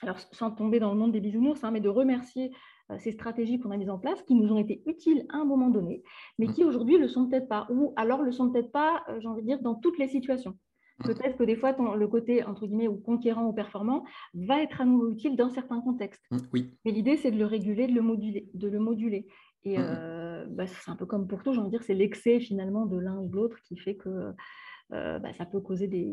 alors 0.00 0.18
sans 0.32 0.50
tomber 0.50 0.80
dans 0.80 0.92
le 0.92 0.98
monde 0.98 1.12
des 1.12 1.20
bisounours, 1.20 1.62
hein, 1.62 1.70
mais 1.70 1.80
de 1.80 1.90
remercier 1.90 2.52
ces 2.98 3.12
stratégies 3.12 3.60
qu'on 3.60 3.70
a 3.70 3.76
mises 3.76 3.90
en 3.90 3.98
place, 3.98 4.20
qui 4.22 4.34
nous 4.34 4.50
ont 4.52 4.58
été 4.58 4.82
utiles 4.86 5.24
à 5.28 5.36
un 5.36 5.44
moment 5.44 5.68
donné, 5.68 6.02
mais 6.38 6.46
Mm. 6.46 6.52
qui 6.52 6.64
aujourd'hui 6.64 6.96
le 6.98 7.06
sont 7.06 7.28
peut-être 7.28 7.48
pas, 7.48 7.66
ou 7.70 7.92
alors 7.96 8.22
le 8.22 8.32
sont 8.32 8.50
peut-être 8.50 8.72
pas, 8.72 9.04
j'ai 9.20 9.28
envie 9.28 9.42
de 9.42 9.46
dire, 9.46 9.60
dans 9.60 9.74
toutes 9.76 9.98
les 9.98 10.08
situations. 10.08 10.56
Mm. 11.00 11.06
Peut-être 11.06 11.36
que 11.36 11.44
des 11.44 11.56
fois, 11.56 11.72
ton- 11.74 11.94
le 11.94 12.08
côté, 12.08 12.44
entre 12.44 12.66
guillemets, 12.66 12.88
ou 12.88 12.96
conquérant 12.96 13.46
ou 13.46 13.52
performant 13.52 14.04
va 14.34 14.62
être 14.62 14.80
à 14.80 14.84
nouveau 14.84 15.10
utile 15.10 15.36
dans 15.36 15.50
certains 15.50 15.80
contextes. 15.80 16.22
Mm, 16.30 16.36
Oui. 16.52 16.78
Mais 16.84 16.92
l'idée, 16.92 17.16
c'est 17.16 17.30
de 17.30 17.38
le 17.38 17.46
réguler, 17.46 17.86
de 17.86 17.94
le 17.94 18.02
moduler. 18.02 18.48
De 18.54 18.68
le 18.68 18.78
moduler. 18.78 19.26
Et 19.64 19.76
Mhm. 19.78 19.84
euh, 19.86 20.46
bah, 20.48 20.66
c'est 20.66 20.90
un 20.90 20.96
peu 20.96 21.06
comme 21.06 21.26
pour 21.26 21.42
tout, 21.42 21.52
j'ai 21.52 21.58
envie 21.58 21.68
de 21.70 21.76
dire, 21.76 21.82
c'est 21.82 21.94
l'excès 21.94 22.40
finalement 22.40 22.86
de 22.86 22.98
l'un 22.98 23.18
ou 23.18 23.28
de 23.28 23.36
l'autre 23.36 23.58
qui 23.62 23.76
fait 23.76 23.94
que 23.96 24.32
euh, 24.92 25.18
bah, 25.20 25.32
ça 25.34 25.44
peut 25.46 25.60
causer 25.60 25.86
des, 25.86 26.08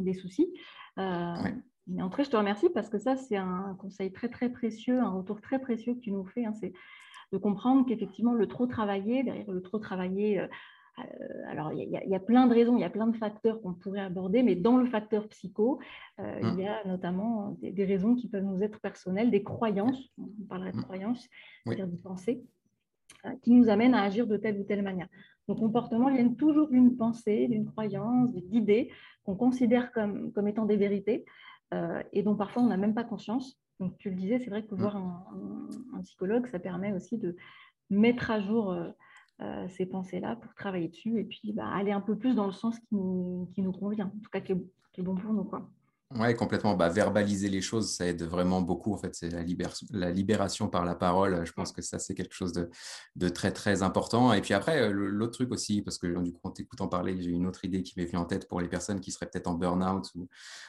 des 0.00 0.14
soucis. 0.14 0.52
Euh, 0.98 1.34
Ouais. 1.42 1.54
Mais 1.88 2.02
en 2.02 2.08
tout 2.08 2.16
cas, 2.16 2.24
je 2.24 2.30
te 2.30 2.36
remercie 2.36 2.68
parce 2.70 2.88
que 2.88 2.98
ça, 2.98 3.14
c'est 3.16 3.36
un 3.36 3.76
conseil 3.78 4.10
très, 4.12 4.28
très 4.28 4.48
précieux, 4.50 4.98
un 4.98 5.10
retour 5.10 5.40
très 5.40 5.60
précieux 5.60 5.94
que 5.94 6.00
tu 6.00 6.10
nous 6.10 6.24
fais. 6.24 6.44
hein, 6.44 6.52
c'est 6.54 6.72
de 7.32 7.38
comprendre 7.38 7.84
qu'effectivement, 7.86 8.32
le 8.34 8.46
trop 8.48 8.66
travailler, 8.66 9.22
derrière 9.22 9.50
le 9.50 9.60
trop 9.62 9.78
travailler, 9.78 10.40
euh, 10.40 10.46
alors 11.48 11.72
il 11.72 11.88
y, 11.90 11.96
a- 11.96 12.04
il 12.04 12.10
y 12.10 12.14
a 12.14 12.20
plein 12.20 12.46
de 12.46 12.54
raisons, 12.54 12.76
il 12.76 12.80
y 12.80 12.84
a 12.84 12.90
plein 12.90 13.06
de 13.06 13.16
facteurs 13.16 13.60
qu'on 13.60 13.74
pourrait 13.74 14.00
aborder, 14.00 14.42
mais 14.42 14.54
dans 14.54 14.76
le 14.76 14.86
facteur 14.86 15.28
psycho, 15.28 15.78
euh, 16.20 16.38
il 16.42 16.60
y 16.60 16.66
a 16.66 16.84
notamment 16.86 17.50
des, 17.60 17.70
des 17.70 17.84
raisons 17.84 18.14
qui 18.14 18.28
peuvent 18.28 18.44
nous 18.44 18.62
être 18.62 18.80
personnelles, 18.80 19.30
des 19.30 19.42
croyances, 19.42 20.10
on 20.18 20.44
parlerait 20.48 20.72
de 20.72 20.78
Mm. 20.78 20.82
croyances, 20.84 21.22
Oui. 21.66 21.74
c'est-à-dire 21.76 21.88
des 21.88 21.98
pensées, 22.02 22.42
euh, 23.26 23.30
qui 23.42 23.50
nous 23.52 23.68
amènent 23.68 23.94
à 23.94 24.02
agir 24.02 24.26
de 24.26 24.36
telle 24.36 24.58
ou 24.58 24.64
telle 24.64 24.82
manière. 24.82 25.08
Nos 25.48 25.54
comportements 25.54 26.10
viennent 26.10 26.36
toujours 26.36 26.68
d'une 26.68 26.96
pensée, 26.96 27.46
d'une 27.48 27.66
croyance, 27.66 28.32
d'idées 28.34 28.90
qu'on 29.24 29.36
considère 29.36 29.92
comme, 29.92 30.32
comme 30.32 30.48
étant 30.48 30.64
des 30.66 30.76
vérités 30.76 31.24
euh, 31.74 32.02
et 32.12 32.22
dont 32.22 32.36
parfois 32.36 32.62
on 32.62 32.68
n'a 32.68 32.76
même 32.76 32.94
pas 32.94 33.04
conscience. 33.04 33.58
Donc 33.80 33.98
tu 33.98 34.08
le 34.10 34.16
disais, 34.16 34.38
c'est 34.38 34.50
vrai 34.50 34.64
que 34.64 34.74
voir 34.74 34.96
un, 34.96 35.26
un- 35.34 35.98
un 35.98 36.00
psychologue, 36.02 36.46
ça 36.46 36.58
permet 36.58 36.92
aussi 36.92 37.18
de 37.18 37.36
mettre 37.90 38.30
à 38.30 38.40
jour 38.40 38.72
euh, 39.42 39.66
ces 39.76 39.86
pensées-là 39.86 40.36
pour 40.36 40.54
travailler 40.54 40.88
dessus 40.88 41.20
et 41.20 41.24
puis 41.24 41.52
bah, 41.52 41.68
aller 41.68 41.92
un 41.92 42.00
peu 42.00 42.16
plus 42.16 42.34
dans 42.34 42.46
le 42.46 42.52
sens 42.52 42.78
qui 42.78 42.94
nous, 42.94 43.48
qui 43.54 43.62
nous 43.62 43.72
convient, 43.72 44.06
en 44.06 44.20
tout 44.22 44.30
cas 44.30 44.40
qui 44.40 44.52
est, 44.52 44.62
qui 44.92 45.00
est 45.00 45.04
bon 45.04 45.14
pour 45.14 45.32
nous. 45.32 45.44
Quoi. 45.44 45.68
Ouais, 46.14 46.34
complètement. 46.34 46.76
Bah, 46.76 46.88
verbaliser 46.88 47.48
les 47.48 47.60
choses, 47.60 47.90
ça 47.90 48.06
aide 48.06 48.22
vraiment 48.22 48.62
beaucoup. 48.62 48.94
En 48.94 48.96
fait, 48.96 49.12
c'est 49.16 49.28
la, 49.28 49.42
libér- 49.42 49.84
la 49.90 50.12
libération 50.12 50.68
par 50.68 50.84
la 50.84 50.94
parole. 50.94 51.44
Je 51.44 51.52
pense 51.52 51.72
que 51.72 51.82
ça, 51.82 51.98
c'est 51.98 52.14
quelque 52.14 52.32
chose 52.32 52.52
de, 52.52 52.70
de 53.16 53.28
très, 53.28 53.50
très 53.50 53.82
important. 53.82 54.32
Et 54.32 54.40
puis 54.40 54.54
après, 54.54 54.82
euh, 54.82 54.92
l'autre 54.92 55.32
truc 55.32 55.50
aussi, 55.50 55.82
parce 55.82 55.98
que 55.98 56.06
du 56.22 56.32
coup, 56.32 56.40
en 56.44 56.52
t'écoutant 56.52 56.86
parler, 56.86 57.20
j'ai 57.20 57.32
une 57.32 57.44
autre 57.44 57.64
idée 57.64 57.82
qui 57.82 57.94
m'est 57.96 58.04
venue 58.06 58.18
en 58.18 58.24
tête 58.24 58.46
pour 58.46 58.60
les 58.60 58.68
personnes 58.68 59.00
qui 59.00 59.10
seraient 59.10 59.26
peut-être 59.26 59.48
en 59.48 59.54
burn-out 59.54 60.08
ou, 60.14 60.28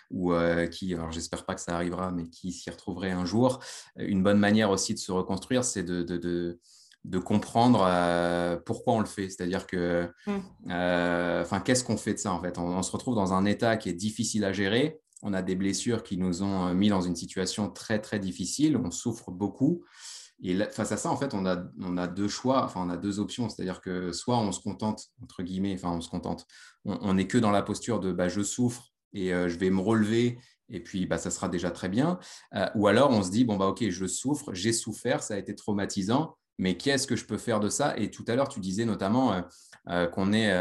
ou 0.10 0.34
euh, 0.34 0.66
qui, 0.66 0.96
alors 0.96 1.12
j'espère 1.12 1.46
pas 1.46 1.54
que 1.54 1.62
ça 1.62 1.76
arrivera, 1.76 2.12
mais 2.12 2.28
qui 2.28 2.52
s'y 2.52 2.72
retrouveraient 2.72 3.12
un 3.12 3.26
jour. 3.26 3.60
Une 3.98 4.24
bonne 4.24 4.40
manière 4.40 4.72
aussi 4.72 4.96
de 4.96 5.00
se 5.00 5.12
reconstruire, 5.12 5.64
c'est 5.64 5.84
de, 5.84 6.02
de, 6.02 6.18
de, 6.18 6.60
de 7.06 7.20
comprendre 7.20 7.86
euh, 7.88 8.58
pourquoi 8.66 8.94
on 8.94 9.00
le 9.00 9.06
fait. 9.06 9.30
C'est-à-dire 9.30 9.66
que, 9.68 10.10
Mm. 10.28 10.38
euh, 10.72 11.42
enfin, 11.42 11.60
qu'est-ce 11.62 11.84
qu'on 11.84 11.98
fait 11.98 12.14
de 12.14 12.20
ça 12.20 12.32
en 12.34 12.42
fait? 12.42 12.58
On, 12.58 12.68
on 12.68 12.84
se 12.84 12.92
retrouve 12.92 13.16
dans 13.16 13.34
un 13.34 13.46
état 13.46 13.78
qui 13.78 13.90
est 13.90 13.94
difficile 13.94 14.44
à 14.44 14.52
gérer. 14.54 15.00
On 15.24 15.34
a 15.34 15.42
des 15.42 15.56
blessures 15.56 16.04
qui 16.04 16.18
nous 16.18 16.44
ont 16.44 16.68
euh, 16.68 16.74
mis 16.74 16.90
dans 16.90 17.02
une 17.02 17.16
situation 17.16 17.70
très 17.70 18.00
très 18.00 18.20
difficile. 18.20 18.78
On 18.78 18.92
souffre 18.92 19.32
beaucoup. 19.32 19.84
Et 20.44 20.54
là, 20.54 20.70
face 20.70 20.92
à 20.92 20.98
ça, 20.98 21.10
en 21.10 21.18
fait, 21.18 21.34
on 21.34 21.48
a, 21.48 21.64
on 21.82 21.98
a 21.98 22.06
deux 22.08 22.28
choix, 22.28 22.64
enfin, 22.64 22.82
on 22.86 22.90
a 22.92 22.98
deux 22.98 23.20
options. 23.20 23.50
C'est-à-dire 23.50 23.82
que 23.82 24.12
soit 24.12 24.38
on 24.38 24.52
se 24.52 24.60
contente, 24.60 25.08
entre 25.24 25.42
guillemets, 25.42 25.74
enfin, 25.74 25.92
on 25.92 26.02
se 26.02 26.10
contente, 26.10 26.46
on 26.86 27.16
n'est 27.16 27.26
que 27.28 27.40
dans 27.40 27.50
la 27.52 27.64
posture 27.64 28.00
de 28.00 28.12
bah, 28.12 28.28
je 28.28 28.42
souffre 28.44 28.92
et 29.14 29.34
euh, 29.34 29.50
je 29.50 29.58
vais 29.58 29.72
me 29.72 29.82
relever 29.82 30.38
et 30.70 30.84
puis 30.84 31.06
bah, 31.08 31.18
ça 31.18 31.32
sera 31.32 31.50
déjà 31.50 31.72
très 31.72 31.90
bien. 31.90 32.20
Euh, 32.54 32.68
ou 32.76 32.88
alors 32.88 33.10
on 33.10 33.24
se 33.24 33.32
dit, 33.32 33.46
bon, 33.46 33.58
bah, 33.58 33.66
ok, 33.68 33.90
je 33.90 34.06
souffre, 34.06 34.54
j'ai 34.54 34.74
souffert, 34.74 35.24
ça 35.24 35.34
a 35.34 35.38
été 35.38 35.56
traumatisant, 35.56 36.38
mais 36.58 36.78
qu'est-ce 36.78 37.08
que 37.08 37.16
je 37.16 37.26
peux 37.26 37.38
faire 37.38 37.60
de 37.60 37.70
ça? 37.70 37.98
Et 37.98 38.12
tout 38.12 38.26
à 38.28 38.36
l'heure, 38.36 38.50
tu 38.50 38.60
disais 38.60 38.86
notamment 38.86 39.34
euh, 39.34 39.42
euh, 39.90 40.08
qu'on 40.08 40.34
est, 40.34 40.52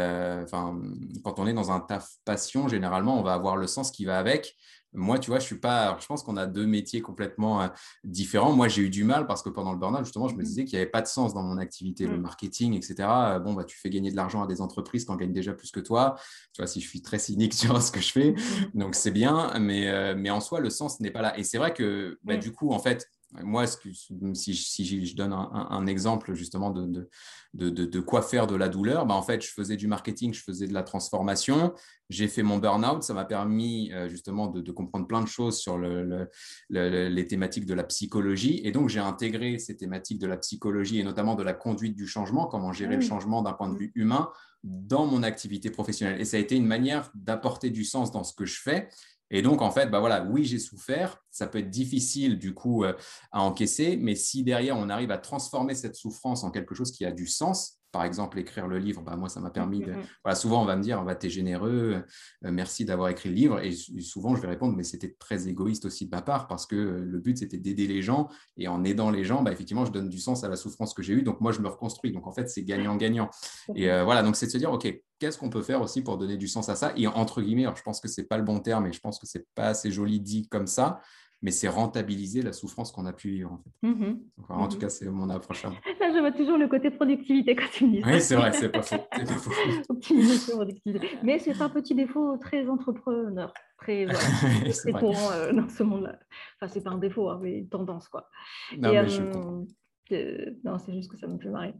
quand 0.51 1.39
on 1.39 1.47
est 1.47 1.53
dans 1.53 1.71
un 1.71 1.79
taf 1.79 2.09
passion, 2.25 2.67
généralement, 2.67 3.19
on 3.19 3.23
va 3.23 3.33
avoir 3.33 3.57
le 3.57 3.67
sens 3.67 3.91
qui 3.91 4.05
va 4.05 4.17
avec. 4.17 4.55
Moi, 4.93 5.19
tu 5.19 5.29
vois, 5.29 5.39
je 5.39 5.45
suis 5.45 5.59
pas. 5.59 5.97
je 5.99 6.05
pense 6.05 6.23
qu'on 6.23 6.37
a 6.37 6.47
deux 6.47 6.65
métiers 6.65 7.01
complètement 7.01 7.61
euh, 7.61 7.67
différents. 8.03 8.53
Moi, 8.53 8.67
j'ai 8.67 8.83
eu 8.83 8.89
du 8.89 9.03
mal 9.03 9.27
parce 9.27 9.43
que 9.43 9.49
pendant 9.49 9.73
le 9.73 9.77
burn-out, 9.77 10.05
justement, 10.05 10.27
je 10.27 10.35
me 10.35 10.41
mmh. 10.41 10.45
disais 10.45 10.65
qu'il 10.65 10.77
n'y 10.77 10.81
avait 10.81 10.89
pas 10.89 11.01
de 11.01 11.07
sens 11.07 11.33
dans 11.33 11.43
mon 11.43 11.57
activité, 11.57 12.07
le 12.07 12.17
mmh. 12.17 12.21
marketing, 12.21 12.73
etc. 12.73 12.95
Euh, 12.99 13.39
bon, 13.39 13.53
bah, 13.53 13.65
tu 13.65 13.77
fais 13.77 13.89
gagner 13.89 14.11
de 14.11 14.15
l'argent 14.15 14.41
à 14.41 14.47
des 14.47 14.61
entreprises 14.61 15.05
qui 15.05 15.11
en 15.11 15.15
gagnent 15.15 15.33
déjà 15.33 15.53
plus 15.53 15.71
que 15.71 15.79
toi. 15.79 16.15
Tu 16.53 16.61
vois, 16.61 16.67
si 16.67 16.79
je 16.81 16.87
suis 16.87 17.01
très 17.01 17.19
cynique 17.19 17.53
sur 17.53 17.81
ce 17.81 17.91
que 17.91 17.99
je 17.99 18.11
fais, 18.11 18.31
mmh. 18.31 18.79
donc 18.79 18.95
c'est 18.95 19.11
bien, 19.11 19.53
mais, 19.59 19.87
euh, 19.89 20.15
mais 20.17 20.29
en 20.29 20.39
soi, 20.39 20.59
le 20.61 20.69
sens 20.69 20.99
n'est 20.99 21.11
pas 21.11 21.21
là. 21.21 21.37
Et 21.37 21.43
c'est 21.43 21.57
vrai 21.57 21.73
que, 21.73 22.17
bah, 22.23 22.37
du 22.37 22.51
coup, 22.51 22.71
en 22.71 22.79
fait, 22.79 23.07
moi, 23.43 23.65
si, 23.67 25.07
je 25.07 25.15
donne 25.15 25.33
un, 25.33 25.85
exemple 25.85 26.33
justement 26.33 26.71
de, 26.71 27.09
de, 27.53 27.99
quoi 27.99 28.21
faire 28.21 28.47
de 28.47 28.55
la 28.55 28.69
douleur, 28.69 29.05
bah, 29.05 29.15
en 29.15 29.21
fait, 29.21 29.41
je 29.41 29.51
faisais 29.51 29.75
du 29.75 29.87
marketing, 29.87 30.33
je 30.33 30.41
faisais 30.41 30.67
de 30.67 30.73
la 30.73 30.83
transformation, 30.83 31.73
j'ai 32.09 32.29
fait 32.29 32.41
mon 32.41 32.57
burn-out, 32.57 33.03
ça 33.03 33.13
m'a 33.13 33.25
permis 33.25 33.91
euh, 33.91 34.07
justement 34.07 34.47
de, 34.47 34.71
comprendre 34.71 35.07
plein 35.07 35.21
de 35.21 35.27
choses 35.27 35.57
sur 35.57 35.77
les 35.77 37.27
thématiques 37.27 37.65
de 37.65 37.73
la 37.73 37.83
psychologie. 37.83 38.61
Et 38.63 38.71
donc, 38.71 38.87
j'ai 38.87 39.01
intégré 39.01 39.59
ces 39.59 39.75
thématiques 39.75 40.19
de 40.19 40.27
la 40.27 40.37
psychologie 40.37 40.99
et 40.99 41.03
notamment 41.03 41.35
de 41.35 41.43
la 41.43 41.53
conduite 41.53 41.95
du 41.95 42.07
changement, 42.07 42.47
comment 42.47 42.71
gérer 42.71 42.95
le 42.95 43.01
changement 43.01 43.41
d'un 43.41 43.53
point 43.53 43.69
de 43.69 43.77
vue 43.77 43.91
humain 43.95 44.29
dans 44.63 45.05
mon 45.05 45.21
activité 45.23 45.69
professionnelle. 45.69 46.19
Et 46.19 46.25
ça 46.25 46.37
a 46.37 46.39
été 46.39 46.55
une 46.55 46.65
manière 46.65 47.11
d'apporter 47.13 47.69
du 47.69 47.83
sens 47.83 48.11
dans 48.11 48.23
ce 48.23 48.33
que 48.33 48.45
je 48.45 48.59
fais 48.59 48.89
et 49.29 49.41
donc, 49.41 49.61
en 49.61 49.71
fait, 49.71 49.87
bah 49.87 49.99
voilà, 49.99 50.23
oui, 50.23 50.45
j'ai 50.45 50.59
souffert. 50.59 51.21
Ça 51.31 51.47
peut 51.47 51.59
être 51.59 51.69
difficile, 51.69 52.39
du 52.39 52.53
coup, 52.53 52.83
euh, 52.83 52.93
à 53.31 53.41
encaisser. 53.41 53.97
Mais 53.97 54.15
si 54.15 54.43
derrière, 54.43 54.77
on 54.77 54.89
arrive 54.89 55.11
à 55.11 55.17
transformer 55.17 55.75
cette 55.75 55.95
souffrance 55.95 56.43
en 56.43 56.51
quelque 56.51 56.75
chose 56.75 56.91
qui 56.91 57.05
a 57.05 57.11
du 57.11 57.27
sens, 57.27 57.76
par 57.91 58.03
exemple, 58.03 58.37
écrire 58.39 58.67
le 58.67 58.79
livre, 58.79 59.01
bah, 59.01 59.15
moi, 59.15 59.29
ça 59.29 59.39
m'a 59.39 59.49
permis 59.49 59.79
de. 59.79 59.93
Voilà, 60.23 60.35
souvent, 60.35 60.61
on 60.61 60.65
va 60.65 60.75
me 60.75 60.81
dire, 60.81 61.03
bah, 61.03 61.15
tu 61.15 61.27
es 61.27 61.29
généreux, 61.29 62.03
euh, 62.45 62.51
merci 62.51 62.85
d'avoir 62.85 63.09
écrit 63.09 63.29
le 63.29 63.35
livre. 63.35 63.59
Et 63.59 63.71
souvent, 64.01 64.35
je 64.35 64.41
vais 64.41 64.47
répondre, 64.47 64.75
mais 64.75 64.83
c'était 64.83 65.15
très 65.19 65.47
égoïste 65.47 65.85
aussi 65.85 66.05
de 66.05 66.11
ma 66.11 66.21
part 66.21 66.47
parce 66.47 66.65
que 66.65 66.75
euh, 66.75 67.05
le 67.05 67.19
but, 67.19 67.37
c'était 67.37 67.57
d'aider 67.57 67.87
les 67.87 68.01
gens. 68.01 68.29
Et 68.57 68.67
en 68.67 68.83
aidant 68.83 69.09
les 69.09 69.23
gens, 69.23 69.41
bah, 69.41 69.51
effectivement, 69.51 69.85
je 69.85 69.91
donne 69.91 70.09
du 70.09 70.19
sens 70.19 70.43
à 70.43 70.49
la 70.49 70.55
souffrance 70.55 70.93
que 70.93 71.01
j'ai 71.01 71.13
eue. 71.13 71.23
Donc, 71.23 71.41
moi, 71.41 71.51
je 71.51 71.61
me 71.61 71.67
reconstruis. 71.67 72.11
Donc, 72.11 72.27
en 72.27 72.33
fait, 72.33 72.49
c'est 72.49 72.63
gagnant-gagnant. 72.63 73.29
Et 73.75 73.89
euh, 73.89 74.03
voilà, 74.03 74.23
donc 74.23 74.35
c'est 74.35 74.47
de 74.47 74.51
se 74.51 74.57
dire, 74.57 74.71
OK, 74.71 74.87
qu'est-ce 75.19 75.37
qu'on 75.37 75.49
peut 75.49 75.63
faire 75.63 75.81
aussi 75.81 76.01
pour 76.01 76.17
donner 76.17 76.37
du 76.37 76.47
sens 76.47 76.69
à 76.69 76.75
ça? 76.75 76.93
Et 76.97 77.07
entre 77.07 77.41
guillemets, 77.41 77.63
alors, 77.63 77.77
je 77.77 77.83
pense 77.83 78.01
que 78.01 78.07
ce 78.07 78.21
n'est 78.21 78.27
pas 78.27 78.37
le 78.37 78.43
bon 78.43 78.59
terme 78.59 78.87
et 78.87 78.93
je 78.93 78.99
pense 78.99 79.17
que 79.17 79.27
ce 79.27 79.37
n'est 79.37 79.45
pas 79.55 79.67
assez 79.67 79.91
joli 79.91 80.19
dit 80.19 80.47
comme 80.49 80.67
ça 80.67 81.01
mais 81.41 81.51
c'est 81.51 81.67
rentabiliser 81.67 82.41
la 82.41 82.51
souffrance 82.51 82.91
qu'on 82.91 83.05
a 83.05 83.13
pu 83.13 83.29
vivre. 83.29 83.51
En, 83.51 83.57
fait. 83.57 83.87
Mmh 83.87 84.19
en 84.49 84.67
tout 84.67 84.77
mmh 84.77 84.79
cas, 84.79 84.89
c'est 84.89 85.09
mon 85.09 85.29
approche. 85.29 85.63
Là, 85.99 86.11
je 86.13 86.19
vois 86.19 86.31
toujours 86.31 86.57
le 86.57 86.67
côté 86.67 86.89
productivité 86.89 87.55
quand 87.55 87.69
tu 87.71 87.85
me 87.85 87.91
dis 87.91 88.01
ça. 88.01 88.09
Oui, 88.09 88.21
c'est 88.21 88.35
vrai, 88.35 88.51
c'est 88.53 88.69
pas 88.69 88.81
faux. 88.81 88.95
Optimisation, 89.89 90.55
productivité. 90.55 91.09
Mais 91.23 91.39
c'est 91.39 91.61
un 91.61 91.69
petit 91.69 91.95
défaut 91.95 92.37
très 92.37 92.67
entrepreneur, 92.67 93.53
très, 93.77 94.05
très 94.71 94.91
courant 94.93 95.31
euh, 95.31 95.53
dans 95.53 95.69
ce 95.69 95.83
monde-là. 95.83 96.19
Enfin, 96.59 96.71
c'est 96.73 96.83
pas 96.83 96.91
un 96.91 96.97
défaut, 96.97 97.29
hein, 97.29 97.39
mais 97.41 97.59
une 97.59 97.69
tendance, 97.69 98.07
quoi. 98.07 98.29
Non, 98.77 98.91
mais 98.91 99.07
je 99.07 99.21
euh, 99.21 99.65
euh, 100.11 100.51
non, 100.63 100.77
c'est 100.79 100.93
juste 100.93 101.11
que 101.11 101.17
ça 101.17 101.27
me 101.27 101.37
fait 101.37 101.49
marrer. 101.49 101.73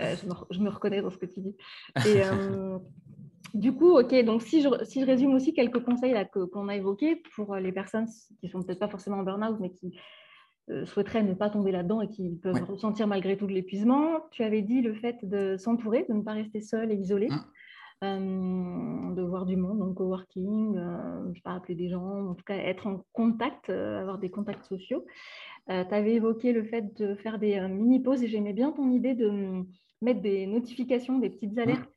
Je 0.00 0.26
me, 0.26 0.34
je, 0.50 0.60
me, 0.60 0.70
reconnais 0.70 1.02
dans 1.02 1.10
ce 1.10 1.18
que 1.18 1.26
tu 1.26 1.40
dis. 1.40 1.56
Et, 2.06 2.22
du 3.54 3.72
coup, 3.72 3.98
ok, 3.98 4.24
donc 4.24 4.42
si 4.42 4.62
je, 4.62 4.68
si 4.84 5.00
je 5.00 5.06
résume 5.06 5.34
aussi 5.34 5.52
quelques 5.52 5.82
conseils 5.82 6.14
qu'on 6.32 6.68
a 6.68 6.76
évoqués 6.76 7.16
pour 7.34 7.54
euh, 7.54 7.60
les 7.60 7.72
personnes 7.72 8.06
qui 8.06 8.46
ne 8.46 8.50
sont 8.50 8.62
peut-être 8.62 8.78
pas 8.78 8.88
forcément 8.88 9.18
en 9.18 9.22
burn-out, 9.22 9.58
mais 9.60 9.70
qui 9.70 9.98
euh, 10.70 10.86
souhaiteraient 10.86 11.22
ne 11.22 11.34
pas 11.34 11.50
tomber 11.50 11.72
là-dedans 11.72 12.00
et 12.00 12.08
qui 12.08 12.36
peuvent 12.36 12.64
ressentir 12.68 13.06
malgré 13.06 13.36
tout 13.36 13.46
de 13.46 13.52
l'épuisement, 13.52 14.20
tu 14.30 14.42
avais 14.42 14.62
dit 14.62 14.82
le 14.82 14.94
fait 14.94 15.16
de 15.22 15.56
s'entourer, 15.56 16.06
de 16.08 16.14
ne 16.14 16.22
pas 16.22 16.32
rester 16.32 16.60
seul 16.60 16.92
et 16.92 16.96
isolé. 16.96 17.28
Mmh. 17.28 17.44
Euh, 18.02 19.14
de 19.14 19.20
voir 19.20 19.44
du 19.44 19.56
monde, 19.56 19.78
donc 19.78 19.96
coworking, 19.96 20.74
euh, 20.78 21.22
je 21.24 21.28
ne 21.28 21.34
sais 21.34 21.42
pas, 21.42 21.52
appeler 21.52 21.74
des 21.74 21.90
gens, 21.90 22.30
en 22.30 22.34
tout 22.34 22.44
cas 22.44 22.56
être 22.56 22.86
en 22.86 23.04
contact, 23.12 23.68
avoir 23.68 24.16
des 24.16 24.30
contacts 24.30 24.64
sociaux. 24.64 25.04
tu 25.68 25.74
avais 25.74 26.14
évoqué 26.14 26.54
le 26.54 26.64
fait 26.64 26.96
de 26.98 27.14
faire 27.16 27.38
des 27.38 27.60
mini-pauses 27.60 28.22
et 28.22 28.28
j'aimais 28.28 28.54
bien 28.54 28.72
ton 28.72 28.90
idée 28.90 29.14
de 29.14 29.66
mettre 30.02 30.20
des 30.20 30.46
notifications, 30.46 31.18
des 31.18 31.30
petites 31.30 31.54
mmh. 31.54 31.58
alertes 31.58 31.90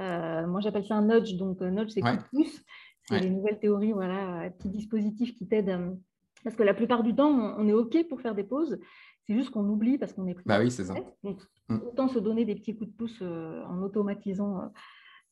euh, 0.00 0.46
moi, 0.46 0.60
j'appelle 0.60 0.84
ça 0.84 0.96
un 0.96 1.06
nudge. 1.06 1.34
Donc, 1.36 1.62
euh, 1.62 1.70
nudge, 1.70 1.90
c'est 1.90 2.00
coup 2.00 2.08
de 2.08 2.28
pouce. 2.30 2.60
C'est 3.06 3.20
les 3.20 3.30
nouvelles 3.30 3.58
théories, 3.58 3.92
voilà, 3.92 4.50
petit 4.58 4.70
dispositif 4.70 5.34
qui 5.34 5.46
t'aide. 5.46 5.68
Euh, 5.68 5.90
parce 6.42 6.56
que 6.56 6.62
la 6.62 6.74
plupart 6.74 7.02
du 7.02 7.14
temps, 7.14 7.30
on, 7.30 7.68
est 7.68 7.72
OK 7.72 8.08
pour 8.08 8.20
faire 8.20 8.34
des 8.34 8.44
pauses. 8.44 8.78
C'est 9.26 9.34
juste 9.34 9.50
qu'on 9.50 9.66
oublie 9.68 9.98
parce 9.98 10.12
qu'on 10.12 10.26
est 10.26 10.36
Bah 10.46 10.58
oui, 10.58 10.70
c'est 10.70 10.84
ça. 10.84 10.94
Donc, 11.22 11.40
mm. 11.68 11.76
autant 11.86 12.08
se 12.08 12.18
donner 12.18 12.44
des 12.44 12.54
petits 12.54 12.76
coups 12.76 12.90
de 12.90 12.96
pouce 12.96 13.22
en 13.22 13.82
automatisant 13.82 14.72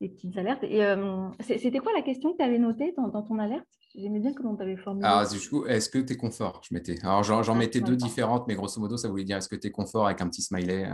des 0.03 0.09
petites 0.09 0.37
alertes. 0.37 0.65
Et 0.65 1.59
c'était 1.59 1.79
quoi 1.79 1.93
la 1.95 2.03
question 2.03 2.33
que 2.33 2.39
tu 2.39 2.45
avais 2.45 2.59
notée 2.59 2.93
dans, 2.97 3.23
ton 3.23 3.39
alerte? 3.39 3.67
J'aimais 3.95 4.21
bien 4.21 4.33
comment 4.33 4.57
tu 4.57 4.63
avais 4.63 4.77
formulé. 4.77 5.07
Alors, 5.07 5.29
du 5.29 5.39
coup, 5.49 5.67
est-ce 5.67 5.89
que 5.89 5.99
tu 5.99 6.15
es 6.15 6.17
confort? 6.17 6.63
Je 6.69 6.75
mettais. 6.75 6.97
Alors, 7.03 7.23
j'en 7.23 7.43
ah, 7.43 7.55
mettais 7.55 7.81
deux 7.81 7.97
différentes, 7.97 8.47
mais 8.49 8.55
grosso 8.55 8.81
modo, 8.81 8.97
ça 8.97 9.09
voulait 9.09 9.25
dire 9.25 9.37
est-ce 9.37 9.49
que 9.49 9.57
tu 9.57 9.69
es 9.69 9.71
confort 9.71 10.07
avec 10.07 10.21
un 10.21 10.29
petit 10.29 10.43
smiley? 10.43 10.89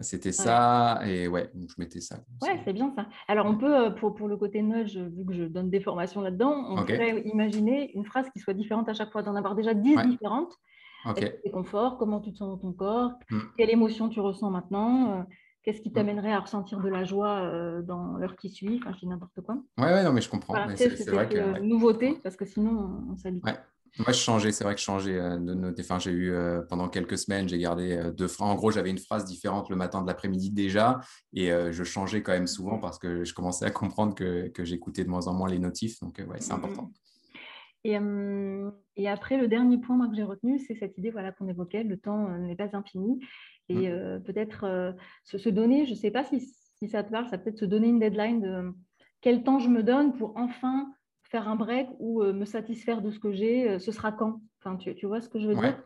C'était 0.00 0.32
ça, 0.32 1.00
et 1.04 1.26
ouais, 1.26 1.50
je 1.54 1.74
mettais 1.78 2.00
ça. 2.00 2.20
Ouais, 2.42 2.60
c'est 2.64 2.72
bien 2.72 2.92
ça. 2.94 3.06
Alors, 3.26 3.46
on 3.46 3.56
peut, 3.56 3.86
euh, 3.86 3.90
pour, 3.90 4.14
pour 4.14 4.28
le 4.28 4.36
côté 4.36 4.62
nudge, 4.62 4.96
vu 4.96 5.24
que 5.24 5.32
je 5.32 5.42
donne 5.42 5.70
des 5.70 5.80
formations 5.80 6.20
là-dedans, 6.20 6.66
on 6.68 6.76
pourrait 6.76 7.22
imaginer 7.22 7.90
une 7.96 8.04
phrase 8.04 8.26
qui 8.30 8.38
soit 8.38 8.54
différente 8.54 8.88
à 8.88 8.94
chaque 8.94 9.10
fois, 9.10 9.22
d'en 9.22 9.34
avoir 9.34 9.56
déjà 9.56 9.74
dix 9.74 9.96
différentes. 10.06 10.54
Okay. 11.04 11.24
Est-ce 11.24 11.52
confort? 11.52 11.96
Comment 11.98 12.20
tu 12.20 12.32
te 12.32 12.38
sens 12.38 12.48
dans 12.48 12.58
ton 12.58 12.72
corps? 12.72 13.12
Hmm. 13.30 13.40
Quelle 13.56 13.70
émotion 13.70 14.08
tu 14.08 14.20
ressens 14.20 14.50
maintenant? 14.50 15.12
Euh, 15.12 15.22
Qu'est-ce 15.62 15.80
qui 15.80 15.90
hmm. 15.90 15.94
t'amènerait 15.94 16.32
à 16.32 16.40
ressentir 16.40 16.80
de 16.80 16.88
la 16.88 17.04
joie 17.04 17.40
euh, 17.40 17.82
dans 17.82 18.16
l'heure 18.16 18.36
qui 18.36 18.48
suit? 18.48 18.80
Enfin, 18.82 18.92
je 18.94 19.00
dis 19.00 19.06
n'importe 19.06 19.40
quoi. 19.44 19.56
Ouais, 19.76 19.92
ouais, 19.92 20.04
non, 20.04 20.12
mais 20.12 20.20
je 20.20 20.30
comprends. 20.30 20.54
c'est 20.76 21.10
vrai 21.10 21.28
que. 21.28 21.60
Nouveauté, 21.60 22.18
parce 22.22 22.36
que 22.36 22.44
sinon, 22.44 23.02
on, 23.10 23.16
s'habitue. 23.16 23.50
Moi, 23.98 24.12
je 24.12 24.18
changeais, 24.18 24.52
c'est 24.52 24.62
vrai 24.62 24.74
que 24.74 24.80
je 24.80 24.84
changeais 24.84 25.18
euh, 25.18 25.36
de 25.36 25.54
noter. 25.54 25.82
Enfin, 25.82 25.98
j'ai 25.98 26.12
eu 26.12 26.30
euh, 26.30 26.62
pendant 26.62 26.88
quelques 26.88 27.18
semaines, 27.18 27.48
j'ai 27.48 27.58
gardé 27.58 27.92
euh, 27.92 28.12
deux 28.12 28.28
phrases. 28.28 28.48
En 28.48 28.54
gros, 28.54 28.70
j'avais 28.70 28.90
une 28.90 28.98
phrase 28.98 29.24
différente 29.24 29.70
le 29.70 29.76
matin 29.76 30.02
de 30.02 30.06
l'après-midi 30.06 30.50
déjà, 30.50 31.00
et 31.32 31.50
je 31.50 31.84
changeais 31.84 32.22
quand 32.22 32.32
même 32.32 32.46
souvent 32.46 32.78
parce 32.78 32.98
que 32.98 33.24
je 33.24 33.34
commençais 33.34 33.64
à 33.64 33.70
comprendre 33.70 34.14
que, 34.14 34.48
que 34.48 34.64
j'écoutais 34.64 35.04
de 35.04 35.10
moins 35.10 35.26
en 35.26 35.34
moins 35.34 35.48
les 35.48 35.58
notifs. 35.58 35.98
Donc, 36.00 36.18
ouais, 36.18 36.40
c'est 36.40 36.52
important. 36.52 36.90
Et, 37.84 37.96
et, 38.96 39.08
après, 39.08 39.38
le 39.38 39.48
dernier 39.48 39.78
point 39.78 39.96
moi, 39.96 40.08
que 40.08 40.16
j'ai 40.16 40.24
retenu, 40.24 40.58
c'est 40.58 40.74
cette 40.74 40.98
idée 40.98 41.10
voilà, 41.10 41.32
qu'on 41.32 41.48
évoquait, 41.48 41.84
le 41.84 41.96
temps 41.96 42.28
n'est 42.38 42.56
pas 42.56 42.76
infini. 42.76 43.20
Et 43.68 43.88
mmh. 43.88 44.22
peut-être 44.24 44.94
se, 45.24 45.48
donner, 45.48 45.86
je 45.86 45.92
ne 45.92 45.96
sais 45.96 46.10
pas 46.10 46.24
si, 46.24 46.40
si, 46.40 46.88
ça 46.88 47.02
te 47.04 47.10
parle, 47.10 47.28
ça 47.28 47.38
peut-être 47.38 47.58
se 47.58 47.64
donner 47.64 47.88
une 47.88 48.00
deadline 48.00 48.40
de 48.40 48.74
quel 49.20 49.42
temps 49.42 49.58
je 49.58 49.68
me 49.68 49.82
donne 49.82 50.16
pour 50.16 50.36
enfin 50.36 50.92
faire 51.24 51.48
un 51.48 51.56
break 51.56 51.88
ou 51.98 52.22
euh, 52.22 52.32
me 52.32 52.44
satisfaire 52.44 53.02
de 53.02 53.10
ce 53.10 53.18
que 53.18 53.32
j'ai, 53.32 53.68
euh, 53.68 53.78
ce 53.78 53.92
sera 53.92 54.12
quand? 54.12 54.40
Enfin, 54.60 54.76
tu, 54.76 54.94
tu, 54.94 55.06
vois 55.06 55.20
ce 55.20 55.28
que 55.28 55.38
je 55.38 55.48
veux 55.48 55.54
dire? 55.54 55.78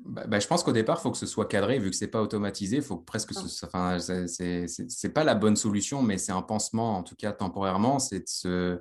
Bah, 0.00 0.26
bah, 0.26 0.40
je 0.40 0.46
pense 0.46 0.64
qu'au 0.64 0.72
départ, 0.72 0.98
il 0.98 1.02
faut 1.02 1.10
que 1.10 1.18
ce 1.18 1.26
soit 1.26 1.46
cadré, 1.46 1.78
vu 1.78 1.90
que 1.90 1.96
ce 1.96 2.04
n'est 2.04 2.10
pas 2.10 2.22
automatisé. 2.22 2.80
Faut 2.80 2.96
presque. 2.96 3.32
Ce, 3.34 3.66
enfin, 3.66 3.98
c'est 3.98 5.12
pas 5.12 5.24
la 5.24 5.34
bonne 5.34 5.56
solution, 5.56 6.02
mais 6.02 6.18
c'est 6.18 6.32
un 6.32 6.42
pansement, 6.42 6.96
en 6.96 7.02
tout 7.02 7.16
cas 7.16 7.32
temporairement. 7.32 7.98
C'est 7.98 8.20
de 8.20 8.28
se 8.28 8.48
euh, 8.48 8.76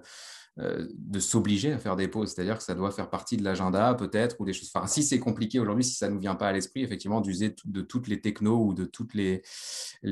de 0.57 1.19
s'obliger 1.19 1.71
à 1.71 1.77
faire 1.77 1.95
des 1.95 2.07
pauses. 2.07 2.33
C'est-à-dire 2.33 2.57
que 2.57 2.63
ça 2.63 2.75
doit 2.75 2.91
faire 2.91 3.09
partie 3.09 3.37
de 3.37 3.43
l'agenda, 3.43 3.93
peut-être, 3.93 4.35
ou 4.39 4.45
des 4.45 4.53
choses. 4.53 4.71
Si 4.87 5.03
c'est 5.03 5.19
compliqué 5.19 5.59
aujourd'hui, 5.59 5.83
si 5.83 5.95
ça 5.95 6.09
ne 6.09 6.15
nous 6.15 6.19
vient 6.19 6.35
pas 6.35 6.49
à 6.49 6.51
l'esprit, 6.51 6.83
effectivement, 6.83 7.21
d'user 7.21 7.55
de 7.65 7.81
toutes 7.81 8.07
les 8.07 8.19
technos 8.19 8.65
ou 8.65 8.73
de 8.73 8.85
toutes 8.85 9.13
les, 9.13 9.41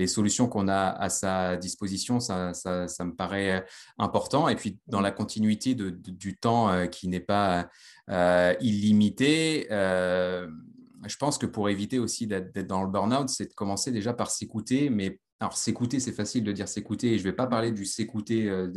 solutions 0.07 0.47
qu'on 0.47 0.67
a 0.67 0.89
à 0.89 1.09
sa 1.09 1.57
disposition, 1.57 2.19
ça, 2.19 2.53
ça, 2.53 3.05
me 3.05 3.13
paraît 3.13 3.65
important. 3.97 4.47
Et 4.47 4.55
puis, 4.55 4.79
dans 4.87 5.01
la 5.01 5.11
continuité 5.11 5.75
du 5.75 6.37
temps 6.37 6.69
euh, 6.69 6.85
qui 6.85 7.07
n'est 7.07 7.19
pas 7.19 7.69
euh, 8.09 8.53
illimité, 8.61 9.67
je 9.69 11.17
pense 11.17 11.37
que 11.37 11.45
pour 11.45 11.69
éviter 11.69 11.99
aussi 11.99 12.27
d'être 12.27 12.67
dans 12.67 12.83
le 12.83 12.89
burn-out, 12.89 13.29
c'est 13.29 13.49
de 13.49 13.53
commencer 13.53 13.91
déjà 13.91 14.13
par 14.13 14.31
s'écouter, 14.31 14.89
mais 14.89 15.19
alors, 15.39 15.55
s'écouter, 15.55 15.99
c'est 15.99 16.13
facile 16.13 16.43
de 16.43 16.51
dire 16.51 16.67
s'écouter, 16.67 17.13
et 17.13 17.17
je 17.19 17.23
ne 17.23 17.29
vais 17.29 17.35
pas 17.35 17.45
parler 17.45 17.71
du 17.71 17.85
s'écouter 17.85 18.49
euh, 18.49 18.67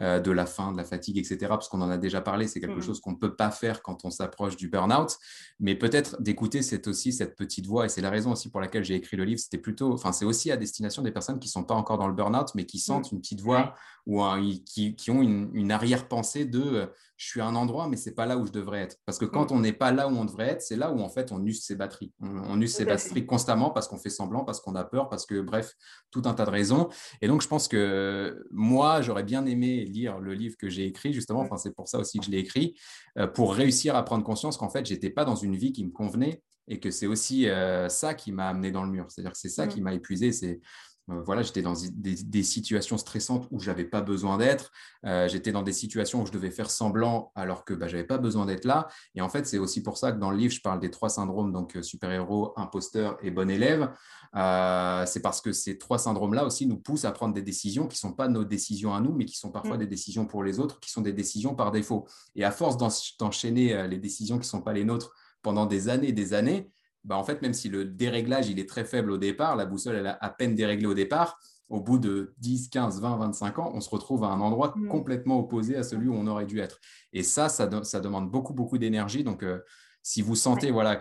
euh, 0.00 0.20
de, 0.20 0.30
la 0.30 0.46
faim, 0.46 0.70
de 0.70 0.76
la 0.76 0.84
fatigue, 0.84 1.18
etc., 1.18 1.38
parce 1.48 1.68
qu'on 1.68 1.80
en 1.80 1.90
a 1.90 1.98
déjà 1.98 2.20
parlé, 2.20 2.46
c'est 2.46 2.60
quelque 2.60 2.78
mmh. 2.78 2.82
chose 2.82 3.00
qu'on 3.00 3.12
ne 3.12 3.16
peut 3.16 3.34
pas 3.34 3.50
faire 3.50 3.82
quand 3.82 4.04
on 4.04 4.10
s'approche 4.10 4.56
du 4.56 4.68
burn-out, 4.68 5.16
mais 5.58 5.74
peut-être 5.74 6.22
d'écouter, 6.22 6.62
c'est 6.62 6.86
aussi 6.86 7.12
cette 7.12 7.34
petite 7.34 7.66
voix, 7.66 7.86
et 7.86 7.88
c'est 7.88 8.00
la 8.00 8.10
raison 8.10 8.30
aussi 8.32 8.48
pour 8.48 8.60
laquelle 8.60 8.84
j'ai 8.84 8.94
écrit 8.94 9.16
le 9.16 9.24
livre, 9.24 9.40
c'était 9.40 9.58
plutôt, 9.58 9.92
enfin, 9.92 10.12
c'est 10.12 10.24
aussi 10.24 10.52
à 10.52 10.56
destination 10.56 11.02
des 11.02 11.10
personnes 11.10 11.40
qui 11.40 11.48
ne 11.48 11.52
sont 11.52 11.64
pas 11.64 11.74
encore 11.74 11.98
dans 11.98 12.08
le 12.08 12.14
burn-out, 12.14 12.54
mais 12.54 12.64
qui 12.64 12.78
mmh. 12.78 12.80
sentent 12.80 13.10
une 13.10 13.20
petite 13.20 13.40
voix 13.40 13.74
ou 14.06 14.22
qui, 14.64 15.10
ont 15.10 15.22
une, 15.22 15.70
arrière-pensée 15.70 16.44
de 16.44 16.60
euh, 16.60 16.86
je 17.22 17.28
suis 17.28 17.40
à 17.40 17.46
un 17.46 17.54
endroit, 17.54 17.86
mais 17.86 17.96
ce 17.96 18.08
n'est 18.08 18.16
pas 18.16 18.26
là 18.26 18.36
où 18.36 18.44
je 18.46 18.50
devrais 18.50 18.80
être. 18.80 18.96
Parce 19.06 19.16
que 19.16 19.24
quand 19.24 19.52
mmh. 19.52 19.54
on 19.54 19.60
n'est 19.60 19.72
pas 19.72 19.92
là 19.92 20.08
où 20.08 20.10
on 20.10 20.24
devrait 20.24 20.48
être, 20.48 20.60
c'est 20.60 20.74
là 20.74 20.90
où 20.90 21.00
en 21.00 21.08
fait 21.08 21.30
on 21.30 21.44
use 21.44 21.64
ses 21.64 21.76
batteries. 21.76 22.12
On, 22.20 22.60
use 22.60 22.74
ses 22.74 22.84
batteries 22.84 23.26
constamment 23.26 23.70
parce 23.70 23.86
qu'on 23.86 23.96
fait 23.96 24.10
semblant, 24.10 24.44
parce 24.44 24.60
qu'on 24.60 24.74
a 24.74 24.82
peur, 24.82 25.08
parce 25.08 25.24
que 25.24 25.40
bref, 25.40 25.72
tout 26.10 26.22
un 26.24 26.34
tas 26.34 26.44
de 26.46 26.50
raisons. 26.50 26.88
Et 27.20 27.28
donc, 27.28 27.40
je 27.40 27.46
pense 27.46 27.68
que 27.68 28.44
moi, 28.50 29.02
j'aurais 29.02 29.22
bien 29.22 29.46
aimé 29.46 29.84
lire 29.84 30.18
le 30.18 30.34
livre 30.34 30.56
que 30.58 30.68
j'ai 30.68 30.84
écrit, 30.84 31.12
justement, 31.12 31.40
enfin, 31.40 31.58
c'est 31.58 31.74
pour 31.74 31.86
ça 31.86 32.00
aussi 32.00 32.18
que 32.18 32.24
je 32.24 32.32
l'ai 32.32 32.38
écrit, 32.38 32.74
euh, 33.18 33.28
pour 33.28 33.54
réussir 33.54 33.94
à 33.94 34.04
prendre 34.04 34.24
conscience 34.24 34.56
qu'en 34.56 34.68
fait, 34.68 34.84
j'étais 34.84 35.10
pas 35.10 35.24
dans 35.24 35.36
une 35.36 35.54
vie 35.54 35.72
qui 35.72 35.84
me 35.84 35.92
convenait 35.92 36.42
et 36.66 36.80
que 36.80 36.90
c'est 36.90 37.06
aussi 37.06 37.48
euh, 37.48 37.88
ça 37.88 38.14
qui 38.14 38.32
m'a 38.32 38.48
amené 38.48 38.72
dans 38.72 38.82
le 38.82 38.90
mur. 38.90 39.06
C'est-à-dire 39.08 39.32
que 39.32 39.38
c'est 39.38 39.48
ça 39.48 39.68
qui 39.68 39.80
m'a 39.80 39.94
épuisé. 39.94 40.32
C'est 40.32 40.60
voilà, 41.08 41.42
j'étais 41.42 41.62
dans 41.62 41.74
des, 41.74 42.42
situations 42.42 42.96
stressantes 42.96 43.48
où 43.50 43.58
je 43.58 43.70
n'avais 43.70 43.84
pas 43.84 44.00
besoin 44.00 44.38
d'être. 44.38 44.70
Euh, 45.04 45.28
j'étais 45.28 45.50
dans 45.50 45.62
des 45.62 45.72
situations 45.72 46.22
où 46.22 46.26
je 46.26 46.32
devais 46.32 46.50
faire 46.50 46.70
semblant 46.70 47.32
alors 47.34 47.64
que 47.64 47.74
bah, 47.74 47.88
je 47.88 47.96
n'avais 47.96 48.06
pas 48.06 48.18
besoin 48.18 48.46
d'être 48.46 48.64
là. 48.64 48.88
Et 49.14 49.20
en 49.20 49.28
fait, 49.28 49.46
c'est 49.46 49.58
aussi 49.58 49.82
pour 49.82 49.98
ça 49.98 50.12
que 50.12 50.18
dans 50.18 50.30
le 50.30 50.36
livre, 50.36 50.52
je 50.52 50.60
parle 50.60 50.78
des 50.78 50.90
trois 50.90 51.08
syndromes, 51.08 51.52
donc 51.52 51.76
euh, 51.76 51.82
super-héros, 51.82 52.52
imposteur 52.56 53.18
et 53.20 53.32
bon 53.32 53.50
élève. 53.50 53.90
c'est 54.32 55.22
parce 55.22 55.40
que 55.40 55.52
ces 55.52 55.76
trois 55.76 55.98
syndromes-là 55.98 56.44
aussi 56.46 56.66
nous 56.66 56.78
poussent 56.78 57.04
à 57.04 57.12
prendre 57.12 57.34
des 57.34 57.42
décisions 57.42 57.88
qui 57.88 57.96
ne 57.96 58.10
sont 58.10 58.14
pas 58.14 58.28
nos 58.28 58.44
décisions 58.44 58.94
à 58.94 59.00
nous, 59.00 59.12
mais 59.12 59.24
qui 59.24 59.36
sont 59.36 59.50
parfois 59.50 59.76
mm. 59.76 59.80
des 59.80 59.86
décisions 59.88 60.26
pour 60.26 60.44
les 60.44 60.60
autres, 60.60 60.78
qui 60.78 60.90
sont 60.90 61.02
des 61.02 61.12
décisions 61.12 61.54
par 61.56 61.72
défaut. 61.72 62.06
Et 62.36 62.44
à 62.44 62.52
force 62.52 62.76
d'enchaîner 63.18 63.88
les 63.88 63.98
décisions 63.98 64.36
qui 64.36 64.46
ne 64.46 64.50
sont 64.50 64.62
pas 64.62 64.72
les 64.72 64.84
nôtres 64.84 65.12
pendant 65.42 65.66
des 65.66 65.88
années 65.88 66.08
et 66.08 66.12
des 66.12 66.32
années, 66.32 66.70
bah, 67.04 67.16
en 67.16 67.24
fait, 67.24 67.42
même 67.42 67.54
si 67.54 67.68
le 67.68 67.84
déréglage 67.84 68.48
il 68.48 68.58
est 68.58 68.68
très 68.68 68.84
faible 68.84 69.10
au 69.10 69.18
départ, 69.18 69.56
la 69.56 69.66
boussole 69.66 69.96
elle 69.96 70.06
a 70.06 70.18
à 70.20 70.30
peine 70.30 70.54
déréglé 70.54 70.86
au 70.86 70.94
départ, 70.94 71.38
au 71.68 71.80
bout 71.80 71.98
de 71.98 72.34
10, 72.38 72.68
15, 72.68 73.00
20, 73.00 73.16
25 73.16 73.58
ans, 73.58 73.72
on 73.74 73.80
se 73.80 73.88
retrouve 73.88 74.24
à 74.24 74.28
un 74.28 74.40
endroit 74.40 74.74
mmh. 74.76 74.88
complètement 74.88 75.38
opposé 75.38 75.76
à 75.76 75.82
celui 75.82 76.08
où 76.08 76.14
on 76.14 76.26
aurait 76.26 76.46
dû 76.46 76.60
être. 76.60 76.78
Et 77.12 77.22
ça, 77.22 77.48
ça, 77.48 77.66
demande 77.66 78.30
beaucoup, 78.30 78.52
beaucoup 78.52 78.76
d'énergie. 78.76 79.24
Donc, 79.24 79.42
euh, 79.42 79.58
si 80.02 80.20
vous 80.20 80.34
sentez 80.34 80.70
voilà, 80.70 81.00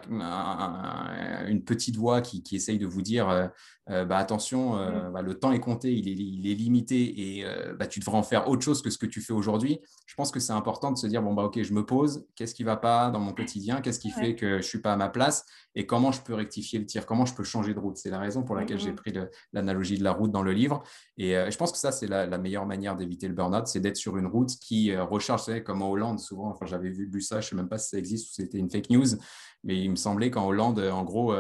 une 1.47 1.64
petite 1.64 1.95
voix 1.95 2.22
qui, 2.22 2.43
qui 2.43 2.56
essaye 2.56 2.78
de 2.78 2.86
vous 2.86 3.02
dire 3.02 3.30
euh, 3.30 3.47
euh, 3.89 4.06
bah, 4.06 4.18
attention, 4.18 4.78
euh, 4.78 5.10
mm. 5.10 5.14
bah, 5.14 5.22
le 5.24 5.34
temps 5.39 5.52
est 5.52 5.60
compté, 5.60 5.91
il 5.91 6.08
est, 6.08 6.54
limité 6.54 7.39
et 7.39 7.45
bah, 7.80 7.88
tu 7.88 7.99
devrais 7.99 8.18
en 8.18 8.24
faire 8.24 8.47
autre 8.47 8.62
chose 8.62 8.82
que 8.82 8.89
ce 8.89 8.97
que 8.97 9.08
tu 9.08 9.22
fais 9.22 9.34
aujourd'hui, 9.34 9.80
je 10.06 10.16
pense 10.16 10.32
que 10.32 10.39
c'est 10.39 10.54
important 10.54 10.91
de 10.91 10.97
se 10.97 11.08
dire 11.08 11.24
bon, 11.24 11.34
bah, 11.34 11.43
ok, 11.43 11.64
je 11.64 11.74
me 11.74 11.86
pose, 11.86 12.26
qu'est-ce 12.36 12.54
qui 12.54 12.64
ne 12.64 12.68
va 12.68 12.78
pas 12.78 13.10
dans 13.10 13.20
mon 13.20 13.34
quotidien, 13.34 13.82
qu'est-ce 13.82 13.99
qui 13.99 14.12
fait 14.12 14.36
que 14.36 14.49
je 14.49 14.56
ne 14.56 14.62
suis 14.62 14.80
pas 14.80 14.93
à 14.93 14.97
ma 14.97 15.10
place 15.10 15.45
et 15.74 15.86
comment 15.86 16.12
je 16.12 16.22
peux 16.22 16.34
rectifier 16.34 16.78
le 16.78 16.86
tir, 16.86 17.06
comment 17.06 17.26
je 17.26 17.34
peux 17.34 17.43
changer 17.43 17.74
de 17.74 17.80
route. 17.80 17.97
C'est 17.97 18.10
la 18.10 18.20
raison 18.20 18.43
pour 18.43 18.56
laquelle 18.56 18.80
j'ai 18.80 18.91
pris 18.91 19.14
l'analogie 19.54 19.97
de 19.97 20.04
la 20.04 20.12
route 20.12 20.32
dans 20.32 20.43
le 20.43 20.52
livre. 20.52 20.84
Et 21.18 21.32
je 21.32 21.58
pense 21.58 21.72
que 21.72 21.78
ça, 21.78 21.93
c'est 21.93 22.08
la, 22.08 22.38
meilleure 22.38 22.66
manière 22.66 22.97
d'éviter 22.97 23.28
le 23.28 23.34
burn-out, 23.34 23.68
c'est 23.68 23.80
d'être 23.80 23.95
sur 23.95 24.18
une 24.18 24.28
route 24.28 24.49
qui 24.60 24.95
recharge, 24.95 25.64
comme 25.64 25.82
en 25.82 25.89
Hollande, 25.89 26.20
souvent, 26.20 26.49
enfin, 26.49 26.66
j'avais 26.66 26.89
vu, 26.89 27.10
lu 27.12 27.22
ça, 27.22 27.39
je 27.39 27.47
ne 27.47 27.49
sais 27.49 27.56
même 27.56 27.70
pas 27.70 27.78
si 27.78 27.89
ça 27.89 27.97
existe 27.97 28.30
ou 28.30 28.34
c'était 28.34 28.58
une 28.58 28.70
fake 28.70 28.91
news, 28.98 29.18
mais 29.64 29.82
il 29.82 29.92
me 29.92 29.96
semblait 29.96 30.32
qu'en 30.32 30.48
Hollande, 30.48 30.80
en 30.80 31.04
gros, 31.04 31.34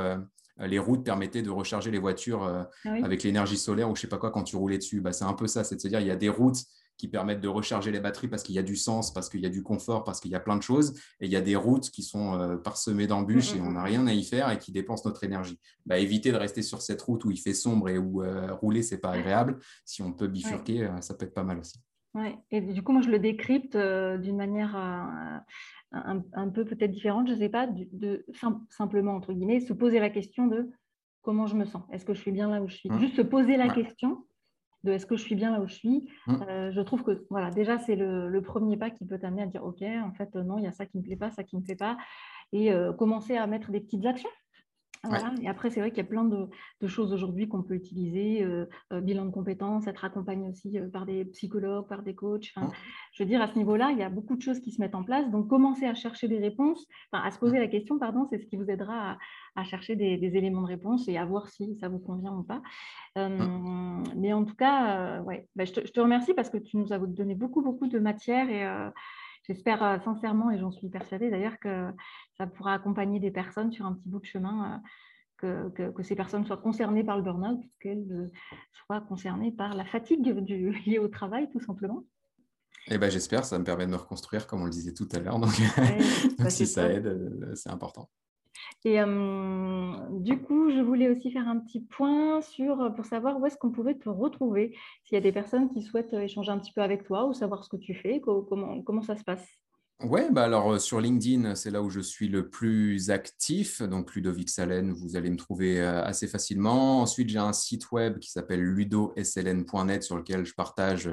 euh, 0.61 0.67
les 0.67 0.79
routes 0.79 1.03
permettaient 1.03 1.41
de 1.41 1.49
recharger 1.49 1.91
les 1.91 1.99
voitures 1.99 2.43
euh, 2.43 2.63
ah 2.85 2.93
avec 3.03 3.23
l'énergie 3.23 3.57
solaire 3.57 3.89
ou 3.89 3.95
je 3.95 4.01
sais 4.01 4.07
pas 4.07 4.17
quoi 4.17 4.31
quand 4.31 4.43
tu 4.43 4.55
roulais 4.55 4.77
dessus. 4.77 5.01
Bah, 5.01 5.13
c'est 5.13 5.25
un 5.25 5.33
peu 5.33 5.47
ça, 5.47 5.63
c'est 5.63 5.75
de 5.75 5.81
se 5.81 5.87
dire 5.87 5.99
il 5.99 6.07
y 6.07 6.11
a 6.11 6.15
des 6.15 6.29
routes 6.29 6.63
qui 6.97 7.07
permettent 7.07 7.41
de 7.41 7.47
recharger 7.47 7.91
les 7.91 7.99
batteries 7.99 8.27
parce 8.27 8.43
qu'il 8.43 8.53
y 8.53 8.59
a 8.59 8.63
du 8.63 8.75
sens, 8.75 9.11
parce 9.11 9.27
qu'il 9.27 9.39
y 9.39 9.45
a 9.47 9.49
du 9.49 9.63
confort, 9.63 10.03
parce 10.03 10.19
qu'il 10.19 10.29
y 10.29 10.35
a 10.35 10.39
plein 10.39 10.55
de 10.55 10.61
choses. 10.61 10.93
Et 11.19 11.25
il 11.25 11.31
y 11.31 11.35
a 11.35 11.41
des 11.41 11.55
routes 11.55 11.89
qui 11.89 12.03
sont 12.03 12.39
euh, 12.39 12.57
parsemées 12.57 13.07
d'embûches 13.07 13.55
mm, 13.55 13.57
et 13.57 13.59
mm, 13.61 13.67
on 13.67 13.71
n'a 13.71 13.81
mm. 13.81 13.85
rien 13.85 14.07
à 14.07 14.13
y 14.13 14.23
faire 14.23 14.51
et 14.51 14.59
qui 14.59 14.71
dépensent 14.71 15.07
notre 15.09 15.23
énergie. 15.23 15.59
Bah, 15.85 15.97
éviter 15.97 16.31
de 16.31 16.37
rester 16.37 16.61
sur 16.61 16.81
cette 16.81 17.01
route 17.01 17.25
où 17.25 17.31
il 17.31 17.39
fait 17.39 17.55
sombre 17.55 17.89
et 17.89 17.97
où 17.97 18.21
rouler, 18.59 18.83
c'est 18.83 18.99
pas 18.99 19.11
agréable. 19.11 19.57
Si 19.85 20.03
on 20.03 20.13
peut 20.13 20.27
bifurquer, 20.27 20.89
ça 21.01 21.15
peut 21.15 21.25
être 21.25 21.33
pas 21.33 21.43
mal 21.43 21.59
aussi. 21.59 21.79
Ouais. 22.13 22.37
Et 22.51 22.59
du 22.59 22.83
coup, 22.83 22.91
moi, 22.91 23.01
je 23.01 23.09
le 23.09 23.19
décrypte 23.19 23.75
d'une 23.75 24.35
manière 24.35 24.75
un, 25.91 26.49
peu 26.49 26.65
peut-être 26.65 26.91
différente, 26.91 27.27
je 27.27 27.33
ne 27.33 27.39
sais 27.39 27.49
pas, 27.49 27.67
de, 27.67 28.25
simplement, 28.69 29.13
entre 29.13 29.33
guillemets, 29.33 29.59
se 29.59 29.73
poser 29.73 29.99
la 29.99 30.09
question 30.09 30.47
de 30.47 30.69
comment 31.21 31.47
je 31.47 31.55
me 31.55 31.65
sens. 31.65 31.83
Est-ce 31.91 32.05
que 32.05 32.13
je 32.13 32.21
suis 32.21 32.31
bien 32.31 32.49
là 32.49 32.61
où 32.61 32.67
je 32.67 32.75
suis? 32.75 32.89
Mmh. 32.89 32.99
Juste 32.99 33.15
se 33.15 33.21
poser 33.21 33.57
la 33.57 33.69
question 33.69 34.25
de 34.83 34.93
est-ce 34.93 35.05
que 35.05 35.15
je 35.15 35.21
suis 35.21 35.35
bien 35.35 35.51
là 35.51 35.61
où 35.61 35.67
je 35.67 35.75
suis? 35.75 36.09
Mmh. 36.27 36.35
Euh, 36.47 36.71
je 36.71 36.81
trouve 36.81 37.03
que 37.03 37.25
voilà, 37.29 37.51
déjà, 37.51 37.77
c'est 37.77 37.95
le, 37.95 38.41
premier 38.41 38.77
pas 38.77 38.89
qui 38.89 39.05
peut 39.05 39.19
t'amener 39.19 39.43
à 39.43 39.47
dire, 39.47 39.63
OK, 39.63 39.81
en 39.81 40.11
fait, 40.13 40.33
non, 40.35 40.57
il 40.57 40.63
y 40.63 40.67
a 40.67 40.71
ça 40.71 40.85
qui 40.85 40.97
ne 40.97 41.01
me 41.01 41.05
plaît 41.05 41.17
pas, 41.17 41.29
ça 41.31 41.43
qui 41.43 41.55
ne 41.55 41.61
me 41.61 41.65
plaît 41.65 41.75
pas. 41.75 41.97
Et 42.53 42.71
euh, 42.71 42.93
commencer 42.93 43.35
à 43.35 43.45
mettre 43.47 43.71
des 43.71 43.79
petites 43.79 44.05
actions 44.05 44.29
et 45.41 45.47
après, 45.47 45.71
c'est 45.71 45.79
vrai 45.79 45.89
qu'il 45.89 45.97
y 45.97 46.05
a 46.05 46.09
plein 46.09 46.23
de, 46.23 46.47
choses 46.87 47.11
aujourd'hui 47.13 47.47
qu'on 47.47 47.63
peut 47.63 47.73
utiliser, 47.73 48.43
euh, 48.43 48.65
euh, 48.93 49.01
bilan 49.01 49.25
de 49.25 49.31
compétences, 49.31 49.87
être 49.87 50.05
accompagné 50.05 50.47
aussi 50.47 50.77
euh, 50.77 50.87
par 50.89 51.05
des 51.05 51.25
psychologues, 51.25 51.87
par 51.87 52.03
des 52.03 52.13
coachs. 52.13 52.51
Mmh. 52.55 52.67
Je 53.13 53.23
veux 53.23 53.27
dire, 53.27 53.41
à 53.41 53.47
ce 53.47 53.57
niveau-là, 53.57 53.91
il 53.91 53.97
y 53.97 54.03
a 54.03 54.09
beaucoup 54.09 54.35
de 54.35 54.41
choses 54.41 54.59
qui 54.59 54.71
se 54.71 54.79
mettent 54.79 54.95
en 54.95 55.03
place. 55.03 55.29
Donc, 55.31 55.47
commencer 55.47 55.85
à 55.85 55.95
chercher 55.95 56.27
des 56.27 56.37
réponses, 56.37 56.85
à 57.11 57.31
se 57.31 57.39
poser 57.39 57.57
mmh. 57.57 57.61
la 57.61 57.67
question, 57.67 57.97
pardon, 57.97 58.27
c'est 58.29 58.37
ce 58.37 58.45
qui 58.45 58.57
vous 58.57 58.69
aidera 58.69 59.17
à, 59.55 59.63
chercher 59.63 59.95
des, 59.95 60.19
éléments 60.37 60.61
de 60.61 60.67
réponse 60.67 61.07
et 61.07 61.17
à 61.17 61.25
voir 61.25 61.49
si 61.49 61.75
ça 61.79 61.89
vous 61.89 61.99
convient 61.99 62.33
ou 62.33 62.43
pas. 62.43 62.61
Mmh. 63.15 64.03
Mais 64.17 64.33
en 64.33 64.45
tout 64.45 64.55
cas, 64.55 65.21
ouais, 65.21 65.47
bah, 65.55 65.65
je, 65.65 65.73
te, 65.73 65.85
je, 65.85 65.91
te, 65.91 65.99
remercie 65.99 66.33
parce 66.33 66.49
que 66.49 66.57
tu 66.57 66.77
nous 66.77 66.93
as 66.93 66.99
donné 66.99 67.33
beaucoup, 67.33 67.61
beaucoup 67.61 67.87
de 67.87 67.99
matière 67.99 68.49
et 68.49 68.91
J'espère 69.51 69.83
euh, 69.83 69.97
sincèrement, 70.05 70.49
et 70.49 70.57
j'en 70.57 70.71
suis 70.71 70.87
persuadée 70.87 71.29
d'ailleurs, 71.29 71.59
que 71.59 71.89
ça 72.37 72.47
pourra 72.47 72.73
accompagner 72.73 73.19
des 73.19 73.31
personnes 73.31 73.69
sur 73.73 73.85
un 73.85 73.93
petit 73.93 74.07
bout 74.07 74.19
de 74.19 74.25
chemin, 74.25 74.81
euh, 75.43 75.69
que, 75.69 76.03
ces 76.03 76.15
personnes 76.15 76.45
soient 76.45 76.55
concernées 76.55 77.03
par 77.03 77.17
le 77.17 77.23
burn-out, 77.23 77.59
qu'elles 77.81 78.07
euh, 78.13 78.31
soient 78.71 79.01
concernées 79.01 79.51
par 79.51 79.75
la 79.75 79.83
fatigue 79.83 80.21
du, 80.45 80.71
liée 80.85 80.99
au 80.99 81.09
travail, 81.09 81.49
tout 81.51 81.59
simplement. 81.59 82.05
Eh 82.87 82.97
ben, 82.97 83.11
J'espère, 83.11 83.43
ça 83.43 83.59
me 83.59 83.65
permet 83.65 83.85
de 83.85 83.91
me 83.91 83.97
reconstruire, 83.97 84.47
comme 84.47 84.61
on 84.61 84.65
le 84.65 84.71
disait 84.71 84.93
tout 84.93 85.09
à 85.11 85.19
l'heure. 85.19 85.37
Donc, 85.37 85.51
si 86.47 86.65
ça 86.65 86.89
aide, 86.89 87.51
c'est 87.55 87.71
important. 87.71 88.09
Et 88.85 88.97
du 88.99 90.41
coup, 90.41 90.71
je 90.71 90.81
voulais 90.81 91.09
aussi 91.09 91.31
faire 91.31 91.47
un 91.47 91.59
petit 91.59 91.81
point 91.81 92.41
sur, 92.41 92.93
pour 92.95 93.05
savoir 93.05 93.39
où 93.39 93.45
est-ce 93.45 93.57
qu'on 93.57 93.71
pouvait 93.71 93.95
te 93.95 94.09
retrouver, 94.09 94.75
s'il 95.03 95.15
y 95.15 95.17
a 95.17 95.21
des 95.21 95.31
personnes 95.31 95.69
qui 95.69 95.81
souhaitent 95.81 96.13
échanger 96.13 96.51
un 96.51 96.59
petit 96.59 96.73
peu 96.73 96.81
avec 96.81 97.03
toi 97.03 97.25
ou 97.25 97.33
savoir 97.33 97.63
ce 97.63 97.69
que 97.69 97.77
tu 97.77 97.93
fais, 97.93 98.21
comment, 98.21 98.81
comment 98.81 99.01
ça 99.01 99.15
se 99.15 99.23
passe? 99.23 99.47
Ouais, 100.03 100.31
bah 100.31 100.45
alors 100.45 100.81
sur 100.81 100.99
LinkedIn, 100.99 101.53
c'est 101.53 101.69
là 101.69 101.83
où 101.83 101.91
je 101.91 101.99
suis 101.99 102.27
le 102.27 102.49
plus 102.49 103.11
actif. 103.11 103.83
Donc 103.83 104.15
Ludovic 104.15 104.49
Salen, 104.49 104.91
vous 104.91 105.15
allez 105.15 105.29
me 105.29 105.37
trouver 105.37 105.79
assez 105.79 106.27
facilement. 106.27 107.01
Ensuite, 107.01 107.29
j'ai 107.29 107.37
un 107.37 107.53
site 107.53 107.91
web 107.91 108.17
qui 108.17 108.31
s'appelle 108.31 108.61
ludosln.net 108.61 110.01
sur 110.01 110.17
lequel 110.17 110.43
je 110.43 110.55
partage 110.55 111.11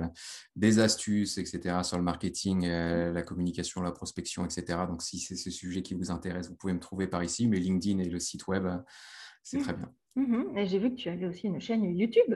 des 0.57 0.79
astuces, 0.79 1.37
etc. 1.37 1.83
sur 1.83 1.99
le 1.99 2.03
marketing, 2.03 2.67
la 2.67 3.23
communication, 3.23 3.83
la 3.83 3.93
prospection, 3.93 4.47
etc. 4.47 4.79
Donc 4.89 5.03
si 5.03 5.19
c'est 5.19 5.37
ce 5.37 5.51
sujet 5.51 5.83
qui 5.83 5.93
vous 5.93 6.11
intéresse, 6.11 6.49
vous 6.49 6.57
pouvez 6.57 6.73
me 6.73 6.81
trouver 6.81 7.09
par 7.09 7.23
ici. 7.23 7.47
Mais 7.47 7.59
LinkedIn 7.59 7.99
et 7.99 8.09
le 8.09 8.19
site 8.19 8.47
web, 8.47 8.67
c'est 9.49 9.59
très 9.59 9.75
bien. 9.75 9.91
Mmh 10.17 10.65
j'ai 10.67 10.79
vu 10.79 10.91
que 10.91 10.97
tu 10.97 11.09
avais 11.09 11.27
aussi 11.27 11.47
une 11.47 11.61
chaîne 11.61 11.97
YouTube. 11.97 12.35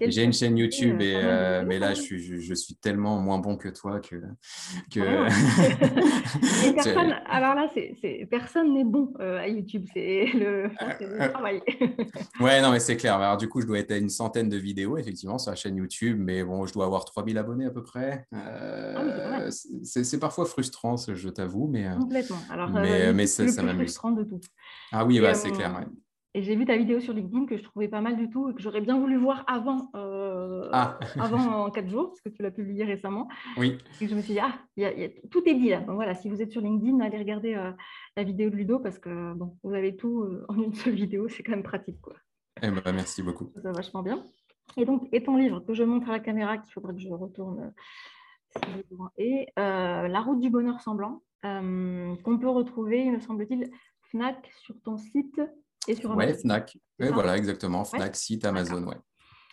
J'ai 0.00 0.24
une 0.24 0.32
chaîne 0.32 0.58
YouTube, 0.58 1.00
et, 1.00 1.14
euh, 1.14 1.62
mais 1.64 1.78
là, 1.78 1.94
je 1.94 2.00
suis, 2.02 2.40
je, 2.40 2.54
suis, 2.54 2.74
tellement 2.74 3.18
moins 3.18 3.38
bon 3.38 3.56
que 3.56 3.68
toi 3.68 4.00
que. 4.00 4.16
que... 4.90 5.00
personne, 6.74 7.14
alors 7.26 7.54
là, 7.54 7.70
c'est, 7.72 8.26
personne 8.28 8.74
n'est 8.74 8.84
bon 8.84 9.12
euh, 9.20 9.38
à 9.38 9.48
YouTube, 9.48 9.86
c'est 9.94 10.26
le, 10.34 10.64
le, 11.00 11.30
travail. 11.30 11.62
ouais, 12.40 12.60
non, 12.60 12.72
mais 12.72 12.80
c'est 12.80 12.96
clair. 12.96 13.14
Alors, 13.14 13.36
du 13.36 13.48
coup, 13.48 13.60
je 13.60 13.66
dois 13.66 13.78
être 13.78 13.92
à 13.92 13.96
une 13.96 14.10
centaine 14.10 14.48
de 14.48 14.56
vidéos, 14.56 14.98
effectivement, 14.98 15.38
sur 15.38 15.50
la 15.50 15.56
chaîne 15.56 15.76
YouTube, 15.76 16.18
mais 16.18 16.42
bon, 16.42 16.66
je 16.66 16.72
dois 16.72 16.84
avoir 16.84 17.04
3000 17.04 17.38
abonnés 17.38 17.66
à 17.66 17.70
peu 17.70 17.82
près. 17.82 18.26
Euh, 18.34 18.94
ah 18.96 19.50
c'est, 19.50 20.18
parfois 20.18 20.46
frustrant, 20.46 20.96
je 20.96 21.28
t'avoue, 21.28 21.68
mais. 21.68 21.88
Complètement. 21.98 22.40
Alors, 22.50 22.70
mais, 22.70 23.12
mais 23.12 23.26
ça, 23.26 23.46
ça 23.48 23.62
m'amuse. 23.62 23.84
frustrant 23.84 24.10
de 24.10 24.24
tout. 24.24 24.40
Ah 24.92 25.06
oui, 25.06 25.20
bah, 25.20 25.32
c'est 25.34 25.52
clair. 25.52 25.74
Ouais. 25.78 25.86
Et 26.32 26.42
j'ai 26.42 26.54
vu 26.54 26.64
ta 26.64 26.76
vidéo 26.76 27.00
sur 27.00 27.12
LinkedIn 27.12 27.46
que 27.46 27.56
je 27.56 27.62
trouvais 27.64 27.88
pas 27.88 28.00
mal 28.00 28.16
du 28.16 28.30
tout 28.30 28.50
et 28.50 28.54
que 28.54 28.62
j'aurais 28.62 28.80
bien 28.80 28.96
voulu 28.96 29.16
voir 29.16 29.42
avant, 29.48 29.90
euh, 29.96 30.68
ah. 30.72 30.98
avant 31.20 31.64
en 31.64 31.70
quatre 31.70 31.88
jours, 31.88 32.08
parce 32.08 32.20
que 32.20 32.28
tu 32.28 32.42
l'as 32.42 32.52
publié 32.52 32.84
récemment. 32.84 33.28
Oui. 33.56 33.78
Et 34.00 34.06
je 34.06 34.14
me 34.14 34.20
suis 34.20 34.34
dit, 34.34 34.40
ah, 34.40 34.54
tout 35.30 35.42
est 35.48 35.54
dit 35.54 35.70
là. 35.70 35.80
Donc 35.80 35.96
voilà, 35.96 36.14
si 36.14 36.28
vous 36.28 36.40
êtes 36.40 36.52
sur 36.52 36.60
LinkedIn, 36.60 37.00
allez 37.00 37.18
regarder 37.18 37.54
euh, 37.56 37.72
la 38.16 38.22
vidéo 38.22 38.48
de 38.48 38.54
Ludo 38.54 38.78
parce 38.78 39.00
que 39.00 39.34
bon, 39.34 39.56
vous 39.64 39.74
avez 39.74 39.96
tout 39.96 40.22
euh, 40.22 40.44
en 40.48 40.54
une 40.54 40.72
seule 40.72 40.94
vidéo, 40.94 41.28
c'est 41.28 41.42
quand 41.42 41.52
même 41.52 41.64
pratique. 41.64 42.00
Quoi. 42.00 42.14
Eh 42.62 42.70
ben, 42.70 42.92
merci 42.92 43.24
beaucoup. 43.24 43.52
Ça 43.60 43.72
vachement 43.72 44.02
bien. 44.02 44.22
Et 44.76 44.84
donc, 44.84 45.08
et 45.10 45.24
ton 45.24 45.36
livre 45.36 45.58
que 45.58 45.74
je 45.74 45.82
montre 45.82 46.10
à 46.10 46.12
la 46.12 46.20
caméra, 46.20 46.58
qu'il 46.58 46.72
faudrait 46.72 46.94
que 46.94 47.00
je 47.00 47.08
retourne. 47.08 47.72
et 49.18 49.46
La 49.56 50.20
route 50.20 50.38
du 50.38 50.48
bonheur 50.48 50.80
semblant, 50.80 51.22
qu'on 51.42 52.38
peut 52.40 52.48
retrouver, 52.48 53.00
il 53.00 53.12
me 53.14 53.18
semble-t-il, 53.18 53.68
FNAC 54.12 54.48
sur 54.62 54.80
ton 54.82 54.96
site 54.96 55.40
sur 55.94 56.14
Ouais, 56.16 56.34
Fnac. 56.34 56.76
voilà, 56.98 57.36
exactement. 57.36 57.84
Fnac, 57.84 58.16
site, 58.16 58.44
Amazon, 58.44 58.84
ouais. 58.86 58.96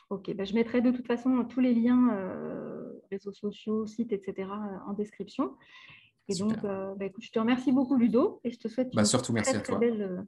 Ok, 0.09 0.33
bah, 0.35 0.45
je 0.45 0.53
mettrai 0.53 0.81
de 0.81 0.91
toute 0.91 1.05
façon 1.05 1.43
tous 1.43 1.59
les 1.59 1.73
liens, 1.73 2.13
euh, 2.13 2.93
réseaux 3.11 3.33
sociaux, 3.33 3.85
sites, 3.85 4.13
etc. 4.13 4.49
en 4.87 4.93
description. 4.93 5.55
Et 6.29 6.35
donc, 6.35 6.57
euh, 6.63 6.93
bah, 6.95 7.05
écoute, 7.05 7.23
je 7.23 7.31
te 7.31 7.39
remercie 7.39 7.71
beaucoup, 7.71 7.95
Ludo, 7.95 8.39
et 8.43 8.51
je 8.51 8.57
te 8.57 8.67
souhaite 8.67 8.93
bah, 8.93 9.03
une 9.03 9.41
très, 9.41 9.61
très 9.61 9.77
belle 9.77 10.01
euh, 10.01 10.21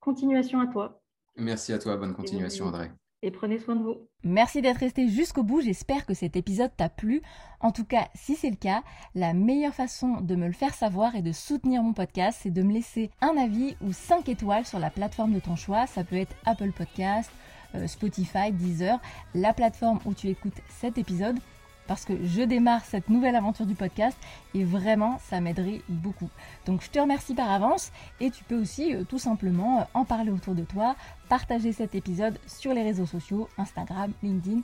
continuation 0.00 0.60
à 0.60 0.66
toi. 0.66 1.00
Merci 1.36 1.72
à 1.72 1.78
toi, 1.78 1.96
bonne 1.96 2.14
continuation, 2.14 2.66
André 2.66 2.90
et 3.22 3.30
prenez 3.30 3.58
soin 3.58 3.76
de 3.76 3.82
vous. 3.82 3.96
Merci 4.24 4.62
d'être 4.62 4.78
resté 4.78 5.08
jusqu'au 5.08 5.42
bout, 5.42 5.60
j'espère 5.60 6.06
que 6.06 6.14
cet 6.14 6.36
épisode 6.36 6.70
t'a 6.76 6.88
plu. 6.88 7.22
En 7.60 7.72
tout 7.72 7.84
cas, 7.84 8.08
si 8.14 8.34
c'est 8.34 8.50
le 8.50 8.56
cas, 8.56 8.82
la 9.14 9.34
meilleure 9.34 9.74
façon 9.74 10.20
de 10.20 10.34
me 10.36 10.46
le 10.46 10.52
faire 10.52 10.74
savoir 10.74 11.14
et 11.14 11.22
de 11.22 11.32
soutenir 11.32 11.82
mon 11.82 11.92
podcast, 11.92 12.40
c'est 12.42 12.50
de 12.50 12.62
me 12.62 12.72
laisser 12.72 13.10
un 13.20 13.36
avis 13.36 13.76
ou 13.82 13.92
5 13.92 14.28
étoiles 14.28 14.66
sur 14.66 14.78
la 14.78 14.90
plateforme 14.90 15.34
de 15.34 15.40
ton 15.40 15.56
choix. 15.56 15.86
Ça 15.86 16.04
peut 16.04 16.16
être 16.16 16.34
Apple 16.46 16.72
Podcast, 16.72 17.30
Spotify, 17.86 18.52
Deezer, 18.52 19.00
la 19.34 19.52
plateforme 19.52 20.00
où 20.04 20.14
tu 20.14 20.28
écoutes 20.28 20.60
cet 20.68 20.98
épisode 20.98 21.38
parce 21.90 22.04
que 22.04 22.24
je 22.24 22.42
démarre 22.42 22.84
cette 22.84 23.08
nouvelle 23.10 23.34
aventure 23.34 23.66
du 23.66 23.74
podcast 23.74 24.16
et 24.54 24.62
vraiment 24.62 25.18
ça 25.24 25.40
m'aiderait 25.40 25.80
beaucoup. 25.88 26.28
Donc 26.64 26.84
je 26.84 26.88
te 26.88 27.00
remercie 27.00 27.34
par 27.34 27.50
avance 27.50 27.90
et 28.20 28.30
tu 28.30 28.44
peux 28.44 28.54
aussi 28.54 28.94
euh, 28.94 29.02
tout 29.02 29.18
simplement 29.18 29.80
euh, 29.80 29.84
en 29.94 30.04
parler 30.04 30.30
autour 30.30 30.54
de 30.54 30.62
toi, 30.62 30.94
partager 31.28 31.72
cet 31.72 31.96
épisode 31.96 32.38
sur 32.46 32.74
les 32.74 32.84
réseaux 32.84 33.06
sociaux, 33.06 33.48
Instagram, 33.58 34.12
LinkedIn. 34.22 34.60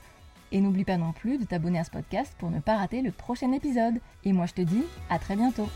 Et 0.53 0.61
n'oublie 0.61 0.85
pas 0.85 0.99
non 0.99 1.11
plus 1.11 1.37
de 1.37 1.45
t'abonner 1.45 1.81
à 1.81 1.85
ce 1.85 1.91
podcast 1.91 2.33
pour 2.39 2.53
ne 2.53 2.61
pas 2.61 2.77
rater 2.77 3.03
le 3.03 3.11
prochain 3.11 3.51
épisode. 3.51 3.99
Et 4.23 4.33
moi 4.33 4.47
je 4.47 4.53
te 4.53 4.63
dis 4.63 4.85
à 5.11 5.19
très 5.19 5.35
bientôt. 5.35 5.69